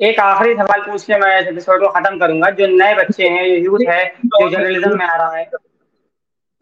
एक 0.00 0.20
आखिरी 0.20 0.54
सवाल 0.54 0.80
पूछ 0.82 1.04
के 1.04 1.18
मैं 1.18 1.30
एपिसोड 1.40 1.80
को 1.80 1.88
खत्म 1.92 2.18
करूँगा। 2.18 2.50
जो 2.50 2.66
नए 2.66 2.94
बच्चे 2.94 3.28
हैं 3.28 3.48
जो 3.48 3.54
यूथ 3.56 3.88
है 3.88 4.04
जो 4.26 4.48
जर्नलिज्म 4.50 4.98
में 4.98 5.06
आ 5.06 5.16
रहा 5.16 5.36
है। 5.36 5.48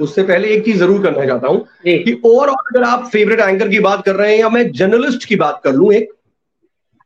उससे 0.01 0.23
पहले 0.23 0.49
एक 0.49 0.65
चीज़ 0.65 0.79
ज़रूर 0.79 1.03
करना 1.03 1.27
चाहता 1.27 1.49
हूँ 1.49 1.67
कि 1.85 2.21
और 2.27 2.49
अगर 2.49 2.83
आप 2.83 3.09
फेवरेट 3.13 3.41
एंकर 3.41 3.69
की 3.69 3.81
बात 3.81 4.05
कर 4.05 4.15
रहे 4.17 4.33
हैं 4.33 4.39
या 4.41 4.49
मैं 4.49 4.71
जर्नलिस्ट 4.73 5.25
की 5.25 5.37
बात 5.37 5.61
कर 5.65 5.73
लूँ 5.73 5.93
एक 5.93 6.13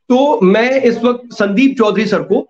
तो 0.09 0.39
मैं 0.41 0.69
इस 0.81 0.97
वक्त 1.03 1.33
संदीप 1.33 1.77
चौधरी 1.77 2.05
सर 2.05 2.23
को 2.23 2.41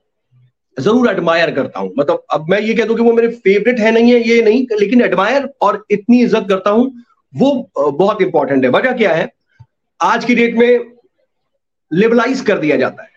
ज़रूर 0.78 1.10
एडमायर 1.10 1.52
करता 1.52 1.80
हूँ। 1.80 1.92
मतलब 1.98 2.24
अब 2.34 2.46
मैं 2.50 2.60
ये 2.62 2.74
कह 2.74 2.86
दूँ 2.86 2.96
कि 2.96 3.04
वो 3.04 3.12
मेरे 3.14 3.28
फेवरेट 3.28 3.80
है 3.80 3.92
नहीं 3.92 4.12
है, 4.12 4.20
ये 4.20 4.42
नहीं, 4.42 4.66
लेकिन 4.80 5.02
एडमायर 5.02 5.50
और 5.62 5.84
इतनी 5.92 6.22
इज़्ज़त 6.22 6.46
करता 6.50 6.70
हूँ, 6.70 6.92
वो 7.34 7.70
बहुत 7.76 8.22
इंपॉर्टेंट 8.22 8.64
है। 8.64 8.70
वजह 8.72 8.92
क्या 8.94 9.14
है? 9.14 9.30
आज 10.00 10.26
की 10.26 10.36
डेट 10.36 10.56
में 10.56 10.92
लेबलाइज 11.92 12.42
कर 12.42 12.58
दिया 12.60 12.78
जाता 12.78 13.04
है 13.04 13.10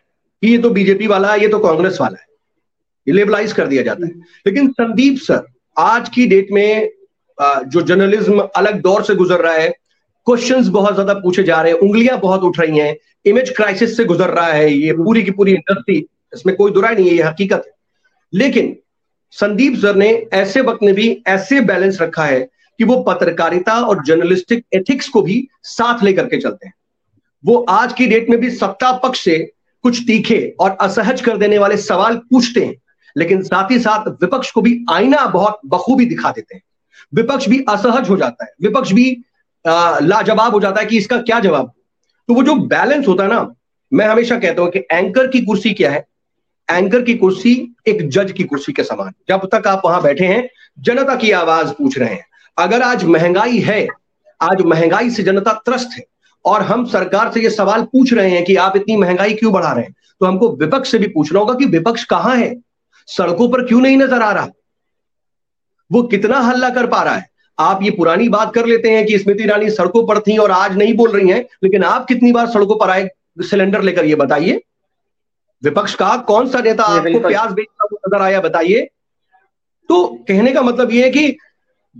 कि 0.42 0.48
ये 0.48 0.58
तो 0.58 0.70
बीजेपी 0.70 1.06
वाला 1.06 1.32
है, 1.32 1.40
ये 1.40 1.48
तो 1.48 1.58
कांग्रेस 1.58 1.98
वाला 2.00 2.18
है। 2.18 2.26
ये 3.06 3.14
लेबलाइज 3.14 3.52
कर 3.52 3.66
दिया 3.66 3.82
जाता 3.82 4.06
है। 4.06 4.12
लेकिन 4.46 4.68
संदीप 4.70 5.18
सर, 5.18 5.42
आज 5.76 6.08
की 6.08 6.26
डेट 6.26 6.48
में 6.52 6.90
जो 7.38 7.82
जर्नलिज्म 7.82 8.48
अलग 8.56 8.80
दौर 8.82 9.02
से 9.04 9.14
गुजर 9.14 9.40
रहा 9.40 9.54
है 9.54 9.68
क्वेश्चंस 10.26 10.68
बहुत 10.68 10.94
ज़्यादा 10.94 11.14
पूछे 11.14 11.42
जा 11.42 11.60
रहे 11.62 11.72
हैं, 11.72 11.78
उंगलियाँ 11.80 12.18
बहुत 12.20 12.42
उठ 12.42 12.58
रही 12.60 12.78
हैं 12.78 12.96
इमेज 13.26 13.50
क्राइसिस 13.56 13.96
से 13.96 14.04
गुजर 14.04 14.30
रहा 14.30 14.46
है, 14.46 14.72
ये 14.72 14.92
पूरी 14.94 15.22
की 15.22 15.30
पूरी 15.30 15.52
इंडस्ट्री 15.52 15.98
इसमें 16.32 16.54
कोई 16.56 16.72
दुराई 16.72 16.94
नहीं 16.94 17.08
है, 17.08 17.14
ये 17.14 17.22
हकीकत 17.22 17.62
है। 17.66 17.72
लेकिन 18.32 18.76
संदीप 19.32 19.76
सर 19.76 19.96
ने 19.96 20.10
ऐसे 20.34 20.60
वक्त 20.60 20.82
में 20.82 20.94
भी 20.94 21.10
ऐसे 21.26 21.60
बैलेंस 21.62 22.00
रखा 22.00 22.24
है 22.24 22.40
कि 22.80 22.84
वो 22.84 22.96
पत्रकारिता 23.02 23.74
और 23.80 24.02
जर्नलिस्टिक 24.04 24.64
एथिक्स 24.74 25.08
को 25.08 25.22
भी 25.22 25.46
साथ 25.64 26.02
लेकर 26.04 26.26
के 26.26 26.40
चलते 26.40 26.66
हैं। 26.66 26.74
वो 27.44 27.56
आज 27.70 27.92
की 27.92 28.06
डेट 28.06 28.30
में 28.30 28.38
भी 28.40 28.50
सत्ता 28.52 28.92
पक्ष 28.98 29.24
से 29.24 29.38
कुछ 29.84 30.00
तीखे 30.06 30.54
और 30.60 30.76
असहज 30.80 31.20
कर 31.20 31.36
देने 31.38 31.58
वाले 31.58 31.76
सवाल 31.78 32.16
पूछते 32.30 32.64
हैं, 32.64 32.74
लेकिन 33.16 33.42
साथ 33.42 33.70
ही 33.70 33.78
साथ 33.78 34.08
विपक्ष 34.22 34.50
को 34.50 34.62
भी 34.62 34.78
आईना 34.90 35.26
बहुत 35.28 35.60
बखूबी 35.66 36.06
दिखा 36.06 36.30
देते 36.30 36.54
हैं। 36.54 36.62
विपक्ष 37.12 37.48
भी 37.48 37.64
असहज 37.68 38.08
हो 38.10 38.16
जाता 38.16 38.44
है, 38.44 38.50
विपक्ष 38.62 38.92
भी 38.92 39.10
लाजवाब 39.64 40.52
हो 40.52 40.60
जाता 40.60 40.80
है 40.80 40.86
कि 40.86 40.98
इसका 40.98 41.18
क्या 41.20 41.38
जवाब? 41.40 41.72
तो 42.28 42.34
वो 42.34 42.42
जो 42.42 42.54
बैलेंस 42.66 43.06
होता 43.08 43.22
है 43.22 43.28
ना, 43.30 43.54
मैं 43.92 44.06
हमेशा 44.06 44.38
कहता 44.38 44.62
हूँ 44.62 44.70
कि 44.70 44.78
एंकर 44.92 45.26
की 45.26 45.40
कुर्सी 45.42 45.72
क्या 45.72 45.90
है? 45.90 46.04
एंकर 46.68 47.02
की 47.02 47.14
कुर्सी 47.14 47.52
एक 47.88 48.08
जज 48.08 48.32
की 48.32 48.44
कुर्सी 48.44 48.72
के 48.72 48.82
समान। 48.84 49.12
जब 49.28 49.48
तक 49.54 49.66
आप 49.66 49.82
वहाँ 49.84 50.02
बैठे 50.02 50.24
हैं, 50.24 50.48
जनता 50.78 51.14
की 51.16 51.30
आवाज़ 51.32 51.72
पूछ 51.72 51.98
रहे 51.98 52.14
हैं। 52.14 52.26
अगर 52.56 52.82
आज 52.82 53.04
महँगाई 53.04 53.58
है, 53.58 53.86
आज 54.40 54.62
महँगाई 54.62 55.10
से 55.10 55.22
जनता 55.22 55.52
त्रस्त 55.66 55.96
है, 55.96 56.04
और 56.44 56.62
हम 56.62 56.84
सरकार 56.86 57.30
से 57.32 57.40
ये 57.40 57.50
सवाल 57.50 57.82
पूछ 57.82 58.12
रहे 58.12 58.30
हैं 58.30 58.44
कि 58.44 58.56
आप 58.56 58.76
इतनी 58.76 58.96
महँगाई 58.96 59.34
क्यों 59.34 59.52
बढ़ा 59.52 59.72
रहे 59.72 59.84
हैं 59.84 59.94
तो 60.20 60.26
हमको 60.26 60.48
विपक्ष 60.56 60.90
से 60.90 60.98
भी 60.98 61.06
पूछना 61.06 61.38
होगा 61.38 61.54
कि 61.54 61.64
विपक्ष 61.66 62.04
कहाँ 62.04 62.36
है? 62.36 62.54
सड़कों 63.08 63.48
पर 63.48 63.64
क्यों 63.64 63.80
नहीं 63.80 63.96
नज़र 63.96 64.22
आ 64.22 64.30
रहा? 64.32 64.48
वो 65.90 66.02
कितना 66.02 66.38
हल्ला 66.40 66.68
कर 66.70 66.86
पा 66.86 67.02
रहा 67.02 67.14
है? 67.14 67.28
आप 67.58 67.82
ये 67.82 67.90
पुरानी 67.90 68.28
बात 68.28 68.54
कर 68.54 68.66
लेते 68.66 68.90
हैं 68.90 69.04
कि 69.06 69.18
स्मृति 69.18 69.42
ईरानी 69.42 69.70
सड़कों 69.70 70.06
पर 70.06 70.20
थी 70.20 70.36
और 70.38 70.50
आज 70.50 70.76
नहीं 70.76 70.94
बोल 70.94 71.10
रही 71.10 71.28
हैं, 71.28 71.44
लेकिन 71.64 71.84
आप 71.84 72.06
कितनी 72.06 72.32
बार 72.32 72.46
सड़कों 72.46 72.76
पर 72.76 72.90
आए, 72.90 73.08
सिलेंडर 73.40 73.82
लेकर 73.82 74.04
ये 74.04 74.14
बताइए। 74.14 74.60
विपक्ष 75.62 75.94
का 75.94 76.16
कौन 76.26 76.48
सा 76.50 76.60
नेता 76.60 76.84
आपको 76.84 77.20
प्याज 77.20 77.52
बेचता 77.52 77.84
हुआ 77.84 77.98
नज़र 78.06 78.22
आया 78.22 78.40
बताइए। 78.40 78.80
तो 79.90 80.04
कहने 80.28 80.52
का 80.52 80.62
मतलब 80.62 80.92
यह 80.92 81.04
है 81.04 81.10
कि 81.10 81.36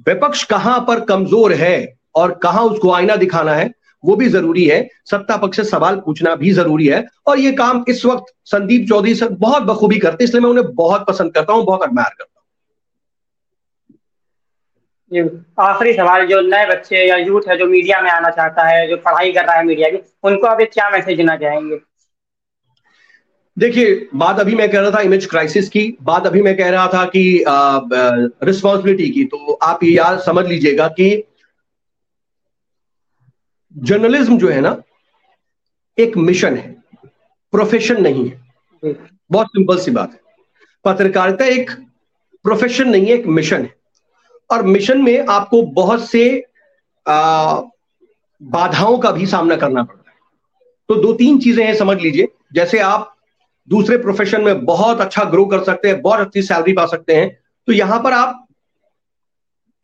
विपक्ष 0.06 0.42
कहाँ 0.46 0.78
पर 0.88 1.00
कमज़ोर 1.06 1.52
है 1.54 1.76
और 2.14 2.32
कहाँ 2.42 2.62
उसको 2.64 2.92
आईना 2.92 3.16
दिखाना 3.16 3.54
है 3.54 3.70
वो 4.04 4.16
भी 4.16 4.28
ज़रूरी 4.28 4.64
है। 4.64 4.88
सत्ता 5.04 5.36
पक्ष 5.36 5.56
से 5.56 5.64
सवाल 5.64 5.96
पूछना 6.00 6.34
भी 6.36 6.50
ज़रूरी 6.52 6.86
है। 6.86 7.04
और 7.26 7.38
ये 7.38 7.52
काम 7.54 7.84
इस 7.88 8.04
वक्त 8.06 8.32
संदीप 8.46 8.88
चौधरी 8.88 9.14
सर 9.14 9.28
बहुत 9.40 9.62
बखूबी 9.64 9.98
करते 9.98 10.24
इसलिए 10.24 10.42
मैं 10.42 10.50
उन्हें 10.50 10.74
बहुत 10.74 11.06
पसंद 11.08 11.32
करता 11.34 11.52
हूँ 11.52 11.64
बहुत 11.64 11.82
एडमायर 11.84 12.08
करता 12.10 12.24
हूँ। 15.12 15.30
आखिरी 15.60 15.92
सवाल 15.94 16.26
जो 16.26 16.40
नए 16.42 16.66
बच्चे 16.68 17.06
या 17.08 17.16
यूथ 17.16 17.48
है 17.48 17.56
जो 17.58 17.66
मीडिया 17.66 18.00
में 18.00 18.10
आना 18.10 18.30
चाहता 18.30 18.62
है 18.68 18.86
जो 18.88 18.96
पढ़ाई 18.98 19.32
कर 19.32 19.44
रहा 19.44 19.56
है 19.56 19.64
मीडिया 19.64 19.88
की 19.90 19.98
उनको 20.24 20.46
अभी 20.46 20.64
क्या 20.66 20.88
मैसेज 20.90 21.16
देना 21.16 21.36
चाहेंगे? 21.36 21.76
देखिए 23.56 24.08
बात 24.14 24.40
अभी 24.40 24.54
मैं 24.54 24.70
कह 24.70 24.80
रहा 24.80 24.90
था 24.90 25.00
इमेज 25.00 25.26
क्राइसिस 25.26 25.68
की 25.68 25.96
बात 26.02 26.26
अभी 26.26 26.42
मैं 26.42 26.56
कह 26.56 26.70
रहा 26.70 26.86
था 26.86 27.04
कि 27.06 27.44
रिस्पॉन्सिबिलिटी 28.44 29.08
की। 29.10 29.24
तो 29.24 29.52
आप 29.52 29.84
ये 29.84 29.90
याद 29.92 30.18
समझ 30.20 30.46
लीजिएगा 30.46 30.88
कि 30.88 31.24
जर्नलिज्म 33.74 34.38
जो 34.38 34.48
है 34.48 34.60
ना 34.60 34.76
एक 35.98 36.16
मिशन 36.16 36.56
है। 36.56 36.74
प्रोफेशन 37.52 38.02
नहीं 38.02 38.28
है। 38.28 38.94
बहुत 39.30 39.46
सिंपल 39.46 39.78
सी 39.78 39.90
बात 39.90 40.12
है। 40.12 40.20
पत्रकारिता 40.84 41.44
एक 41.44 41.70
प्रोफेशन 42.44 42.88
नहीं 42.88 43.06
है 43.06 43.12
एक 43.12 43.26
मिशन 43.26 43.62
है। 43.62 43.74
और 44.50 44.62
मिशन 44.62 45.02
में 45.02 45.26
आपको 45.26 45.62
बहुत 45.62 46.08
से 46.10 46.44
आ, 47.06 47.60
बाधाओं 48.42 48.98
का 48.98 49.10
भी 49.10 49.26
सामना 49.26 49.56
करना 49.56 49.82
पड़ता 49.82 50.10
है। 50.10 50.16
तो 50.88 50.94
दो 50.94 51.12
तीन 51.12 51.38
चीज़ें 51.38 51.64
हैं 51.66 51.74
समझ 51.74 52.00
लीजिए। 52.00 52.28
जैसे 52.52 52.78
आप 52.78 53.15
दूसरे 53.68 53.96
प्रोफेशन 53.98 54.42
में 54.42 54.64
बहुत 54.64 55.00
अच्छा 55.00 55.24
ग्रो 55.26 55.44
कर 55.46 55.62
सकते 55.64 55.88
हैं, 55.88 56.00
बहुत 56.02 56.20
अच्छी 56.20 56.42
सैलरी 56.44 56.72
पा 56.72 56.86
सकते 56.86 57.14
हैं। 57.14 57.28
तो 57.68 57.72
यहाँ 57.72 57.98
पर 58.00 58.12
आप 58.14 58.42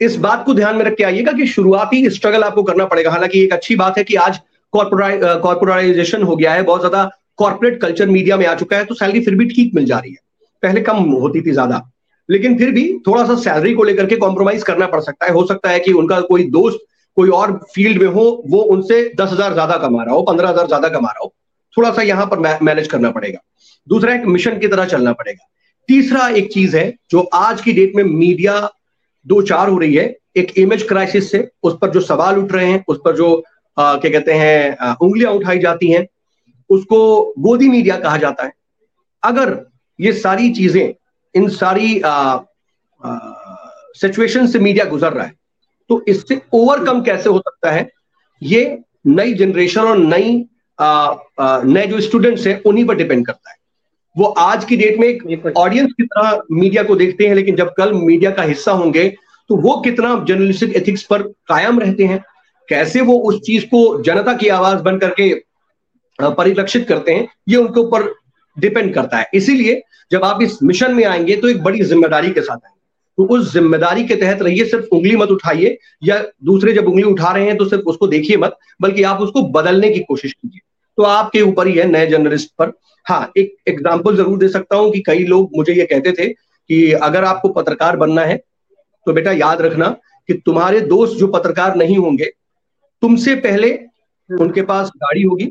इस 0.01 0.17
बात 0.19 0.45
को 0.47 0.55
ध्यान 0.55 0.77
में 0.77 0.85
रख 0.85 0.95
के 0.97 1.05
आइएगा 1.05 1.33
कि 1.33 1.47
शुरुआती 1.49 2.09
स्ट्रगल 2.11 2.43
आपको 2.45 2.63
करना 2.63 2.85
पड़ेगा। 2.87 3.11
हालाँकि 3.11 3.43
एक 3.43 3.53
अच्छी 3.53 3.77
बात 3.77 3.99
है 3.99 4.05
कि 4.05 4.15
आज 4.17 4.41
कॉर्पोराइजेशन 4.73 6.23
हो 6.23 6.37
गया 6.37 6.53
है, 6.53 6.63
बहुत 6.63 6.81
ज़्यादा 6.81 7.11
कॉर्पोरेट 7.39 7.81
कल्चर 7.81 8.09
मीडिया 8.09 8.37
में 8.37 8.47
आ 8.47 8.55
चुका 8.57 8.77
है 8.77 8.85
तो 8.85 8.95
सैलरी 8.95 9.21
फिर 9.21 9.35
भी 9.35 9.45
ठीक 9.47 9.75
मिल 9.75 9.85
जा 9.87 9.99
रही 9.99 10.11
है। 10.11 10.19
पहले 10.63 10.81
कम 10.83 10.97
होती 10.97 11.41
थी 11.43 11.53
ज़्यादा, 11.53 11.81
लेकिन 12.29 12.57
फिर 12.59 12.71
भी 12.71 12.87
थोड़ा 13.07 13.25
सा 13.27 13.35
सैलरी 13.41 13.75
को 13.75 13.85
लेकर 13.85 14.07
के 14.07 14.17
कॉम्प्रोमाइज 14.19 14.63
करना 14.63 14.87
पड़ 14.87 15.01
सकता 15.01 15.27
है। 15.27 15.33
हो 15.33 15.45
सकता 15.47 15.71
है 15.71 15.81
कि 15.81 15.93
उनका 15.95 16.21
कोई 16.23 16.45
दोस्त 16.51 16.79
कोई 17.17 17.29
और 17.31 17.53
फ़ील्ड 17.75 18.03
में 18.03 18.09
हो, 18.09 18.43
वो 18.47 18.61
उनसे 18.65 19.03
दस 19.17 19.33
हज़ार 19.33 19.53
ज़्यादा 19.53 19.77
कमा 19.79 20.03
रहा 20.03 20.15
हो, 20.15 20.23
पंद्रह 20.23 20.49
हज़ार 20.49 20.67
ज़्यादा 20.67 20.89
कमा 20.91 21.09
रहा 21.09 21.25
हो। 21.25 21.33
थोड़ा 21.77 21.91
सा 21.93 22.03
यहाँ 22.03 22.27
पर 22.27 22.39
मैनेज 22.63 22.87
करना 22.89 23.11
पड़ेगा। 23.11 23.39
दूसरा 23.87 24.15
एक 24.15 24.25
मिशन 24.27 24.59
की 24.59 24.69
तरह 24.69 24.85
चलना 24.87 25.13
पड़ेगा। 25.13 25.49
तीसरा 25.89 26.29
एक 26.31 26.53
चीज़ 26.53 26.77
है 26.77 26.93
जो 27.11 27.21
आज 27.35 27.61
की 27.61 27.73
डेट 27.73 27.95
में 27.97 28.03
मीडिया 28.05 28.59
दो 29.27 29.41
चार 29.43 29.69
हो 29.69 29.79
रही 29.79 29.95
है। 29.95 30.05
एक 30.37 30.53
इमेज 30.59 30.83
क्राइसिस 30.89 31.31
से 31.31 31.49
उस 31.63 31.77
पर 31.81 31.91
जो 31.91 32.01
सवाल 32.03 32.39
उठ 32.39 32.53
रहे 32.53 32.67
हैं, 32.67 32.85
उस 32.89 32.99
पर 33.05 33.17
जो 33.17 33.43
क्या 33.77 34.11
कहते 34.11 34.33
हैं 34.35 34.95
उंगलियाँ 34.97 35.33
उठाई 35.33 35.59
जाती 35.59 35.91
हैं, 35.91 36.07
उसको 36.71 37.33
गोदी 37.39 37.69
मीडिया 37.69 37.97
कहा 37.99 38.17
जाता 38.17 38.45
है। 38.45 38.53
अगर 39.23 39.55
ये 39.99 40.13
सारी 40.15 40.51
चीज़ें, 40.53 40.95
इन 41.35 41.49
सारी 41.51 42.01
सिचुएशन 43.97 44.47
से 44.47 44.59
मीडिया 44.59 44.85
गुजर 44.85 45.13
रहा 45.13 45.25
है 45.25 45.35
तो 45.91 46.05
इससे 46.09 46.41
ओवरकम 46.55 47.03
कैसे 47.03 47.29
हो 47.31 47.39
सकता 47.39 47.71
है? 47.71 47.89
ये 48.43 48.79
नई 49.07 49.35
जनरेशन 49.35 49.81
और 49.81 49.99
नई 49.99 50.45
नए 51.67 51.87
जो 51.87 52.01
स्टूडेंट्स 52.01 52.47
हैं 52.47 52.63
उन्हीं 52.63 52.85
पर 52.85 52.95
डिपेंड 52.97 53.27
करता 53.27 53.51
है। 53.51 53.57
वो 54.17 54.25
आज 54.25 54.65
की 54.65 54.77
डेट 54.77 54.99
में 54.99 55.07
एक 55.09 55.53
ऑडियंस 55.57 55.93
की 55.93 56.05
तरह 56.05 56.43
मीडिया 56.53 56.83
को 56.83 56.97
देखते 56.97 57.27
हैं 57.27 57.35
लेकिन 57.35 57.57
जब 57.57 57.73
कल 57.77 57.93
मीडिया 57.95 58.31
का 58.31 58.43
हिस्सा 58.43 58.73
होंगे 58.73 59.09
तो 59.51 59.57
वो 59.59 59.77
कितना 59.81 60.15
जर्नलिस्टिक 60.29 60.75
एथिक्स 60.77 61.03
पर 61.03 61.23
कायम 61.49 61.79
रहते 61.81 62.05
हैं 62.05 62.23
कैसे 62.69 63.01
वो 63.03 63.19
उस 63.21 63.41
चीज़ 63.41 63.65
को 63.67 64.03
जनता 64.03 64.33
की 64.37 64.49
आवाज़ 64.51 64.83
बन 64.83 64.99
करके 64.99 65.33
परिलक्षित 66.19 66.87
करते 66.89 67.13
हैं 67.13 67.27
ये 67.49 67.57
उनके 67.57 67.81
ऊपर 67.81 68.13
डिपेंड 68.57 68.93
करता 68.95 69.19
है। 69.19 69.29
इसीलिए 69.35 69.81
जब 70.11 70.25
आप 70.25 70.43
इस 70.43 70.59
मिशन 70.63 70.95
में 70.95 71.05
आएँगे 71.05 71.37
तो 71.37 71.49
एक 71.49 71.63
बड़ी 71.63 71.83
ज़िम्मेदारी 71.83 72.31
के 72.31 72.41
साथ 72.41 72.57
आएँगे। 72.57 72.81
तो 73.19 73.25
उस 73.35 73.53
ज़िम्मेदारी 73.53 74.05
के 74.05 74.15
तहत 74.17 74.43
रहिए 74.43 74.65
सिर्फ़ 74.65 74.87
उंगली 74.93 75.17
मत 75.17 75.31
उठाइए 75.31 75.77
या 76.05 76.23
दूसरे 76.45 76.73
जब 76.73 76.87
उंगली 76.89 77.03
उठा 77.05 77.33
रहे 77.33 77.47
हैं 77.47 77.57
तो 77.57 77.69
सिर्फ़ 77.69 77.85
उसको 77.85 78.07
देखिए 78.09 78.37
मत 78.37 78.57
बल्कि 78.83 79.03
आप 79.05 79.21
उसको 79.21 79.43
बदलने 79.51 79.91
की 79.91 80.01
कोशिश 80.01 80.33
कीजिए। 80.33 80.61
तो 80.99 81.03
आपके 81.03 81.41
ऊपर 81.43 81.67
ही 81.67 81.75
है 81.75 81.87
नए 81.87 82.07
जर्नलिस्ट 82.07 82.51
पर। 82.59 82.73
हाँ 83.07 83.33
एक 83.37 83.55
एग्ज़ाम्पल 83.69 84.17
ज़रूर 84.17 84.39
दे 84.39 84.49
सकता 84.49 84.77
हूँ 84.77 84.91
कि 84.93 85.01
कई 85.01 85.25
लोग 85.25 85.51
मुझे 85.57 85.73
ये 85.73 85.85
कहते 85.87 86.13
थे 86.13 86.27
कि 86.29 86.93
अगर 86.93 87.25
आपको 87.25 87.49
पत्रकार 87.51 87.97
बनना 87.97 88.25
है 88.25 88.37
तो 89.07 89.13
बेटा 89.13 89.33
याद 89.33 89.63
रखना 89.63 89.89
कि 90.29 90.35
तुम्हारे 90.37 90.81
दोस्त 90.83 91.17
जो 91.19 91.27
पत्रकार 91.29 91.77
नहीं 91.77 91.97
होंगे, 91.97 92.25
तुमसे 93.03 93.35
पहले 93.37 93.73
उनके 94.31 94.63
पास 94.63 94.91
गाड़ी 94.97 95.23
होगी, 95.23 95.47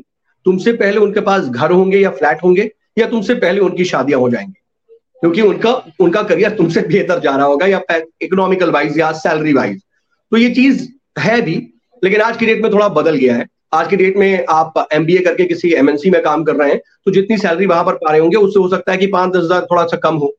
तुमसे 0.46 0.72
पहले 0.72 0.98
उनके 0.98 1.20
पास 1.20 1.44
घर 1.44 1.70
होंगे 1.70 1.98
या 1.98 2.10
फ्लैट 2.10 2.42
होंगे, 2.44 2.70
या 2.98 3.06
तुमसे 3.06 3.34
पहले 3.34 3.60
उनकी 3.60 3.84
शादियाँ 3.84 4.20
हो 4.20 4.30
जाएँगी। 4.30 4.60
क्योंकि 5.20 5.42
उनका 5.42 5.72
उनका 6.00 6.22
करियर 6.22 6.56
तुमसे 6.56 6.80
बेहतर 6.88 7.20
जा 7.20 7.36
रहा 7.36 7.46
होगा 7.46 7.66
या 7.66 7.80
इकोनॉमिकल 8.22 8.70
वाइज 8.70 8.98
या 8.98 9.10
सैलरी 9.14 9.52
वाइज 9.52 9.80
तो 10.32 10.36
ये 10.36 10.48
चीज़ 10.54 10.88
है 11.18 11.40
भी, 11.40 11.54
लेकिन 12.02 12.20
आज 12.20 12.36
की 12.36 12.46
डेट 12.46 12.62
में 12.62 12.72
थोड़ा 12.72 12.88
बदल 12.90 13.16
गया 13.16 13.36
है। 13.36 13.46
आज 13.72 13.88
की 13.88 13.96
डेट 13.96 14.16
में 14.16 14.44
आप 14.50 14.74
एमबीए 14.92 15.18
करके 15.24 15.44
किसी 15.46 15.72
एमएनसी 15.74 16.10
में 16.10 16.22
काम 16.22 16.44
कर 16.44 16.56
रहे 16.56 16.70
हैं 16.70 16.78
तो 17.04 17.10
जितनी 17.10 17.36
सैलरी 17.38 17.66
वहाँ 17.66 17.84
पर 17.84 17.94
पा 17.96 18.10
रहे 18.10 18.20
होंगे 18.20 18.36
उससे 18.38 18.60
हो 18.60 18.68
सकता 18.68 18.92
है 18.92 18.98
कि 18.98 19.06
पाँच 19.08 19.30
दस 19.30 19.42
हज़ार 19.44 19.64
थोड़ा 19.66 19.84
सा 19.86 19.96
कम 19.98 20.16
हो। 20.16 20.32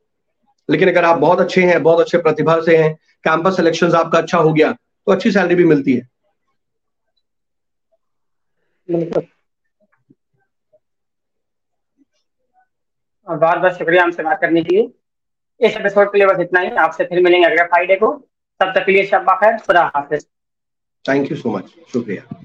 लेकिन 0.68 0.88
अगर 0.88 1.04
आप 1.04 1.18
बहुत 1.18 1.40
अच्छे 1.40 1.62
हैं 1.62 1.82
बहुत 1.82 2.00
अच्छे 2.00 2.18
प्रतिभा 2.18 2.60
से 2.60 2.76
हैं 2.76 2.92
कैंपस 3.24 3.56
सिलेक्शन 3.56 3.94
आपका 3.94 4.18
अच्छा 4.18 4.38
हो 4.38 4.52
गया 4.52 4.70
तो 4.72 5.12
अच्छी 5.12 5.30
सैलरी 5.32 5.54
भी 5.54 5.64
मिलती 5.64 5.94
है। 5.94 6.08
बहुत 13.26 13.58
बहुत 13.58 13.78
शुक्रिया 13.78 14.02
हमसे 14.02 14.22
बात 14.22 14.40
करने 14.40 14.62
के 14.62 14.76
लिए। 14.76 14.88
इस 15.60 15.76
एपिसोड 15.76 16.12
के 16.12 16.18
लिए 16.18 16.26
बस 16.26 16.40
इतना 16.40 16.60
ही। 16.60 16.70
आपसे 16.78 17.04
फिर 17.04 17.22
मिलेंगे 17.22 17.46
अगले 17.46 17.64
फ्राइडे 17.64 17.96
को। 17.96 18.12
तब 18.60 18.72
तक 18.74 18.86
के 18.86 18.92
लिए 18.92 19.06
शब्बा 19.06 19.34
खैर 19.34 19.58
खुदा 19.58 19.90
हाफिज। 19.96 20.26
थैंक 21.04 21.30
यू 21.30 21.36
सो 21.36 21.56
मच 21.56 21.74
शुक्रिया। 21.92 22.43